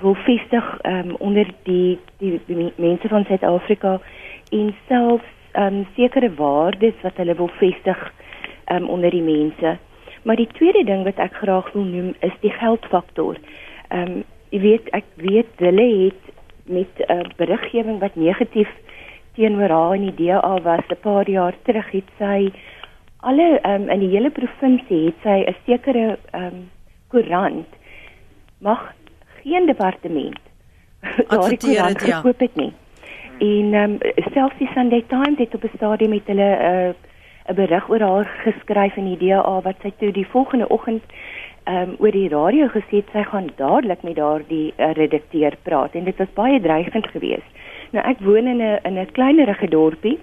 wil 0.00 0.16
vestig 0.24 0.70
um, 0.88 1.12
onder 1.20 1.50
die 1.66 1.98
die, 2.22 2.38
die 2.46 2.70
mense 2.80 3.10
van 3.12 3.26
Suid-Afrika 3.28 3.98
en 4.56 4.70
selfs 4.88 5.28
um, 5.60 5.82
sekere 5.98 6.30
waardes 6.38 6.96
wat 7.04 7.20
hulle 7.20 7.36
wil 7.36 7.52
vestig 7.58 8.00
um, 8.72 8.88
onder 8.88 9.12
die 9.12 9.24
mense. 9.26 9.74
Maar 10.24 10.40
die 10.40 10.48
tweede 10.56 10.86
ding 10.88 11.04
wat 11.04 11.20
ek 11.20 11.36
graag 11.42 11.68
wil 11.76 11.84
noem 11.84 12.14
is 12.24 12.38
die 12.40 12.54
geldfaktor. 12.62 13.36
Ehm 13.90 14.22
um, 14.22 14.22
jy 14.52 14.58
weet 14.60 14.88
ek 14.96 15.06
weet 15.16 15.60
hulle 15.64 15.84
het 16.04 16.32
met 16.68 16.92
'n 17.00 17.12
uh, 17.12 17.28
beriggewing 17.36 18.00
wat 18.00 18.16
negatief 18.20 18.72
teenoor 19.34 19.70
haar 19.70 19.94
in 19.94 20.10
die 20.10 20.26
DA 20.26 20.60
was 20.62 20.84
'n 20.88 21.00
paar 21.00 21.30
jaar 21.30 21.54
terug 21.62 21.90
het 21.90 22.08
sy 22.18 22.52
alle 23.20 23.60
um, 23.66 23.88
in 23.88 24.00
die 24.00 24.10
hele 24.14 24.30
provinsie 24.30 25.04
het 25.06 25.18
sy 25.22 25.38
'n 25.46 25.56
sekere 25.66 26.18
ehm 26.32 26.44
um, 26.44 26.70
koerant 27.08 27.68
mag 28.58 28.92
geen 29.42 29.66
departement 29.66 30.40
daardie 31.28 31.58
koerant 31.58 32.00
ja. 32.00 32.16
gekoop 32.16 32.40
het 32.40 32.56
nie. 32.56 32.72
En 33.38 33.74
ehm 33.74 33.92
um, 33.92 33.98
selfs 34.32 34.58
die 34.58 34.70
Sunday 34.74 35.04
Times 35.08 35.38
het 35.38 35.54
op 35.54 35.64
'n 35.64 35.76
stadium 35.76 36.10
met 36.10 36.26
hulle 36.26 36.50
'n 36.56 36.88
uh, 36.88 36.94
'n 37.48 37.54
berig 37.54 37.88
oor 37.88 38.00
haar 38.00 38.28
geskryf 38.44 38.96
in 38.96 39.04
die 39.04 39.28
DA 39.28 39.60
wat 39.60 39.76
sy 39.82 39.92
toe 39.98 40.12
die 40.12 40.26
volgende 40.26 40.68
oggend 40.68 41.02
ehm 41.64 41.90
um, 41.90 41.96
oor 41.98 42.10
die 42.10 42.28
radio 42.28 42.66
gesê 42.66 43.02
het 43.02 43.10
sy 43.12 43.22
gaan 43.22 43.50
dadelik 43.56 44.02
met 44.02 44.16
daardie 44.16 44.74
uh, 44.76 44.92
redakteur 44.92 45.56
praat 45.62 45.94
en 45.94 46.04
dit 46.04 46.16
was 46.16 46.32
baie 46.34 46.60
dreigend 46.60 47.06
geweest. 47.06 47.50
Nou 47.92 48.04
ek 48.08 48.20
woon 48.24 48.46
in 48.46 48.62
'n 48.62 48.78
in 48.88 48.98
'n 48.98 49.12
kleinerige 49.12 49.68
dorpie 49.68 50.18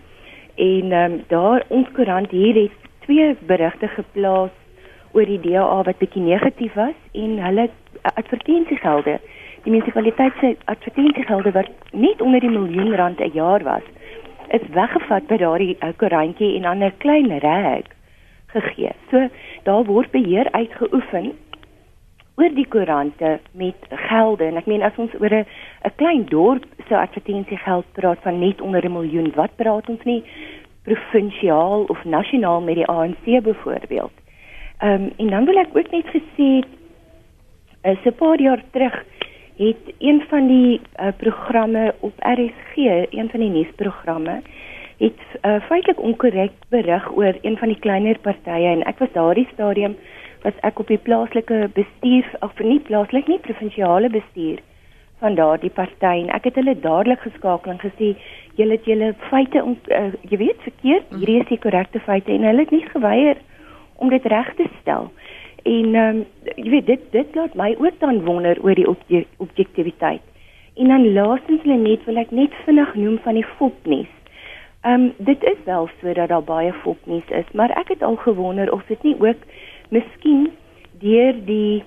en 0.55 0.91
ehm 0.91 1.11
um, 1.11 1.23
daar 1.27 1.63
ons 1.67 1.87
koerant 1.93 2.31
hier 2.31 2.55
het 2.55 2.71
twee 3.05 3.35
berigte 3.41 3.87
geplaas 3.87 4.55
oor 5.11 5.25
die 5.25 5.39
DA 5.39 5.83
wat 5.83 5.97
bietjie 5.97 6.21
negatief 6.21 6.73
was 6.73 6.97
en 7.11 7.37
hulle 7.43 7.69
advertensiegelde 8.01 9.19
die 9.63 9.71
munisipaliteit 9.71 10.33
se 10.39 10.55
advertensiegelde 10.65 11.51
wat 11.51 11.69
net 11.91 12.21
onder 12.21 12.39
die 12.39 12.49
miljoen 12.49 12.95
rand 12.95 13.19
'n 13.19 13.31
jaar 13.33 13.63
was 13.63 13.85
is 14.49 14.67
weggevat 14.73 15.27
by 15.27 15.37
daardie 15.37 15.77
uh, 15.79 15.89
koerantjie 15.97 16.55
en 16.55 16.61
dan 16.61 16.83
'n 16.83 16.97
klein 16.97 17.39
reg 17.39 17.85
gegee. 18.45 18.91
So 19.11 19.27
daar 19.63 19.83
word 19.83 20.11
beheer 20.11 20.47
uitgeoefen 20.51 21.33
oor 22.39 22.53
die 22.55 22.67
koerante 22.67 23.39
met 23.51 23.89
gelde 24.07 24.47
en 24.47 24.57
ek 24.61 24.67
meen 24.71 24.85
as 24.85 24.95
ons 24.97 25.13
oor 25.19 25.33
'n 25.33 25.95
klein 25.95 26.25
dorp 26.31 26.65
se 26.87 26.95
advertensiegeld 26.95 27.85
praat 27.93 28.19
van 28.23 28.39
net 28.39 28.61
onder 28.61 28.85
'n 28.85 28.91
miljoen, 28.91 29.31
wat 29.35 29.55
praat 29.55 29.89
ons 29.89 30.03
nie 30.03 30.23
provinsiaal 30.83 31.83
of 31.87 32.03
nasionaal 32.03 32.61
met 32.61 32.75
die 32.75 32.87
ANC 32.87 33.25
byvoorbeeld. 33.43 34.15
Ehm 34.79 34.93
um, 34.93 35.11
en 35.17 35.29
dan 35.29 35.45
wil 35.45 35.57
ek 35.57 35.75
ook 35.75 35.91
net 35.91 36.07
gesê 36.15 36.63
is 37.83 38.05
'n 38.05 38.15
paar 38.15 38.41
jaar 38.41 38.63
terug 38.71 39.05
het 39.57 39.93
een 39.97 40.23
van 40.29 40.47
die 40.47 40.79
uh, 40.79 41.07
programme 41.17 41.93
op 41.99 42.13
RSG, 42.19 42.75
een 43.09 43.29
van 43.29 43.39
die 43.39 43.49
nuusprogramme, 43.49 44.41
het 44.97 45.19
uh, 45.41 45.55
feitelik 45.67 45.99
onkorrek 46.01 46.51
berig 46.69 47.11
oor 47.17 47.35
een 47.41 47.57
van 47.57 47.67
die 47.67 47.79
kleiner 47.79 48.19
partye 48.19 48.67
en 48.67 48.83
ek 48.83 48.99
was 48.99 49.11
daardie 49.11 49.47
stadium 49.53 49.97
was 50.43 50.57
ek 50.67 50.79
op 50.79 50.87
die 50.87 50.97
plaaslike 50.97 51.69
bestuur 51.73 52.27
of 52.45 52.59
nie 52.59 52.79
plaaslik 52.79 53.27
nie 53.27 53.39
provinsiale 53.39 54.09
bestuur 54.09 54.61
van 55.19 55.35
daardie 55.35 55.71
party 55.75 56.13
en 56.23 56.29
ek 56.35 56.47
het 56.47 56.59
hulle 56.59 56.75
dadelik 56.79 57.21
geskakel 57.25 57.73
en 57.73 57.81
gesê 57.83 58.13
julle 58.59 58.77
het 58.77 58.87
julle 58.87 59.13
feite 59.29 59.63
om 59.63 59.75
uh, 59.91 60.11
jy 60.31 60.39
weet 60.39 60.67
verkeerd. 60.67 61.09
Mhm. 61.09 61.19
hierdie 61.19 61.39
is 61.41 61.51
die 61.51 61.63
korrekte 61.65 61.99
feite. 61.99 62.31
En 62.31 62.47
hulle 62.47 62.65
het 62.65 62.71
nie 62.71 62.85
geweier 62.87 63.37
om 63.95 64.09
dit 64.09 64.25
reg 64.25 64.53
te 64.55 64.67
stel. 64.81 65.11
En 65.67 65.95
um, 65.95 66.21
jy 66.55 66.69
weet 66.75 66.87
dit 66.87 67.11
dit 67.11 67.35
laat 67.35 67.55
my 67.59 67.73
ook 67.79 67.99
dan 67.99 68.23
wonder 68.25 68.59
oor 68.63 68.75
die 68.75 68.87
objektiviteit. 69.37 70.23
En 70.79 70.87
dan 70.87 71.11
laastens 71.13 71.65
hulle 71.67 71.81
net 71.81 72.05
wil 72.07 72.21
ek 72.21 72.31
net 72.31 72.55
vinnig 72.65 72.95
noem 72.95 73.19
van 73.25 73.35
die 73.35 73.47
fopnuus. 73.57 74.15
Ehm 74.87 75.09
um, 75.09 75.13
dit 75.17 75.43
is 75.43 75.59
wel 75.65 75.89
so 75.99 76.13
dat 76.13 76.29
daar 76.31 76.43
baie 76.43 76.71
fopnuus 76.73 77.27
is, 77.35 77.47
maar 77.51 77.69
ek 77.75 77.91
het 77.91 78.03
al 78.03 78.15
gewonder 78.15 78.71
of 78.71 78.85
dit 78.87 79.03
nie 79.03 79.15
ook 79.19 79.43
miskien 79.89 80.49
deur 81.01 81.33
die 81.45 81.83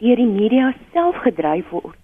deur 0.00 0.16
die 0.16 0.26
media 0.26 0.72
self 0.92 1.16
gedryf 1.24 1.68
word 1.70 1.98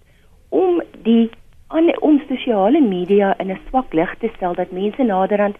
om 0.49 0.81
die 1.03 1.29
aan 1.67 1.89
ons 2.09 2.23
sosiale 2.29 2.81
media 2.81 3.33
in 3.43 3.51
'n 3.51 3.59
swak 3.69 3.93
lig 3.93 4.11
te 4.19 4.29
stel 4.35 4.53
dat 4.55 4.71
mense 4.71 5.03
naderhand 5.03 5.57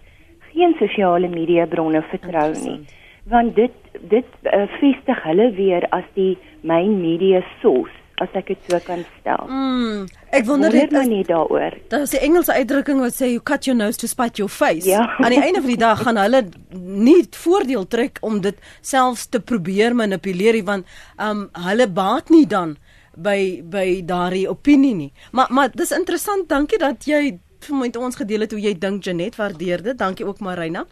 geen 0.52 0.76
sosiale 0.80 1.28
media 1.28 1.66
bronne 1.66 2.02
vertrou 2.02 2.52
nie. 2.64 2.80
Want 3.26 3.56
dit 3.56 3.76
dit 4.10 4.30
uh, 4.44 4.68
vestig 4.80 5.24
hulle 5.24 5.52
weer 5.52 5.88
as 5.90 6.08
die 6.14 6.38
main 6.62 7.02
media 7.02 7.42
source 7.62 7.97
as 8.24 8.34
ek 8.38 8.50
dit 8.50 8.70
so 8.70 8.80
kan 8.86 9.04
stel. 9.20 9.46
Mm, 9.46 10.08
ek 10.34 10.46
wonder 10.48 10.74
net 10.74 10.94
nie 11.10 11.24
daaroor. 11.28 11.76
Daar 11.92 12.02
is 12.02 12.14
'n 12.14 12.24
Engelse 12.28 12.54
uitdrukking 12.54 13.00
wat 13.00 13.14
sê 13.14 13.30
you 13.30 13.42
cut 13.42 13.66
your 13.66 13.78
nose 13.78 13.98
to 13.98 14.08
spite 14.08 14.38
your 14.38 14.50
face. 14.50 14.86
Ja. 14.86 15.06
Aan 15.18 15.30
die 15.30 15.42
einde 15.42 15.62
van 15.62 15.70
die 15.70 15.78
dag 15.78 16.02
gaan 16.02 16.18
hulle 16.18 16.50
nie 16.82 17.28
voordeel 17.30 17.88
trek 17.88 18.18
om 18.22 18.42
dit 18.42 18.56
selfs 18.82 19.28
te 19.30 19.40
probeer 19.40 19.96
manipuleer 19.96 20.64
want 20.64 20.86
um 21.18 21.50
hulle 21.54 21.88
baat 21.88 22.30
nie 22.30 22.48
dan 22.48 22.78
by 23.16 23.62
by 23.64 24.02
daardie 24.06 24.50
opinie 24.50 24.96
nie. 24.96 25.12
Maar 25.32 25.48
maar 25.50 25.70
dis 25.74 25.92
interessant, 25.92 26.50
dankie 26.50 26.78
dat 26.78 27.06
jy 27.06 27.40
vir 27.60 27.76
met 27.76 27.96
ons 27.98 28.16
gedeel 28.16 28.46
het 28.46 28.52
hoe 28.52 28.62
jy 28.62 28.74
dink 28.78 29.04
Janet 29.04 29.36
waardeer 29.36 29.84
dit. 29.84 29.98
Dankie 29.98 30.26
ook 30.26 30.40
Marina. 30.40 30.86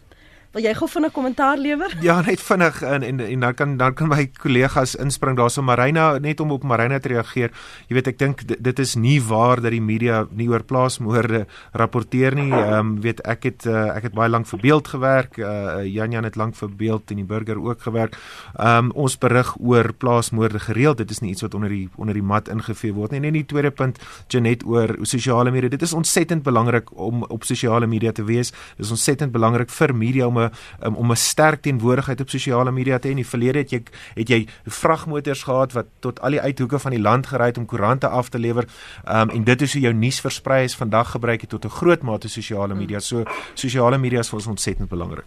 Wil 0.56 0.64
jy 0.64 0.72
gou 0.72 0.86
vinnig 0.88 1.12
kommentaar 1.12 1.58
lewer? 1.60 1.92
Ja, 2.00 2.14
net 2.24 2.40
vinnig 2.40 2.78
en 2.80 3.02
en, 3.04 3.18
en 3.20 3.42
dan 3.44 3.54
kan 3.54 3.76
dan 3.76 3.94
kan 3.94 4.08
my 4.08 4.22
kollegas 4.40 4.94
inspring 4.96 5.36
daarso 5.36 5.60
Marina 5.62 6.16
net 6.18 6.40
om 6.40 6.54
op 6.54 6.62
Marina 6.64 6.96
te 6.98 7.10
reageer. 7.12 7.50
Jy 7.90 7.96
weet 7.98 8.06
ek 8.08 8.16
dink 8.22 8.44
dit 8.48 8.78
is 8.80 8.94
nie 8.96 9.18
waar 9.20 9.60
dat 9.60 9.74
die 9.74 9.82
media 9.84 10.22
nie 10.32 10.46
oor 10.48 10.64
plaasmoorde 10.64 11.42
rapporteer 11.76 12.38
nie. 12.40 12.48
Ehm 12.48 12.72
um, 12.78 12.94
weet 13.04 13.20
ek 13.28 13.44
het 13.44 13.66
uh, 13.68 13.90
ek 13.98 14.08
het 14.08 14.16
baie 14.16 14.32
lank 14.32 14.48
vir 14.48 14.62
beeld 14.62 14.88
gewerk. 14.94 15.36
Uh, 15.36 15.84
Jan 15.84 16.16
Jan 16.16 16.24
het 16.24 16.40
lank 16.40 16.56
vir 16.56 16.72
beeld 16.72 17.12
en 17.12 17.20
die 17.20 17.28
burger 17.34 17.60
ook 17.60 17.84
gewerk. 17.84 18.16
Ehm 18.56 18.88
um, 18.88 18.90
ons 18.96 19.18
berig 19.20 19.52
oor 19.60 19.92
plaasmoorde 19.92 20.64
gereeld. 20.70 21.04
Dit 21.04 21.12
is 21.12 21.20
nie 21.20 21.34
iets 21.34 21.44
wat 21.44 21.58
onder 21.60 21.68
die 21.68 21.90
onder 22.00 22.16
die 22.16 22.24
mat 22.24 22.48
ingevee 22.48 22.96
word 22.96 23.12
nie. 23.12 23.20
En 23.20 23.28
in 23.28 23.36
die 23.42 23.44
tweede 23.44 23.74
punt 23.76 24.00
Janet 24.32 24.64
oor 24.64 24.96
sosiale 25.02 25.52
media. 25.52 25.68
Dit 25.68 25.84
is 25.84 25.92
ontsettend 25.92 26.48
belangrik 26.48 26.96
om 26.96 27.28
op 27.28 27.44
sosiale 27.44 27.86
media 27.86 28.16
te 28.16 28.24
wees. 28.24 28.56
Dit 28.80 28.88
is 28.88 28.96
ontsettend 28.96 29.36
belangrik 29.36 29.68
vir 29.68 29.92
media 29.94 30.26
om 30.26 30.45
'n 30.45 30.45
um, 30.82 30.94
om 30.94 31.10
'n 31.10 31.16
sterk 31.16 31.62
teenwoordigheid 31.62 32.20
op 32.20 32.30
sosiale 32.30 32.72
media 32.72 32.98
te 32.98 33.08
hê. 33.08 33.10
In 33.10 33.22
die 33.22 33.26
verlede 33.26 33.58
het 33.58 33.70
jy 33.70 33.82
het 34.14 34.28
jy 34.28 34.46
vragmotors 34.66 35.42
gehad 35.42 35.72
wat 35.72 35.86
tot 36.00 36.20
al 36.20 36.30
die 36.30 36.40
uithoeke 36.40 36.78
van 36.78 36.90
die 36.90 37.00
land 37.00 37.26
gery 37.26 37.46
het 37.46 37.58
om 37.58 37.66
koerante 37.66 38.08
af 38.08 38.28
te 38.28 38.38
lewer. 38.38 38.64
Um, 39.08 39.30
en 39.30 39.44
dit 39.44 39.62
is 39.62 39.72
hoe 39.72 39.82
jou 39.82 39.94
nuus 39.94 40.20
versprei 40.20 40.64
is 40.64 40.76
vandag 40.76 41.10
gebruik 41.10 41.40
het 41.40 41.50
tot 41.50 41.64
'n 41.64 41.68
groot 41.68 42.02
mate 42.02 42.28
sosiale 42.28 42.74
media. 42.74 43.00
So 43.00 43.24
sosiale 43.54 43.98
media 43.98 44.18
is 44.18 44.28
vir 44.28 44.36
ons 44.36 44.46
ontsettend 44.46 44.88
belangrik. 44.88 45.24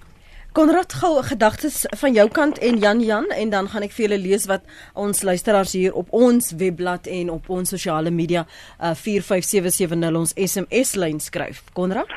Konrad 0.51 0.93
gou 0.97 1.19
gedagtes 1.23 1.83
van 2.01 2.13
jou 2.13 2.25
kant 2.33 2.57
en 2.57 2.79
Jan 2.81 3.01
Jan 3.05 3.27
en 3.29 3.51
dan 3.53 3.67
gaan 3.69 3.85
ek 3.85 3.93
vir 3.93 4.07
julle 4.07 4.17
lees 4.17 4.47
wat 4.49 4.65
ons 4.97 5.21
luisteraars 5.21 5.75
hier 5.77 5.93
op 5.93 6.09
ons 6.09 6.49
webblad 6.57 7.05
en 7.05 7.29
op 7.35 7.51
ons 7.53 7.69
sosiale 7.69 8.09
media 8.09 8.47
uh, 8.81 8.95
45770 8.97 10.17
ons 10.23 10.33
SMS 10.33 10.95
lyn 10.97 11.21
skryf. 11.21 11.61
Konrad? 11.77 12.09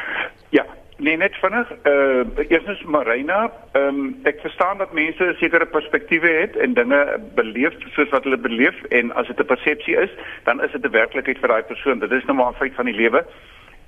Nee, 1.03 1.17
net 1.17 1.35
vinnig. 1.35 1.71
Uh 1.83 2.47
eerstens 2.49 2.83
Marina, 2.83 3.51
ehm 3.73 3.87
um, 3.87 4.19
ek 4.23 4.39
verstaan 4.41 4.79
dat 4.79 4.93
mense 4.93 5.35
sekere 5.39 5.67
perspektiewe 5.67 6.29
het 6.29 6.57
en 6.57 6.75
dinge 6.75 7.21
beleef 7.35 7.75
soos 7.95 8.11
wat 8.15 8.23
hulle 8.23 8.39
beleef 8.39 8.83
en 8.83 9.11
as 9.15 9.27
dit 9.27 9.41
'n 9.41 9.45
persepsie 9.45 9.97
is, 9.97 10.11
dan 10.45 10.63
is 10.63 10.71
dit 10.71 10.85
'n 10.87 10.91
werklikheid 10.91 11.39
vir 11.39 11.49
daai 11.49 11.63
persoon. 11.63 11.99
Dit 11.99 12.13
is 12.13 12.25
nou 12.25 12.37
maar 12.37 12.53
'n 12.53 12.61
feit 12.63 12.75
van 12.75 12.85
die 12.85 12.95
lewe. 12.95 13.25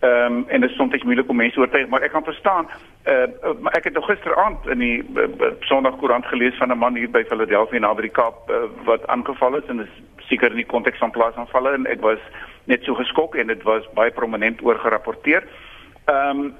Ehm 0.00 0.32
um, 0.32 0.44
en 0.48 0.60
dit 0.60 0.70
is 0.70 0.76
soms 0.76 1.02
moeilik 1.02 1.28
om 1.28 1.36
mense 1.36 1.58
oortuig, 1.58 1.86
maar 1.88 2.02
ek 2.02 2.10
kan 2.10 2.24
verstaan. 2.24 2.66
Uh 3.06 3.26
maar 3.60 3.72
ek 3.72 3.84
het 3.84 3.94
nog 3.94 4.06
gisteraand 4.06 4.66
in 4.66 4.78
die 4.78 5.04
uh, 5.14 5.24
Sondagkoerant 5.60 6.26
gelees 6.26 6.56
van 6.56 6.72
'n 6.72 6.78
man 6.78 6.94
hier 6.94 7.10
by 7.10 7.24
Philadelphia 7.24 7.78
naby 7.78 8.00
die 8.00 8.16
Kaap 8.20 8.50
uh, 8.50 8.56
wat 8.84 9.06
aangeval 9.06 9.56
is 9.56 9.66
en 9.66 9.80
is 9.80 9.94
seker 10.16 10.50
in 10.50 10.56
die 10.56 10.72
konteks 10.74 10.98
van 10.98 11.10
plaasaanvalle 11.10 11.70
en 11.72 11.86
ek 11.86 12.00
was 12.00 12.18
net 12.64 12.82
so 12.82 12.94
geskok 12.94 13.34
en 13.34 13.46
dit 13.46 13.62
was 13.62 13.92
baie 13.92 14.10
prominent 14.10 14.62
oor 14.62 14.78
gerapporteer. 14.78 15.42
Ehm 15.42 15.74
um, 16.07 16.55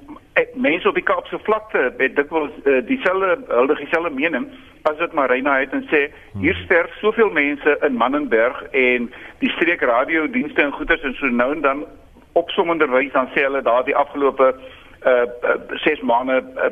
mense 0.55 0.89
op 0.89 0.95
die 0.95 1.03
Kaapse 1.03 1.39
vlakte 1.43 1.93
het 1.97 2.17
dikwels 2.17 2.53
uh, 2.65 2.87
dieselfde 2.87 3.39
hulle 3.49 3.75
dieselfde 3.77 4.11
mening 4.11 4.49
as 4.83 4.99
wat 4.99 5.13
Marina 5.13 5.59
het 5.59 5.73
en 5.73 5.85
sê 5.91 6.07
hier 6.41 6.57
sterf 6.65 6.93
soveel 7.01 7.31
mense 7.31 7.77
in 7.87 7.97
Mannenberg 7.97 8.63
en 8.71 9.11
die 9.39 9.51
streek 9.57 9.81
radio 9.81 10.31
dienste 10.31 10.63
en 10.63 10.73
goeders 10.73 11.03
en 11.03 11.15
so 11.15 11.27
nou 11.27 11.53
en 11.53 11.61
dan 11.61 11.85
opsommenderwys 12.33 13.13
dan 13.13 13.29
sê 13.35 13.47
hulle 13.47 13.63
daar 13.63 13.85
die 13.85 13.97
afgelope 13.97 14.55
uh 15.05 15.25
6 15.85 16.01
maande 16.01 16.43
uh, 16.57 16.71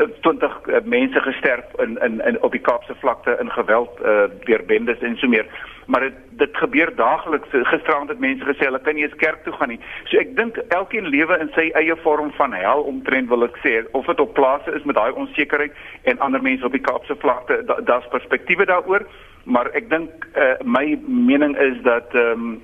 uh, 0.00 0.08
20 0.20 0.60
uh, 0.66 0.80
mense 0.84 1.20
gesterf 1.20 1.64
in 1.78 1.98
in 2.02 2.20
in 2.26 2.42
op 2.42 2.52
die 2.52 2.60
Kaapse 2.60 2.94
vlakte 2.98 3.36
in 3.40 3.50
geweld 3.50 4.00
uh 4.02 4.26
deur 4.44 4.64
bendes 4.66 4.98
en 4.98 5.16
so 5.16 5.28
meer 5.28 5.46
maar 5.90 6.06
dit 6.06 6.18
dit 6.40 6.56
gebeur 6.56 6.92
daagliks 6.96 7.48
gisterand 7.72 8.08
het 8.08 8.22
mense 8.22 8.44
gesê 8.44 8.68
hulle 8.68 8.80
kan 8.80 8.94
nie 8.94 9.04
eens 9.04 9.16
kerk 9.22 9.42
toe 9.44 9.52
gaan 9.58 9.72
nie 9.74 9.80
so 10.10 10.20
ek 10.22 10.36
dink 10.38 10.60
elkeen 10.76 11.10
lewe 11.14 11.38
in 11.42 11.50
sy 11.56 11.66
eie 11.80 11.96
vorm 12.04 12.30
van 12.38 12.54
hel 12.56 12.86
omtrent 12.92 13.28
wil 13.32 13.44
ek 13.48 13.58
sê 13.64 13.74
of 13.98 14.06
dit 14.06 14.22
op 14.24 14.32
plase 14.38 14.76
is 14.78 14.86
met 14.88 14.98
daai 15.00 15.10
onsekerheid 15.24 15.74
en 16.12 16.22
ander 16.26 16.42
mense 16.42 16.66
op 16.66 16.76
die 16.76 16.86
Kaapse 16.88 17.18
vlakte 17.24 17.60
daar's 17.66 17.86
da 17.90 18.14
perspektiewe 18.16 18.68
daaroor 18.70 19.06
maar 19.44 19.70
ek 19.74 19.90
dink 19.90 20.28
uh, 20.36 20.54
my 20.64 20.98
mening 21.06 21.56
is 21.68 21.80
dat 21.86 22.14
ehm 22.14 22.50
um, 22.50 22.58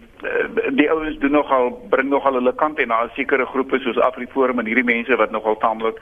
die 0.72 0.91
ouens 0.91 1.18
doen 1.18 1.31
nogal 1.31 1.70
bring 1.91 2.09
nogal 2.09 2.39
hulle 2.39 2.55
kant 2.55 2.79
en 2.79 2.89
daar 2.89 3.05
is 3.05 3.14
sekere 3.14 3.47
groepe 3.47 3.79
soos 3.79 3.99
Afriforum 4.01 4.59
en 4.59 4.66
hierdie 4.66 4.87
mense 4.87 5.16
wat 5.16 5.31
nogal 5.31 5.59
taamlik 5.61 6.01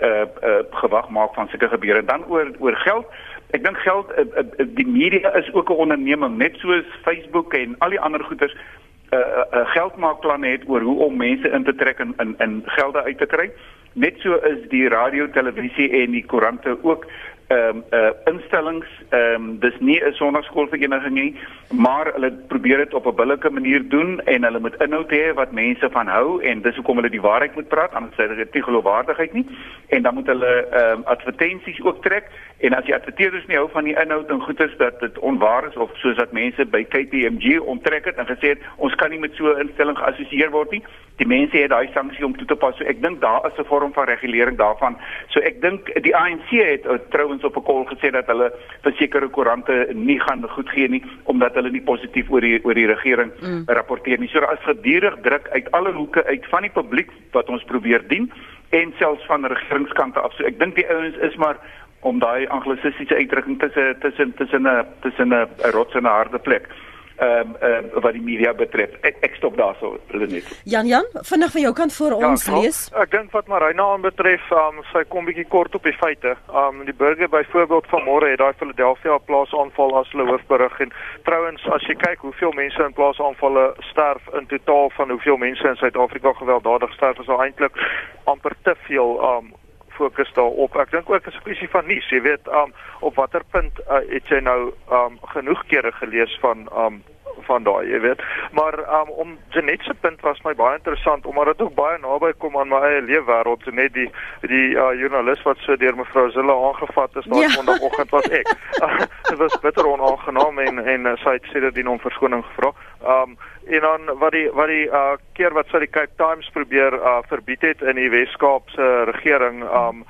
uh, 0.00 0.08
uh 0.08 0.58
gewag 0.70 1.08
maak 1.08 1.34
van 1.34 1.48
sulke 1.48 1.68
gebeure. 1.68 2.04
Dan 2.04 2.24
oor 2.28 2.50
oor 2.58 2.76
geld. 2.76 3.06
Ek 3.54 3.62
dink 3.62 3.78
geld 3.86 4.10
uh, 4.18 4.24
uh, 4.34 4.66
die 4.74 4.86
media 4.86 5.30
is 5.38 5.52
ook 5.54 5.70
'n 5.70 5.82
onderneming 5.84 6.36
net 6.36 6.56
soos 6.58 6.86
Facebook 7.02 7.54
en 7.54 7.76
al 7.78 7.94
die 7.94 8.00
ander 8.00 8.24
goeders 8.24 8.54
'n 8.54 9.14
uh, 9.14 9.20
uh, 9.20 9.70
geldmaakplan 9.76 10.42
het 10.42 10.62
oor 10.66 10.80
hoe 10.80 10.98
om 11.06 11.16
mense 11.16 11.48
in 11.48 11.64
te 11.64 11.74
trek 11.74 11.98
en 11.98 12.14
in 12.18 12.34
in 12.38 12.62
gelde 12.66 13.02
uit 13.02 13.18
te 13.18 13.26
kry. 13.26 13.50
Net 13.92 14.14
so 14.18 14.34
is 14.34 14.68
die 14.68 14.88
radio, 14.88 15.30
televisie 15.30 15.90
en 16.02 16.10
die 16.10 16.26
koerante 16.26 16.78
ook 16.82 17.06
ehm 17.48 17.76
um, 17.76 17.84
uh 17.92 18.10
instellings 18.24 18.86
ehm 19.08 19.34
um, 19.34 19.58
dis 19.58 19.76
nie 19.80 20.00
'n 20.00 20.12
sonnaarskoolvereniging 20.12 21.14
nie 21.14 21.36
maar 21.76 22.12
hulle 22.12 22.30
probeer 22.48 22.76
dit 22.76 22.94
op 22.94 23.06
'n 23.06 23.14
billike 23.14 23.50
manier 23.50 23.88
doen 23.88 24.20
en 24.24 24.44
hulle 24.44 24.58
moet 24.58 24.82
inhoud 24.82 25.10
hê 25.10 25.34
wat 25.34 25.52
mense 25.52 25.88
van 25.90 26.06
hou 26.06 26.42
en 26.42 26.62
dis 26.62 26.74
hoekom 26.74 26.96
hulle 26.96 27.10
die 27.10 27.20
waarheid 27.20 27.54
moet 27.54 27.68
praat 27.68 27.94
anders 27.94 28.14
sê 28.14 28.36
dit 28.36 28.54
nie 28.54 28.62
geloofwaardigheid 28.62 29.32
nie. 29.32 29.46
En 29.88 30.02
dan 30.02 30.14
moet 30.14 30.26
hulle 30.26 30.66
ehm 30.70 30.98
um, 30.98 31.02
advertensies 31.04 31.82
ook 31.82 32.02
trek 32.02 32.24
en 32.58 32.74
as 32.74 32.84
die 32.84 32.94
adverteerders 32.94 33.46
nie 33.46 33.56
hou 33.56 33.68
van 33.70 33.84
die 33.84 33.96
inhoud 34.02 34.30
en 34.30 34.40
goeders 34.40 34.76
dat 34.76 35.00
dit 35.00 35.18
onwaar 35.18 35.66
is 35.68 35.76
of 35.76 35.90
soos 35.94 36.16
dat 36.16 36.32
mense 36.32 36.66
by 36.66 36.84
KPMG 36.84 37.60
onttrek 37.60 38.04
het 38.04 38.16
en 38.16 38.26
gesê 38.26 38.48
het 38.48 38.62
ons 38.76 38.94
kan 38.94 39.10
nie 39.10 39.18
met 39.18 39.34
so 39.34 39.52
'n 39.52 39.60
instelling 39.60 39.98
geassosieer 39.98 40.50
word 40.50 40.70
nie. 40.70 40.84
Die 41.16 41.26
mense 41.26 41.56
het 41.56 41.70
daai 41.70 41.88
sanksie 41.92 42.24
om 42.24 42.36
toe 42.36 42.46
te 42.46 42.56
pas. 42.56 42.76
So 42.76 42.84
ek 42.84 43.02
dink 43.02 43.20
daar 43.20 43.46
is 43.46 43.58
'n 43.58 43.64
vorm 43.64 43.92
van 43.92 44.04
regulering 44.04 44.56
daarvan. 44.58 44.96
So 45.28 45.40
ek 45.40 45.60
dink 45.60 46.02
die 46.02 46.16
ANC 46.16 46.48
het 46.50 46.86
uh, 46.86 46.98
trouens 47.08 47.33
op 47.42 47.56
'n 47.56 47.62
kol 47.62 47.84
gesê 47.90 48.10
dat 48.10 48.26
hulle 48.26 48.52
vir 48.82 48.94
sekere 48.98 49.28
koerante 49.28 49.88
nie 49.92 50.20
gaan 50.20 50.44
goedgee 50.48 50.88
nie 50.88 51.02
omdat 51.24 51.54
hulle 51.54 51.70
nie 51.70 51.82
positief 51.82 52.30
oor 52.30 52.40
die 52.40 52.60
oor 52.64 52.74
die 52.74 52.86
regering 52.86 53.32
mm. 53.40 53.64
rapporteer 53.66 54.18
nie. 54.18 54.28
So 54.28 54.40
daar 54.40 54.52
is 54.52 54.64
gedurig 54.64 55.16
druk 55.22 55.48
uit 55.50 55.70
alle 55.70 55.92
hoeke 55.92 56.24
uit 56.24 56.46
van 56.46 56.62
die 56.62 56.70
publiek 56.70 57.10
wat 57.32 57.48
ons 57.48 57.64
probeer 57.64 58.02
dien 58.08 58.32
en 58.70 58.92
selfs 58.98 59.26
van 59.26 59.46
regeringskante 59.46 60.20
af. 60.20 60.32
So 60.34 60.44
ek 60.44 60.58
dink 60.58 60.74
die 60.74 60.90
ouens 60.90 61.16
is 61.16 61.36
maar 61.36 61.56
om 62.00 62.18
daai 62.18 62.46
anglisistiese 62.46 63.14
uitdrukking 63.14 63.58
tussen 63.58 63.98
tussen 64.00 64.34
tussen 64.34 64.62
'n 64.62 64.84
tussen 65.00 65.28
'n 65.32 65.46
rots 65.72 65.94
en 65.94 66.02
'n 66.02 66.16
harde 66.20 66.38
plek 66.38 66.68
ehm 67.16 67.54
um, 67.62 67.68
um, 67.68 68.02
wat 68.02 68.12
die 68.12 68.22
media 68.22 68.52
betref. 68.54 68.90
Ek, 69.06 69.16
ek 69.22 69.36
stop 69.38 69.56
daarso, 69.56 69.98
Lenet. 70.10 70.48
Jan 70.64 70.86
Jan, 70.86 71.06
vinnig 71.12 71.52
van 71.52 71.60
jou 71.60 71.72
kant 71.72 71.94
vir 71.94 72.16
ja, 72.18 72.30
ons 72.30 72.46
lees. 72.50 72.80
Ek 73.02 73.10
dink 73.12 73.30
wat 73.36 73.46
Marina 73.50 73.86
aanbetref, 73.94 74.50
ehm 74.50 74.80
um, 74.80 74.86
sy 74.92 75.04
kom 75.12 75.28
bietjie 75.28 75.46
kort 75.48 75.74
op 75.78 75.86
die 75.86 75.96
feite. 76.00 76.34
Ehm 76.50 76.80
um, 76.80 76.84
die 76.88 76.96
burger 77.04 77.30
byvoorbeeld 77.30 77.90
vanmôre 77.92 78.32
het 78.32 78.42
daai 78.42 78.58
Philadelphia 78.58 79.18
plaasaanval 79.30 79.98
as 80.00 80.10
hulle 80.12 80.28
hoofberig 80.32 80.80
en 80.86 80.94
trouens 81.28 81.68
as 81.78 81.86
jy 81.88 81.94
kyk 82.02 82.26
hoeveel 82.26 82.56
mense 82.58 82.82
in 82.82 82.96
plaasaanvalle 82.98 83.66
sterf 83.90 84.30
in 84.38 84.50
totaal 84.50 84.90
van 84.98 85.10
hoeveel 85.14 85.36
mense 85.36 85.68
in 85.68 85.76
Suid-Afrika 85.76 86.32
gewelddadig 86.32 86.92
sterf, 86.98 87.20
is 87.20 87.28
al 87.28 87.44
eintlik 87.46 87.78
amper 88.24 88.56
te 88.62 88.74
veel 88.88 89.20
ehm 89.20 89.52
um, 89.52 89.52
fokus 89.94 90.32
daarop. 90.36 90.76
Ek 90.76 90.90
dink 90.90 91.10
ook 91.10 91.26
'n 91.26 91.42
kwessie 91.42 91.68
van 91.68 91.86
nuus, 91.86 92.08
jy 92.10 92.20
weet, 92.22 92.46
um 92.48 92.72
op 93.00 93.14
watter 93.14 93.42
punt 93.50 93.80
uh, 93.80 94.00
het 94.08 94.28
jy 94.28 94.40
nou 94.40 94.72
um 94.90 95.18
genoeg 95.34 95.66
kere 95.66 95.92
gelees 95.92 96.38
van 96.40 96.68
um 96.76 97.02
van 97.48 97.62
daai, 97.62 97.88
jy 97.90 98.00
weet. 98.00 98.22
Maar 98.52 98.78
um 99.00 99.10
om 99.10 99.38
Janet 99.48 99.82
se 99.82 99.94
punt 100.00 100.20
was 100.20 100.42
my 100.42 100.54
baie 100.54 100.76
interessant 100.76 101.26
omdat 101.26 101.46
dit 101.46 101.62
ook 101.66 101.74
baie 101.74 101.98
naby 101.98 102.32
kom 102.38 102.56
aan 102.58 102.68
my 102.68 102.80
eie 102.88 103.02
leefwêreld, 103.02 103.64
Janet 103.64 103.94
die 103.94 104.10
die 104.40 104.70
uh, 104.74 104.92
joernalis 104.98 105.42
wat 105.42 105.58
so 105.58 105.76
deur 105.76 105.96
mevrou 105.96 106.30
Zille 106.30 106.52
aangevat 106.52 107.16
is 107.16 107.24
daai 107.24 107.42
ja. 107.42 107.48
sonderdagoggend 107.48 108.10
was 108.10 108.28
ek. 108.28 108.54
Dit 109.30 109.38
was 109.38 109.58
bitter 109.60 109.86
onaangenaam 109.86 110.58
en 110.58 110.78
en 110.84 111.06
uh, 111.06 111.16
sy 111.22 111.38
het 111.38 111.50
sê 111.52 111.60
dat 111.64 111.74
die 111.74 111.86
hom 111.86 112.00
verskoning 112.00 112.44
gevra. 112.50 112.72
Um 113.04 113.36
en 113.64 113.80
dan 113.80 114.18
wat 114.20 114.32
die 114.32 114.50
wat 114.52 114.68
die 114.68 114.86
uh 114.88 115.16
keer 115.32 115.54
wat 115.56 115.70
sy 115.72 115.80
die 115.84 115.90
Cape 115.90 116.12
Times 116.20 116.50
probeer 116.52 116.94
uh 117.00 117.20
verbied 117.28 117.64
het 117.64 117.82
in 117.82 117.96
die 117.96 118.10
Wes-Kaapse 118.12 118.90
regering 119.10 119.62
um 119.64 120.04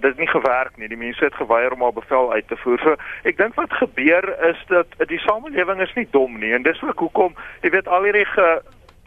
dit 0.00 0.18
nie 0.18 0.28
gewerk 0.28 0.76
nie. 0.76 0.88
Die 0.88 0.96
mense 1.00 1.24
het 1.24 1.34
geweier 1.34 1.72
om 1.72 1.82
haar 1.82 1.92
bevel 1.92 2.32
uit 2.32 2.48
te 2.48 2.56
voer. 2.56 2.78
So 2.78 2.96
ek 3.28 3.36
dink 3.36 3.54
wat 3.54 3.72
gebeur 3.72 4.28
is 4.48 4.64
dat 4.68 4.86
die 5.10 5.20
samelewing 5.24 5.80
is 5.80 5.94
nie 5.94 6.08
dom 6.10 6.38
nie 6.38 6.52
en 6.52 6.62
dis 6.62 6.82
ook 6.82 6.98
hoekom 6.98 7.36
jy 7.62 7.70
weet 7.70 7.88
al 7.88 8.08
hierdie 8.08 8.26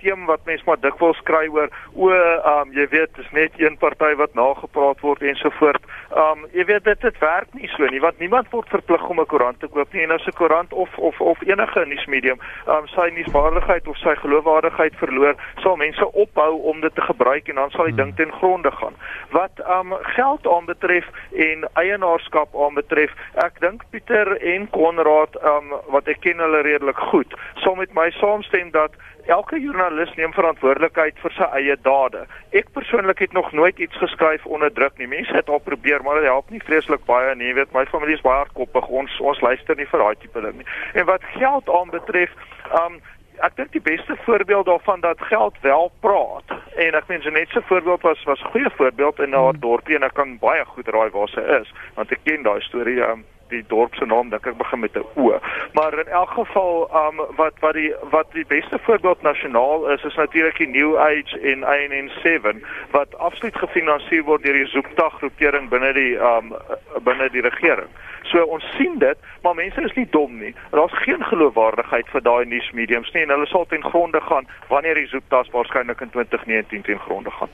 teem 0.01 0.25
wat 0.25 0.45
mense 0.49 0.65
maar 0.65 0.79
dikwels 0.81 1.19
kry 1.27 1.47
oor 1.53 1.69
o, 1.93 2.09
um 2.53 2.73
jy 2.75 2.87
weet, 2.91 3.13
dis 3.17 3.31
net 3.35 3.57
een 3.61 3.77
party 3.81 4.13
wat 4.19 4.33
nagepraat 4.37 5.01
word 5.05 5.23
en 5.25 5.37
so 5.39 5.53
voort. 5.59 5.83
Um 6.17 6.45
jy 6.55 6.65
weet 6.69 6.85
dit 6.87 7.01
dit 7.01 7.19
werk 7.23 7.53
nie 7.57 7.69
so 7.75 7.87
nie 7.91 8.01
want 8.03 8.19
niemand 8.19 8.49
word 8.51 8.69
verplig 8.73 9.03
om 9.09 9.21
'n 9.21 9.29
koerant 9.31 9.59
te 9.59 9.67
koop 9.67 9.93
nie 9.93 10.03
en 10.03 10.11
as 10.11 10.27
'n 10.27 10.37
koerant 10.37 10.73
of 10.73 10.97
of 10.97 11.21
of 11.21 11.41
enige 11.41 11.85
nuusmedium 11.85 12.39
um 12.67 12.87
sy 12.87 13.09
nuuswaardigheid 13.15 13.87
of 13.87 13.97
sy 13.97 14.15
geloofwaardigheid 14.15 14.95
verloor, 14.95 15.35
sal 15.61 15.75
mense 15.75 16.11
ophou 16.13 16.61
om 16.71 16.81
dit 16.81 16.95
te 16.95 17.01
gebruik 17.01 17.47
en 17.47 17.55
dan 17.55 17.71
sal 17.71 17.85
die 17.85 17.95
ding 17.95 18.15
ten 18.15 18.31
gronde 18.31 18.71
gaan. 18.71 18.95
Wat 19.29 19.61
um 19.77 19.93
geld 20.01 20.47
aanbetref 20.47 21.05
en 21.35 21.69
eienaarskap 21.73 22.55
aanbetref, 22.55 23.11
ek 23.33 23.59
dink 23.59 23.83
Pieter 23.89 24.37
en 24.41 24.69
Konrad 24.69 25.35
um 25.43 25.73
wat 25.87 26.07
ek 26.07 26.21
ken 26.21 26.39
hulle 26.39 26.61
redelik 26.61 26.97
goed, 26.97 27.33
sal 27.55 27.75
met 27.75 27.93
my 27.93 28.09
saamstem 28.11 28.71
dat 28.71 28.91
elke 29.25 29.59
joernalis 29.61 30.13
neem 30.15 30.33
verantwoordelikheid 30.33 31.19
vir 31.21 31.33
sy 31.35 31.47
eie 31.57 31.75
dade. 31.85 32.25
Ek 32.57 32.71
persoonlik 32.73 33.19
het 33.19 33.33
nog 33.33 33.51
nooit 33.51 33.79
iets 33.79 33.97
geskryf 33.97 34.45
onder 34.45 34.73
druk 34.73 34.97
nie. 34.97 35.07
Mense 35.07 35.33
het 35.35 35.49
al 35.49 35.59
probeer, 35.59 36.03
maar 36.03 36.19
dit 36.19 36.29
help 36.29 36.49
nie 36.49 36.63
vreeslik 36.63 37.05
baie 37.05 37.35
nie. 37.35 37.47
Jy 37.51 37.53
weet, 37.61 37.73
my 37.73 37.85
familie 37.85 38.17
is 38.17 38.25
baie 38.25 38.43
hardkoppig. 38.43 38.87
Ons 38.87 39.19
ons 39.19 39.41
luister 39.41 39.75
nie 39.75 39.87
vir 39.91 40.03
daai 40.03 40.15
tipe 40.21 40.41
ding 40.41 40.61
nie. 40.61 40.69
En 40.93 41.05
wat 41.05 41.25
geld 41.37 41.69
aanbetref, 41.69 42.33
um 42.83 43.01
ek 43.41 43.55
dink 43.57 43.71
die 43.73 43.81
beste 43.81 44.15
voorbeeld 44.25 44.67
daarvan 44.69 45.01
dat 45.01 45.21
geld 45.29 45.55
wel 45.61 45.91
praat. 46.05 46.51
En 46.77 46.97
ek 46.97 47.07
meen 47.09 47.23
Jeanette 47.25 47.53
se 47.57 47.61
voorbeeld 47.69 48.01
was 48.01 48.23
was 48.29 48.41
'n 48.41 48.51
goeie 48.53 48.69
voorbeeld 48.77 49.19
in 49.19 49.33
haar 49.33 49.59
dorpie 49.59 49.95
en 49.95 50.03
ek 50.03 50.13
kan 50.13 50.37
baie 50.37 50.65
goed 50.65 50.87
raai 50.87 51.09
waar 51.09 51.29
sy 51.29 51.41
is, 51.61 51.73
want 51.95 52.11
ek 52.11 52.19
ken 52.23 52.43
daai 52.43 52.61
storie 52.61 53.01
um 53.01 53.25
die 53.51 53.63
dorp 53.67 53.95
se 53.95 54.05
naam 54.05 54.29
dink 54.31 54.47
ek 54.47 54.57
begin 54.57 54.79
met 54.79 54.95
'n 54.95 55.05
O. 55.15 55.39
Maar 55.73 55.99
in 55.99 56.07
elk 56.07 56.29
geval 56.29 56.89
um 57.05 57.21
wat 57.35 57.53
wat 57.59 57.73
die 57.73 57.93
wat 58.09 58.27
die 58.33 58.45
beste 58.47 58.79
voorbeeld 58.79 59.21
nasionaal 59.21 59.89
is 59.89 60.03
is 60.03 60.15
natuurlik 60.15 60.57
die 60.57 60.67
New 60.67 60.97
Age 60.97 61.39
en 61.39 61.59
INN7 61.63 62.65
wat 62.91 63.17
absoluut 63.17 63.55
gefinansier 63.55 64.23
word 64.23 64.43
deur 64.43 64.53
die 64.53 64.71
Zoopta 64.73 65.09
groepering 65.09 65.69
binne 65.69 65.93
die 65.93 66.15
um 66.15 66.55
binne 67.03 67.29
die 67.29 67.41
regering. 67.41 67.91
So 68.23 68.43
ons 68.43 68.65
sien 68.77 68.97
dit, 68.97 69.17
maar 69.41 69.55
mense 69.55 69.81
is 69.81 69.93
nie 69.93 70.07
dom 70.09 70.37
nie. 70.39 70.55
Daar's 70.71 70.97
geen 71.03 71.23
geloofwaardigheid 71.23 72.07
vir 72.13 72.21
daai 72.21 72.45
nuusmediums 72.45 73.11
nie 73.13 73.23
en 73.23 73.29
hulle 73.29 73.47
sal 73.47 73.65
ten 73.65 73.83
gronde 73.83 74.21
gaan 74.21 74.47
wanneer 74.67 74.95
die 74.95 75.07
Zooptas 75.07 75.49
waarskynlik 75.49 76.01
in 76.01 76.09
2019 76.09 76.81
ten 76.81 76.99
gronde 76.99 77.31
gaan. 77.31 77.49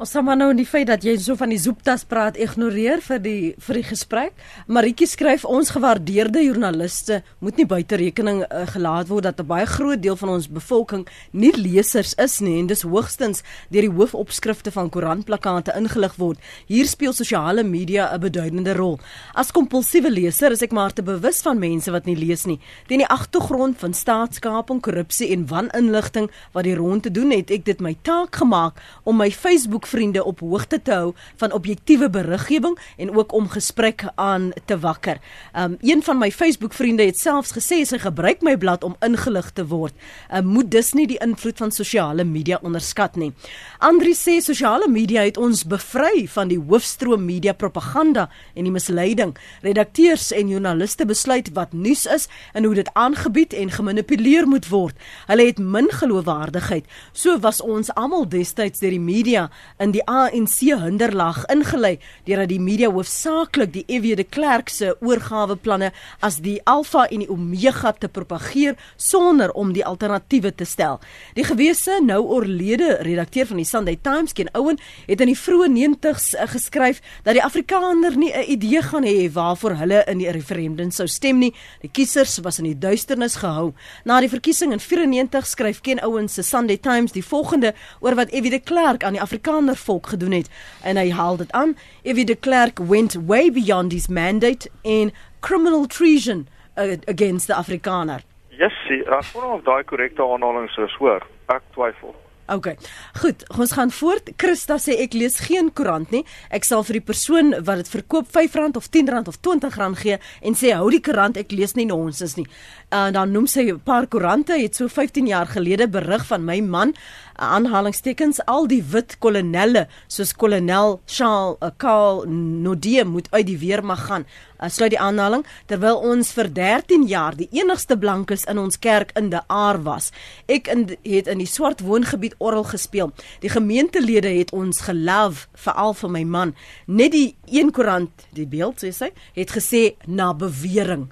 Ons 0.00 0.14
sal 0.14 0.22
maar 0.24 0.38
nou 0.40 0.46
in 0.48 0.56
die 0.56 0.64
feit 0.64 0.86
dat 0.88 1.02
jy 1.04 1.12
so 1.20 1.36
van 1.36 1.50
die 1.52 1.60
zoeptas 1.60 2.06
praat 2.08 2.38
ignoreer 2.40 3.02
vir 3.04 3.18
die 3.20 3.50
vir 3.60 3.76
die 3.76 3.84
gesprek. 3.84 4.32
Maritjie 4.64 5.04
skryf 5.10 5.44
ons 5.44 5.68
gewaardeerde 5.74 6.40
joernaliste 6.40 7.18
moet 7.44 7.60
nie 7.60 7.66
buite 7.68 7.98
rekening 8.00 8.40
uh, 8.46 8.62
gelaat 8.72 9.10
word 9.12 9.28
dat 9.28 9.40
'n 9.40 9.46
baie 9.46 9.66
groot 9.68 10.00
deel 10.00 10.16
van 10.16 10.30
ons 10.32 10.48
bevolking 10.48 11.04
nie 11.32 11.52
lesers 11.52 12.14
is 12.16 12.40
nie 12.40 12.58
en 12.60 12.66
dis 12.66 12.82
hoogstens 12.82 13.42
deur 13.68 13.82
die 13.84 13.92
hoofopskrifte 13.92 14.72
van 14.72 14.88
koerantplakkate 14.88 15.76
ingelig 15.76 16.16
word. 16.16 16.38
Hier 16.66 16.86
speel 16.86 17.12
sosiale 17.12 17.62
media 17.62 18.08
'n 18.14 18.20
beduidende 18.20 18.72
rol. 18.72 18.98
As 19.34 19.52
kompulsiewe 19.52 20.10
leser 20.10 20.52
is 20.52 20.62
ek 20.62 20.72
maar 20.72 20.92
te 20.92 21.02
bewus 21.02 21.42
van 21.42 21.58
mense 21.58 21.90
wat 21.90 22.06
nie 22.06 22.16
lees 22.16 22.46
nie. 22.46 22.60
Teen 22.88 22.98
die 23.04 23.12
agtergrond 23.12 23.78
van 23.78 23.92
staatskaping, 23.92 24.80
korrupsie 24.80 25.32
en 25.32 25.46
waninligting 25.46 26.30
wat 26.52 26.64
die 26.64 26.76
rond 26.76 27.02
te 27.02 27.10
doen 27.10 27.30
het, 27.30 27.50
ek 27.50 27.64
dit 27.64 27.80
my 27.80 27.94
taak 28.02 28.36
gemaak 28.36 28.80
om 29.04 29.16
my 29.16 29.30
Facebook 29.30 29.81
Facebook-vriende 29.82 30.24
op 30.24 30.40
hoogte 30.40 30.82
te 30.82 30.92
hou 30.92 31.14
van 31.36 31.52
objektiewe 31.52 32.10
beriggewing 32.10 32.78
en 32.96 33.16
ook 33.16 33.32
om 33.32 33.48
gesprek 33.48 34.04
aan 34.14 34.52
te 34.64 34.78
wakker. 34.78 35.18
Um 35.58 35.76
een 35.80 36.02
van 36.02 36.18
my 36.18 36.30
Facebook-vriende 36.30 37.02
het 37.02 37.18
selfs 37.18 37.52
gesê 37.52 37.82
sy 37.84 37.98
gebruik 37.98 38.42
my 38.42 38.56
blad 38.56 38.84
om 38.84 38.96
ingelig 39.00 39.50
te 39.50 39.66
word. 39.66 39.94
Um 40.30 40.46
moet 40.46 40.70
dus 40.70 40.92
nie 40.92 41.06
die 41.06 41.18
invloed 41.18 41.58
van 41.58 41.72
sosiale 41.72 42.24
media 42.24 42.58
onderskat 42.62 43.16
nie. 43.16 43.32
Andri 43.78 44.14
sê 44.14 44.38
sosiale 44.40 44.88
media 44.88 45.22
het 45.22 45.36
ons 45.36 45.64
bevry 45.66 46.28
van 46.28 46.48
die 46.48 46.60
hoofstroom 46.60 47.24
media 47.24 47.52
propaganda 47.52 48.28
en 48.54 48.64
die 48.64 48.72
misleiding. 48.72 49.34
Redakteurs 49.62 50.30
en 50.32 50.48
joernaliste 50.48 51.06
besluit 51.06 51.50
wat 51.54 51.72
nuus 51.72 52.06
is 52.06 52.28
en 52.52 52.64
hoe 52.64 52.74
dit 52.74 52.90
aangebied 52.94 53.52
en 53.52 53.70
gemanipuleer 53.70 54.46
moet 54.46 54.68
word. 54.68 54.96
Hulle 55.26 55.46
het 55.50 55.58
min 55.58 55.90
geloofwaardigheid. 55.90 56.86
So 57.12 57.38
was 57.40 57.60
ons 57.60 57.90
almal 57.94 58.28
destyds 58.28 58.78
deur 58.78 58.94
die 58.94 59.02
media 59.02 59.48
in 59.78 59.92
die 59.92 60.04
ANC 60.06 60.58
hinderlaag 60.60 61.44
ingelei 61.52 61.98
deurdat 62.26 62.48
die 62.48 62.60
media 62.60 62.90
hoofsaaklik 62.90 63.72
die 63.72 63.84
EW 63.88 64.16
de 64.16 64.24
Klerk 64.24 64.68
se 64.68 64.96
oorgaweplanne 65.00 65.92
as 66.20 66.40
die 66.44 66.60
alfa 66.64 67.06
en 67.10 67.24
die 67.24 67.30
omega 67.30 67.92
te 67.92 68.08
propageer 68.08 68.76
sonder 68.96 69.52
om 69.52 69.72
die 69.72 69.84
alternatiewe 69.84 70.54
te 70.54 70.64
stel. 70.64 71.00
Die 71.34 71.44
gewese 71.44 71.98
nou 72.04 72.20
oorlede 72.22 72.98
redakteur 73.02 73.46
van 73.46 73.62
die 73.62 73.66
Sunday 73.68 73.98
Times, 74.02 74.32
Ken 74.32 74.50
Owen, 74.58 74.78
het 75.06 75.20
in 75.20 75.32
die 75.32 75.38
vroeë 75.38 75.68
90s 75.72 76.32
eh, 76.36 76.48
geskryf 76.52 77.02
dat 77.24 77.36
die 77.36 77.44
Afrikaner 77.44 78.16
nie 78.16 78.32
'n 78.32 78.50
idee 78.50 78.82
gaan 78.82 79.04
hê 79.04 79.30
waarvoor 79.32 79.76
hulle 79.76 80.04
in 80.06 80.18
die 80.18 80.30
referendum 80.30 80.90
sou 80.90 81.06
stem 81.06 81.38
nie. 81.38 81.54
Die 81.80 81.90
kiesers 81.90 82.38
was 82.42 82.58
in 82.58 82.64
die 82.64 82.78
duisternis 82.78 83.36
gehou. 83.36 83.72
Na 84.04 84.20
die 84.20 84.28
verkiesing 84.28 84.72
in 84.72 84.80
94 84.80 85.46
skryf 85.46 85.80
Ken 85.80 86.04
Owen 86.04 86.28
se 86.28 86.42
Sunday 86.42 86.76
Times 86.76 87.12
die 87.12 87.24
volgende 87.24 87.74
oor 88.00 88.14
wat 88.14 88.30
EW 88.30 88.50
de 88.50 88.60
Klerk 88.60 89.04
aan 89.04 89.12
die 89.12 89.22
Afrikaner 89.22 89.71
ander 89.72 89.84
volk 89.84 90.06
gedoen 90.06 90.32
het 90.32 90.50
en 90.84 90.96
hy 90.96 91.10
haal 91.10 91.36
dit 91.36 91.52
aan 91.52 91.76
Evie 92.02 92.24
de 92.24 92.34
Klerk 92.34 92.78
went 92.78 93.16
way 93.26 93.50
beyond 93.50 93.92
his 93.92 94.08
mandate 94.08 94.68
in 94.82 95.12
criminal 95.40 95.86
treason 95.86 96.48
uh, 96.76 96.96
against 97.08 97.46
the 97.46 97.54
Afrikaner 97.54 98.20
Yes, 98.50 98.76
ek 98.88 99.32
wonder 99.32 99.56
of 99.56 99.64
daai 99.64 99.84
korrekte 99.84 100.22
aanhaling 100.22 100.68
is 100.68 100.98
hoor 100.98 101.24
ek 101.48 101.64
twyfel 101.72 102.12
OK. 102.50 102.74
Goed, 103.22 103.44
ons 103.54 103.72
gaan 103.72 103.90
voort. 103.94 104.32
Christa 104.36 104.76
sê 104.82 104.96
ek 105.00 105.14
lees 105.14 105.38
geen 105.46 105.70
koerant 105.72 106.10
nie. 106.12 106.24
Ek 106.52 106.66
sal 106.66 106.82
vir 106.84 106.98
die 106.98 107.04
persoon 107.06 107.54
wat 107.64 107.80
dit 107.80 107.90
verkoop 107.92 108.28
R5 108.28 108.76
of 108.76 108.88
R10 108.90 109.30
of 109.30 109.38
R20 109.38 110.00
gee 110.02 110.18
en 110.42 110.58
sê 110.58 110.74
hou 110.74 110.90
die 110.92 111.00
koerant, 111.00 111.38
ek 111.38 111.54
lees 111.54 111.76
nie 111.78 111.86
nonsens 111.86 112.34
nie. 112.36 112.46
En 112.90 113.08
uh, 113.08 113.14
dan 113.14 113.32
noem 113.32 113.46
sy 113.46 113.70
'n 113.70 113.80
paar 113.80 114.06
koerante, 114.06 114.58
het 114.58 114.76
so 114.76 114.88
15 114.88 115.26
jaar 115.26 115.46
gelede 115.46 115.88
berig 115.88 116.26
van 116.26 116.44
my 116.44 116.60
man 116.60 116.94
aanhalingstekens 117.36 118.40
al 118.50 118.66
die 118.70 118.82
wit 118.92 119.16
kolonelle 119.22 119.86
soos 120.06 120.34
kolonel 120.36 121.00
Charles 121.06 121.56
uh, 121.60 121.70
Karl 121.76 122.24
Nodie 122.28 123.04
moet 123.04 123.28
uit 123.30 123.46
die 123.46 123.58
weermag 123.58 124.06
gaan. 124.06 124.26
Uh, 124.60 124.68
sluit 124.68 124.92
die 124.94 125.00
aanhaling 125.00 125.44
terwyl 125.70 126.00
ons 126.02 126.32
vir 126.36 126.50
13 126.52 127.06
jaar 127.10 127.36
die 127.38 127.48
enigste 127.52 127.96
blankes 127.98 128.44
in 128.50 128.60
ons 128.62 128.78
kerk 128.78 129.14
in 129.18 129.30
die 129.32 129.42
aar 129.48 129.80
was. 129.86 130.10
Ek 130.46 130.68
in, 130.72 130.86
het 131.06 131.30
in 131.30 131.42
die 131.42 131.48
swart 131.48 131.82
woongebied 131.86 132.36
orgel 132.38 132.68
gespeel. 132.74 133.14
Die 133.40 133.52
gemeentelede 133.52 134.30
het 134.36 134.52
ons 134.52 134.84
gelove 134.86 135.48
veral 135.64 135.96
vir 135.98 136.14
my 136.18 136.22
man. 136.24 136.54
Net 136.86 137.12
die 137.16 137.34
een 137.50 137.72
koerant, 137.72 138.28
die 138.36 138.46
beeld 138.46 138.82
sê 138.82 138.92
sy, 138.94 139.10
het 139.36 139.52
gesê 139.54 139.92
na 140.06 140.32
bewering. 140.36 141.10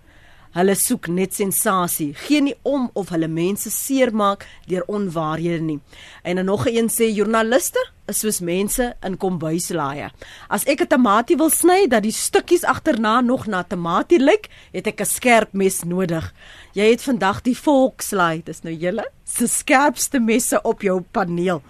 Hulle 0.50 0.74
soek 0.74 1.06
net 1.14 1.36
sensasie, 1.36 2.10
gee 2.26 2.40
nie 2.42 2.56
om 2.66 2.88
of 2.98 3.12
hulle 3.14 3.28
mense 3.30 3.70
seermaak 3.70 4.48
deur 4.66 4.82
onwaarhede 4.90 5.62
nie. 5.62 5.78
En 6.26 6.40
dan 6.40 6.50
nog 6.50 6.66
een 6.66 6.90
sê 6.90 7.06
joernaliste 7.14 7.78
is 8.10 8.18
soos 8.24 8.40
mense 8.42 8.88
in 9.06 9.16
kombuislaaie. 9.22 10.10
As 10.48 10.64
ek 10.66 10.82
'n 10.82 10.86
tamatie 10.86 11.36
wil 11.36 11.50
sny 11.50 11.86
dat 11.86 12.02
die 12.02 12.12
stukkies 12.12 12.64
agterna 12.64 13.20
nog 13.20 13.46
na 13.46 13.62
tamatie 13.62 14.18
lyk, 14.18 14.48
het 14.72 14.86
ek 14.86 15.00
'n 15.00 15.06
skerp 15.06 15.52
mes 15.52 15.84
nodig. 15.84 16.34
Jy 16.74 16.90
het 16.90 17.02
vandag 17.02 17.42
die 17.42 17.56
volkslaai, 17.56 18.42
dis 18.44 18.62
nou 18.62 18.74
julle 18.74 19.04
se 19.24 19.46
skerpste 19.46 20.18
messe 20.18 20.62
op 20.62 20.82
jou 20.82 21.00
paneel 21.12 21.62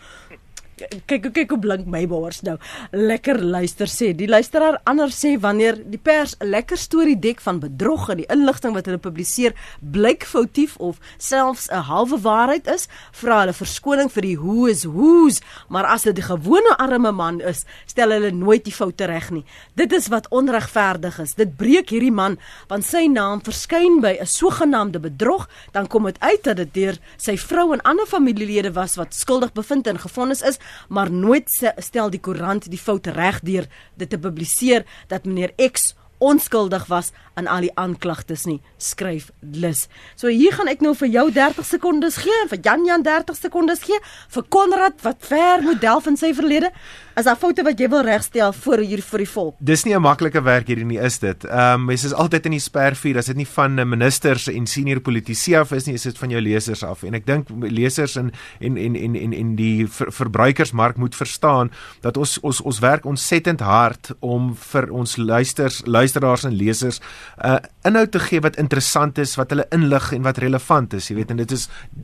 kyk 1.06 1.30
kyk 1.34 1.50
hoe 1.54 1.58
blink 1.60 1.86
my 1.86 2.06
bors 2.08 2.42
nou. 2.46 2.56
Lekker 2.92 3.40
luister 3.42 3.90
sê. 3.90 4.12
Die 4.16 4.28
luisteraar 4.30 4.80
anders 4.88 5.18
sê 5.18 5.36
wanneer 5.40 5.78
die 5.78 5.98
pers 5.98 6.36
'n 6.40 6.50
lekker 6.50 6.78
storie 6.78 7.18
dek 7.18 7.40
van 7.40 7.60
bedrog 7.60 8.08
en 8.10 8.16
die 8.16 8.30
inligting 8.30 8.74
wat 8.74 8.86
hulle 8.86 8.98
publiseer 8.98 9.54
blyk 9.80 10.24
foutief 10.24 10.76
of 10.76 10.98
selfs 11.18 11.68
'n 11.70 11.82
halwe 11.90 12.18
waarheid 12.20 12.66
is, 12.66 12.88
vra 13.12 13.40
hulle 13.40 13.52
verskoning 13.52 14.10
vir 14.10 14.22
die 14.22 14.36
who 14.36 14.66
is 14.66 14.84
who's, 14.84 15.40
maar 15.68 15.84
as 15.84 16.02
dit 16.02 16.18
'n 16.18 16.22
gewone 16.22 16.76
arme 16.78 17.12
man 17.12 17.40
is, 17.40 17.64
stel 17.86 18.10
hulle 18.10 18.30
nooit 18.30 18.64
die 18.64 18.72
foute 18.72 19.04
reg 19.04 19.30
nie. 19.30 19.44
Dit 19.74 19.92
is 19.92 20.08
wat 20.08 20.28
onregverdig 20.30 21.18
is. 21.18 21.34
Dit 21.34 21.56
breek 21.56 21.90
hierdie 21.90 22.12
man 22.12 22.38
want 22.68 22.84
sy 22.84 23.06
naam 23.06 23.40
verskyn 23.40 24.00
by 24.00 24.18
'n 24.20 24.26
sogenaamde 24.26 25.00
bedrog, 25.00 25.48
dan 25.72 25.86
kom 25.86 26.04
dit 26.04 26.20
uit 26.20 26.42
dat 26.42 26.56
dit 26.56 26.74
deur 26.74 26.98
sy 27.16 27.36
vrou 27.36 27.72
en 27.72 27.82
ander 27.82 28.06
familielede 28.06 28.72
was 28.72 28.96
wat 28.96 29.14
skuldig 29.14 29.52
bevind 29.52 29.86
en 29.86 29.98
gefonnis 29.98 30.42
is 30.42 30.58
maar 30.88 31.12
nooit 31.12 31.72
stel 31.76 32.10
die 32.10 32.20
koerant 32.20 32.70
die 32.70 32.78
fout 32.78 33.06
reg 33.06 33.40
deur 33.40 33.66
dit 33.94 34.10
te 34.10 34.18
publiseer 34.18 34.86
dat 35.08 35.24
meneer 35.24 35.54
X 35.70 35.94
onskuldig 36.18 36.86
was 36.86 37.12
aan 37.40 37.48
al 37.50 37.66
die 37.68 37.72
aanklagtes 37.80 38.46
nie 38.48 38.60
skryf 38.80 39.30
Lis. 39.40 39.86
So 40.16 40.28
hier 40.28 40.52
gaan 40.56 40.68
ek 40.70 40.82
nou 40.84 40.94
vir 40.98 41.10
jou 41.12 41.26
30 41.34 41.66
sekondes 41.66 42.20
gee 42.24 42.40
vir 42.52 42.60
Jan 42.64 42.84
Jan 42.88 43.04
30 43.06 43.38
sekondes 43.38 43.84
gee 43.88 43.98
vir 44.34 44.48
Konrad 44.52 45.00
wat 45.04 45.24
ver 45.24 45.64
moet 45.64 45.80
delf 45.82 46.08
in 46.10 46.18
sy 46.20 46.34
verlede 46.36 46.72
as 47.18 47.26
daar 47.28 47.38
foute 47.40 47.64
wat 47.66 47.80
jy 47.80 47.88
wil 47.90 48.04
regstel 48.06 48.52
voor 48.56 48.80
hier 48.86 49.02
vir 49.04 49.24
die 49.24 49.28
volk. 49.28 49.56
Dis 49.60 49.84
nie 49.84 49.94
'n 49.94 50.02
maklike 50.02 50.40
werk 50.42 50.66
hierdie 50.68 50.86
nie 50.86 50.98
is 50.98 51.18
dit. 51.18 51.44
Ehm 51.44 51.80
um, 51.80 51.84
mens 51.84 52.04
is 52.04 52.12
altyd 52.12 52.46
in 52.46 52.52
die 52.52 52.60
spervuur 52.60 53.18
as 53.18 53.26
dit 53.26 53.36
nie 53.36 53.46
van 53.46 53.74
ministers 53.74 54.48
en 54.48 54.66
senior 54.66 55.00
politici 55.00 55.54
af 55.54 55.72
is 55.72 55.86
nie, 55.86 55.94
is 55.94 56.02
dit 56.02 56.18
van 56.18 56.30
jou 56.30 56.40
lesers 56.40 56.82
af. 56.82 57.02
En 57.02 57.14
ek 57.14 57.26
dink 57.26 57.48
lesers 57.60 58.16
en 58.16 58.32
en 58.60 58.76
en 58.76 58.96
en 58.96 59.16
en, 59.16 59.32
en 59.32 59.56
die 59.56 59.86
ver, 59.88 60.12
verbruikersmark 60.12 60.96
moet 60.96 61.16
verstaan 61.16 61.70
dat 62.00 62.16
ons 62.16 62.38
ons 62.40 62.60
ons 62.60 62.78
werk 62.78 63.04
ontsettend 63.04 63.60
hard 63.60 64.12
om 64.20 64.54
vir 64.54 64.90
ons 64.90 65.16
luisters 65.16 65.82
luisteraars 65.84 66.44
en 66.44 66.54
lesers 66.54 67.00
uh 67.38 67.58
inhoud 67.88 68.10
te 68.12 68.20
gee 68.20 68.40
wat 68.44 68.58
interessant 68.60 69.18
is, 69.18 69.38
wat 69.40 69.54
hulle 69.54 69.64
inlig 69.72 70.10
en 70.12 70.22
wat 70.22 70.36
relevant 70.42 70.92
is, 70.92 71.06
jy 71.08 71.14
weet 71.16 71.30
en 71.32 71.38
dit 71.40 71.52
is 71.56 71.62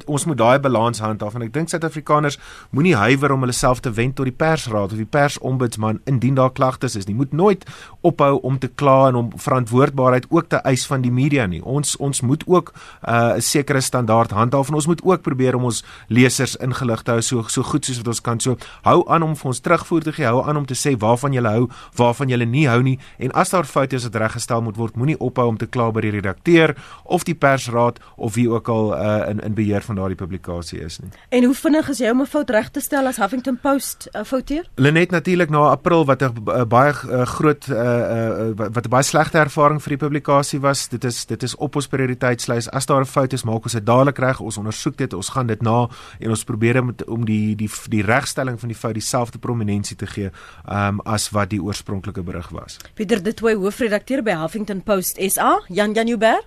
ons 0.09 0.25
moet 0.25 0.39
daai 0.39 0.59
balans 0.65 1.03
handhaaf 1.05 1.35
en 1.37 1.45
ek 1.45 1.53
dink 1.53 1.69
Suid-Afrikaners 1.69 2.39
moenie 2.73 2.95
huiwer 2.97 3.35
om 3.35 3.45
hulle 3.45 3.53
self 3.53 3.83
te 3.85 3.93
wend 3.93 4.17
tot 4.17 4.25
die 4.25 4.33
persraad 4.33 4.95
of 4.95 4.97
die 4.97 5.05
persombudsman 5.05 6.01
indien 6.09 6.39
daar 6.39 6.55
klagtes 6.57 6.97
is 6.97 7.05
nie. 7.05 7.15
Moet 7.19 7.35
nooit 7.37 7.67
ophou 8.01 8.39
om 8.41 8.57
te 8.59 8.71
kla 8.73 9.11
en 9.11 9.21
om 9.21 9.29
verantwoordbaarheid 9.37 10.31
ook 10.31 10.49
te 10.49 10.63
eis 10.65 10.87
van 10.89 11.05
die 11.05 11.13
media 11.13 11.45
nie. 11.47 11.61
Ons 11.61 11.97
ons 12.01 12.23
moet 12.25 12.47
ook 12.47 12.73
uh 13.05 13.37
'n 13.37 13.41
sekere 13.41 13.81
standaard 13.81 14.31
handhaaf 14.31 14.69
en 14.69 14.75
ons 14.75 14.87
moet 14.87 15.03
ook 15.05 15.23
probeer 15.23 15.55
om 15.57 15.65
ons 15.65 15.85
lesers 16.09 16.57
ingelig 16.57 17.03
te 17.03 17.11
hou 17.11 17.21
so 17.21 17.45
so 17.49 17.63
goed 17.63 17.85
soos 17.85 17.97
wat 17.99 18.09
ons 18.09 18.21
kan. 18.21 18.41
So 18.41 18.57
hou 18.83 19.05
aan 19.09 19.23
om 19.23 19.37
vir 19.37 19.47
ons 19.47 19.61
terugvoer 19.61 20.03
te 20.03 20.13
gee, 20.13 20.27
hou 20.27 20.43
aan 20.49 20.57
om 20.57 20.67
te 20.67 20.75
sê 20.75 20.97
waarvan 20.97 21.33
jy 21.33 21.43
hou, 21.43 21.69
waarvan 21.97 22.29
jy 22.29 22.45
nie 22.45 22.69
hou 22.69 22.83
nie 22.83 22.99
en 23.19 23.33
as 23.33 23.51
daar 23.51 23.65
foute 23.65 23.97
is 23.97 24.05
wat 24.05 24.15
reggestel 24.15 24.63
moet 24.63 24.77
word, 24.77 24.97
moenie 24.97 25.16
ophou 25.19 25.47
om 25.49 25.57
te 25.57 25.67
kla 25.67 25.91
by 25.91 26.01
die 26.01 26.11
redakteur 26.11 26.77
of 27.05 27.25
die 27.25 27.35
persraad 27.35 27.99
of 28.17 28.35
wie 28.35 28.49
ook 28.51 28.69
al 28.69 28.95
uh, 28.95 29.29
in 29.31 29.41
in 29.41 29.55
beheer 29.55 29.83
van 29.83 29.95
daardie 29.95 30.17
publikasie 30.17 30.81
is 30.81 30.99
nie. 30.99 31.11
En 31.29 31.45
hoe 31.45 31.55
vinnig 31.55 31.89
is 31.89 31.99
jy 31.99 32.11
om 32.11 32.21
'n 32.21 32.27
fout 32.27 32.51
reg 32.51 32.71
te 32.71 32.81
stel 32.81 33.07
as 33.07 33.17
Huffington 33.17 33.59
Post 33.63 34.09
uh, 34.13 34.25
fouteer? 34.25 34.67
Lenet 34.75 35.11
natuurlik 35.11 35.51
na 35.51 35.71
April 35.71 36.05
wat 36.05 36.23
'n 36.23 36.33
uh, 36.49 36.65
baie 36.65 36.93
uh, 36.93 37.23
groot 37.27 37.69
uh, 37.69 37.77
uh, 37.77 38.51
wat 38.57 38.87
'n 38.87 38.91
baie 38.91 39.03
slegte 39.03 39.39
ervaring 39.39 39.83
vir 39.83 39.97
die 39.97 40.05
publikasie 40.05 40.61
was. 40.61 40.89
Dit 40.89 41.05
is 41.05 41.27
dit 41.27 41.43
is 41.43 41.57
op 41.57 41.77
ons 41.77 41.87
prioriteitslys. 41.87 42.71
As 42.71 42.87
daar 42.87 43.01
'n 43.01 43.07
fout 43.07 43.33
is, 43.33 43.45
maak 43.45 43.63
ons 43.63 43.73
dit 43.73 43.87
dadelik 43.87 44.19
reg. 44.19 44.41
Ons 44.41 44.57
ondersoek 44.57 44.97
dit, 44.97 45.13
ons 45.13 45.29
gaan 45.29 45.47
dit 45.47 45.63
na 45.63 45.89
en 46.19 46.31
ons 46.31 46.45
probeer 46.45 46.81
om 46.81 46.95
om 47.07 47.25
die 47.25 47.55
die 47.57 47.71
die 47.89 48.03
regstelling 48.03 48.61
van 48.61 48.69
die 48.69 48.77
fout 48.77 48.95
dieselfde 48.95 49.39
prominensie 49.39 49.97
te 49.97 50.07
gee 50.07 50.31
um, 50.71 51.01
as 51.01 51.31
wat 51.31 51.51
die 51.51 51.63
oorspronklike 51.63 52.23
berig 52.23 52.49
was. 52.49 52.77
Pieter 52.95 53.23
De 53.23 53.35
Tooy, 53.35 53.55
hoofredakteur 53.55 54.23
by 54.23 54.31
Huffington 54.31 54.83
Post 54.83 54.96
SA, 55.03 55.61
Jan 55.69 55.93
Januber. 55.93 56.43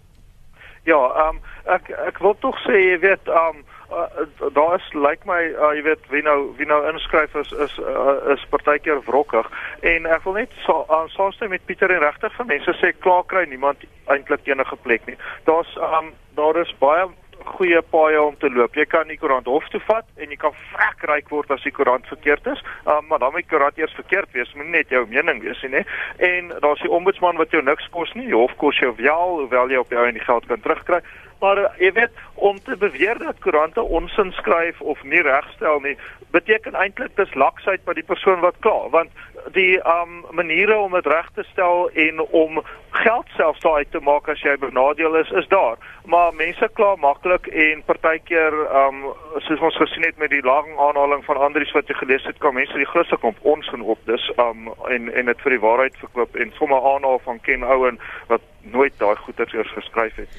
Ja, 0.84 1.02
ehm 1.16 1.36
um, 1.36 1.42
ek 1.66 1.90
ek 1.90 2.18
wil 2.24 2.36
tog 2.40 2.58
sê 2.66 2.80
jy 2.80 3.00
weet 3.04 3.28
ehm 3.28 3.60
um, 3.60 3.66
uh, 3.92 4.54
daar 4.54 4.76
is 4.76 4.94
lyk 4.94 5.10
like 5.10 5.26
my 5.26 5.42
uh, 5.54 5.72
jy 5.78 5.84
weet 5.84 6.08
wie 6.10 6.22
nou 6.26 6.54
wie 6.58 6.68
nou 6.68 6.80
inskryf 6.92 7.36
is 7.36 7.52
is 7.52 7.78
uh, 7.80 8.34
is 8.34 8.46
partykeer 8.50 9.02
wrokkig 9.06 9.50
en 9.82 10.06
ek 10.06 10.24
wil 10.24 10.38
net 10.40 10.54
so 10.66 10.86
uh, 10.90 11.06
saamstem 11.16 11.50
met 11.54 11.66
Pieter 11.66 11.92
en 11.92 12.04
regtig 12.06 12.34
vir 12.38 12.50
mense 12.54 12.76
sê 12.82 12.94
klaar 13.06 13.26
kry 13.34 13.46
niemand 13.50 13.86
eintlik 14.08 14.48
enige 14.48 14.78
plek 14.86 15.06
nie. 15.06 15.18
Daar's 15.50 15.76
um, 15.78 16.14
daar 16.40 16.58
is 16.62 16.74
baie 16.80 17.10
goeie 17.46 17.82
paaie 17.82 18.22
om 18.22 18.38
te 18.38 18.50
loop. 18.50 18.76
Jy 18.76 18.86
kan 18.90 19.08
die 19.08 19.18
koerant 19.18 19.48
hof 19.50 19.68
toe 19.74 19.82
vat 19.88 20.06
en 20.18 20.30
jy 20.30 20.38
kan 20.40 20.56
vrek 20.74 21.06
ryk 21.12 21.32
word 21.34 21.52
as 21.52 21.64
die 21.64 21.74
koerant 21.76 22.08
verkeerd 22.12 22.48
is. 22.52 22.64
Um, 22.86 23.08
maar 23.08 23.20
dan 23.24 23.34
moet 23.34 23.46
die 23.46 23.52
koerant 23.52 23.78
eers 23.80 23.96
verkeerd 23.98 24.32
wees, 24.38 24.54
moet 24.56 24.72
net 24.74 24.94
jou 24.94 25.06
mening 25.10 25.42
wees 25.44 25.62
nie. 25.70 25.86
En 26.18 26.54
daar's 26.60 26.84
die 26.84 26.92
ombudsman 26.92 27.40
wat 27.42 27.52
jou 27.56 27.64
niks 27.64 27.88
kos 27.96 28.14
nie. 28.14 28.28
Die 28.30 28.38
hof 28.38 28.56
kos 28.62 28.80
jou 28.80 28.94
wel, 28.98 29.36
hoewel 29.44 29.74
jy 29.74 29.82
op 29.82 29.92
jou 29.94 30.06
en 30.08 30.18
die 30.18 30.26
geld 30.26 30.48
kan 30.52 30.62
terugkry. 30.66 31.02
Maar 31.40 31.58
uh, 31.58 31.70
jy 31.80 31.92
weet 31.96 32.24
om 32.36 32.60
te 32.64 32.78
beweer 32.78 33.18
dat 33.18 33.40
koerante 33.40 33.82
onsin 33.82 34.32
skryf 34.32 34.82
of 34.82 35.04
nie 35.04 35.22
regstel 35.22 35.80
nie, 35.80 35.96
beteken 36.32 36.76
eintlik 36.76 37.16
dis 37.16 37.34
laksheid 37.34 37.84
by 37.88 37.96
die 37.98 38.06
persoon 38.06 38.44
wat 38.44 38.60
kla, 38.64 38.90
want 38.94 39.12
die 39.56 39.80
um 39.88 40.26
maniere 40.36 40.76
om 40.78 40.94
dit 40.98 41.08
reg 41.08 41.30
te 41.36 41.44
stel 41.52 41.90
en 41.90 42.20
om 42.20 42.62
geld 42.90 43.28
selfs 43.38 43.64
daai 43.64 43.86
te 43.92 44.02
maak 44.04 44.28
as 44.30 44.42
jy 44.44 44.56
benadeel 44.60 45.16
is, 45.16 45.32
is 45.42 45.48
daar. 45.48 45.80
Maar 46.06 46.36
mense 46.36 46.70
kla 46.74 46.96
maklik 47.00 47.48
en 47.48 47.84
partykeer 47.88 48.56
um 48.84 49.08
soos 49.48 49.64
ons 49.70 49.80
gesien 49.82 50.06
het 50.06 50.20
met 50.20 50.34
die 50.34 50.44
lang 50.46 50.76
aanhaling 50.78 51.24
van 51.26 51.42
Andrius 51.48 51.74
wat 51.78 51.88
jy 51.88 51.98
gelees 52.02 52.28
het, 52.28 52.40
kan 52.44 52.58
mense 52.58 52.78
die 52.78 52.90
grootste 52.90 53.18
komp 53.24 53.40
onsin 53.42 53.82
op 53.82 54.00
dis 54.10 54.30
um 54.38 54.70
en 54.92 55.12
en 55.14 55.32
dit 55.32 55.44
vir 55.46 55.56
die 55.56 55.64
waarheid 55.66 56.00
verkoop 56.04 56.36
en 56.36 56.54
sommer 56.60 56.94
aanhaal 56.94 57.22
van 57.26 57.42
Ken 57.48 57.64
Owen 57.64 58.00
wat 58.28 58.46
nooit 58.62 58.94
daai 58.98 59.16
goeters 59.16 59.54
eers 59.54 59.72
geskryf 59.74 60.16
het 60.16 60.30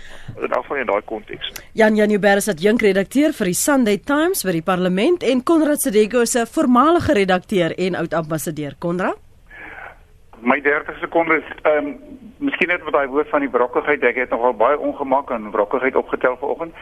in 0.40 0.52
geval 0.52 0.76
in 0.76 0.86
daai 0.86 1.02
konteks. 1.04 1.52
Jan 1.72 1.96
Januber 1.96 2.36
is 2.36 2.48
adjunk 2.48 2.82
redakteur 2.82 3.32
vir 3.32 3.50
die 3.50 3.54
Sunday 3.56 3.98
Times 3.98 4.44
by 4.44 4.52
die 4.52 4.62
Parlement 4.62 5.22
en 5.22 5.42
Konrad 5.42 5.80
Sedego 5.80 6.20
is 6.20 6.36
'n 6.36 6.46
voormalige 6.46 7.12
redakteur 7.12 7.74
en 7.78 7.94
oud 7.94 8.14
ambassadeur. 8.14 8.74
Konrad? 8.78 9.18
My 10.40 10.60
30 10.60 10.98
sekondes 11.00 11.44
ehm 11.62 11.86
um, 11.86 11.98
miskien 12.38 12.68
net 12.68 12.84
met 12.84 12.92
daai 12.92 13.06
woord 13.06 13.28
van 13.28 13.40
die 13.40 13.52
brokkigheid, 13.52 14.02
ek 14.02 14.16
het 14.16 14.30
nogal 14.30 14.54
baie 14.56 14.78
ongemak 14.78 15.30
en 15.30 15.50
brokkigheid 15.50 15.96
opgetel 15.96 16.36
vanoggend. 16.40 16.74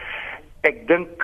Ek 0.61 0.87
dink 0.87 1.23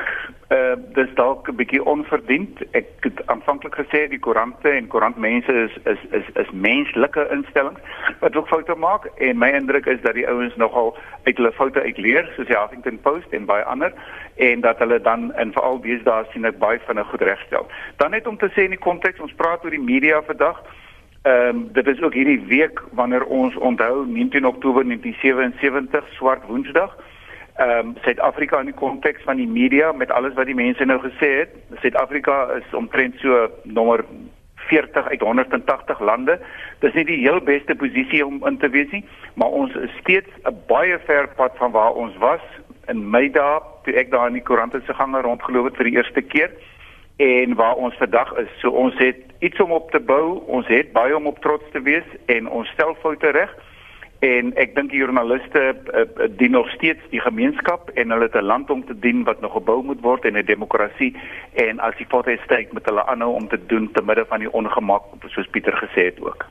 uh, 0.49 0.75
dis 0.93 1.13
dalk 1.13 1.47
'n 1.49 1.55
bietjie 1.55 1.83
onverdiend. 1.83 2.61
Ek 2.71 2.87
het 2.99 3.27
aanvanklik 3.27 3.75
gesê 3.75 4.07
die 4.09 4.19
koerante 4.19 4.69
en 4.69 4.87
koerantmense 4.87 5.53
is 5.53 5.73
is 5.83 5.99
is 6.11 6.27
is 6.33 6.51
menslike 6.51 7.27
instellings 7.31 7.79
wat 8.19 8.35
ook 8.35 8.47
foute 8.47 8.75
maak 8.75 9.05
en 9.17 9.37
my 9.37 9.49
indruk 9.49 9.85
is 9.85 10.01
dat 10.01 10.13
die 10.13 10.27
ouens 10.27 10.55
nogal 10.55 10.97
uit 11.23 11.37
hulle 11.37 11.51
foute 11.51 11.81
uitleer 11.81 12.29
soos 12.35 12.47
die 12.47 12.57
Huffington 12.57 12.99
Post 13.01 13.29
en 13.29 13.45
baie 13.45 13.63
ander 13.63 13.93
en 14.35 14.61
dat 14.61 14.77
hulle 14.77 15.01
dan 15.01 15.35
in 15.35 15.51
veral 15.51 15.81
deesdae 15.81 16.25
sien 16.31 16.45
ek 16.45 16.59
baie 16.59 16.79
vinnig 16.79 17.07
goed 17.07 17.21
regstel. 17.21 17.67
Dan 17.95 18.11
net 18.11 18.27
om 18.27 18.37
te 18.37 18.49
sê 18.53 18.63
in 18.63 18.77
die 18.77 18.85
konteks 18.89 19.19
ons 19.19 19.33
praat 19.33 19.63
oor 19.63 19.71
die 19.71 19.89
media 19.91 20.21
vandag. 20.21 20.61
Ehm 21.21 21.47
um, 21.47 21.73
dit 21.73 21.87
is 21.87 22.01
ook 22.01 22.13
hierdie 22.13 22.41
week 22.47 22.81
wanneer 22.91 23.23
ons 23.23 23.55
onthou 23.55 24.05
19 24.05 24.45
Oktober 24.45 24.83
1977 24.83 26.13
swart 26.13 26.45
woensdag 26.47 26.93
ehm 26.93 27.14
um, 27.59 27.95
Suid-Afrika 28.03 28.59
in 28.59 28.71
die 28.71 28.79
konteks 28.79 29.23
van 29.23 29.37
die 29.37 29.47
media 29.47 29.91
met 29.91 30.11
alles 30.11 30.33
wat 30.33 30.45
die 30.45 30.57
mense 30.57 30.85
nou 30.85 30.99
gesê 30.99 31.31
het. 31.39 31.55
Suid-Afrika 31.81 32.49
is 32.59 32.73
omtrent 32.73 33.19
so 33.23 33.47
nommer 33.63 34.05
40 34.67 35.07
uit 35.07 35.21
180 35.21 35.99
lande. 35.99 36.39
Dis 36.79 36.93
nie 36.93 37.05
die 37.05 37.21
heel 37.21 37.41
beste 37.41 37.75
posisie 37.75 38.25
om 38.25 38.41
in 38.47 38.57
te 38.57 38.69
wees 38.69 38.91
nie, 38.91 39.05
maar 39.33 39.49
ons 39.49 39.73
is 39.75 39.91
steeds 40.01 40.29
'n 40.43 40.57
baie 40.67 40.99
ver 41.05 41.27
pad 41.35 41.57
van 41.57 41.71
waar 41.71 41.93
ons 41.93 42.17
was 42.17 42.41
in 42.87 43.09
Mei 43.09 43.29
dae 43.31 43.59
toe 43.83 43.93
ek 43.93 44.11
daar 44.11 44.27
in 44.27 44.33
die 44.33 44.43
koerante 44.43 44.81
se 44.85 44.93
gange 44.93 45.21
rondgeloop 45.21 45.65
het 45.65 45.75
vir 45.75 45.89
die 45.89 45.97
eerste 45.97 46.21
keer 46.21 46.51
en 47.17 47.55
waar 47.55 47.75
ons 47.75 47.95
vandag 47.95 48.33
is. 48.37 48.49
So 48.59 48.69
ons 48.69 48.97
het 48.97 49.21
iets 49.39 49.59
om 49.59 49.71
op 49.71 49.91
te 49.91 49.99
bou. 49.99 50.43
Ons 50.47 50.67
het 50.67 50.91
baie 50.91 51.15
om 51.15 51.27
op 51.27 51.39
trots 51.39 51.63
te 51.71 51.81
wees 51.81 52.07
en 52.25 52.49
ons 52.49 52.69
stel 52.69 52.95
foute 53.01 53.29
reg 53.29 53.55
en 54.19 54.53
ek 54.55 54.75
dink 54.75 54.91
die 54.91 54.99
joernaliste 54.99 55.61
uh, 55.75 56.05
dien 56.39 56.51
nog 56.51 56.69
steeds 56.69 57.01
die 57.11 57.19
gemeenskap 57.19 57.89
en 57.95 58.11
hulle 58.11 58.29
het 58.29 58.35
'n 58.35 58.45
land 58.45 58.69
om 58.69 58.85
te 58.85 58.99
dien 58.99 59.23
wat 59.23 59.41
nog 59.41 59.51
gebou 59.51 59.83
moet 59.83 60.01
word 60.01 60.25
en 60.25 60.37
'n 60.37 60.45
demokrasie 60.45 61.15
en 61.53 61.79
as 61.79 61.95
die 61.97 62.07
foute 62.09 62.37
steek 62.43 62.73
met 62.73 62.85
hulle 62.85 63.05
aanhou 63.05 63.33
om 63.33 63.47
te 63.47 63.59
doen 63.65 63.91
te 63.91 64.01
midde 64.01 64.25
van 64.25 64.39
die 64.39 64.51
ongemak 64.51 65.03
soos 65.27 65.47
Pieter 65.47 65.73
gesê 65.73 66.05
het 66.05 66.21
ook. 66.21 66.45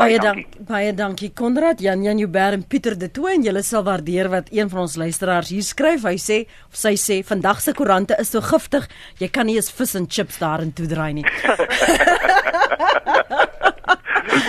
Baie 0.00 0.18
dankie. 0.18 0.46
Baie 0.58 0.94
dankie 0.94 1.30
Konrad, 1.36 1.80
Jan 1.80 2.02
Jan 2.02 2.18
Joubert 2.18 2.52
en 2.52 2.66
Pieter 2.66 2.98
De 2.98 3.10
Tooy 3.10 3.34
en 3.36 3.42
julle 3.42 3.62
sal 3.62 3.84
waardeer 3.84 4.28
wat 4.32 4.48
een 4.50 4.68
van 4.72 4.80
ons 4.80 4.96
luisteraars 4.96 5.48
hier 5.52 5.62
skryf. 5.62 6.02
Hy 6.08 6.16
sê 6.16 6.38
of 6.70 6.76
sy 6.80 6.94
sê 6.96 7.20
vandag 7.26 7.60
se 7.60 7.74
koerante 7.76 8.16
is 8.18 8.30
so 8.30 8.40
giftig, 8.40 8.88
jy 9.20 9.28
kan 9.28 9.46
nie 9.46 9.56
eens 9.60 9.72
vis 9.72 9.94
en 10.00 10.08
chips 10.08 10.38
daarin 10.40 10.72
toedraai 10.72 11.12
nie. 11.20 11.26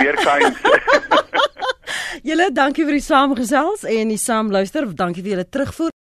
Weer 0.02 0.16
kind. 0.16 0.58
Julle 2.22 2.52
dankie 2.54 2.84
vir 2.86 3.00
die 3.00 3.02
saamgesels 3.02 3.82
en 3.90 4.12
die 4.14 4.20
saamluister. 4.22 4.86
Dankie 4.94 5.24
vir 5.26 5.36
julle 5.36 5.48
terugvoer. 5.50 5.92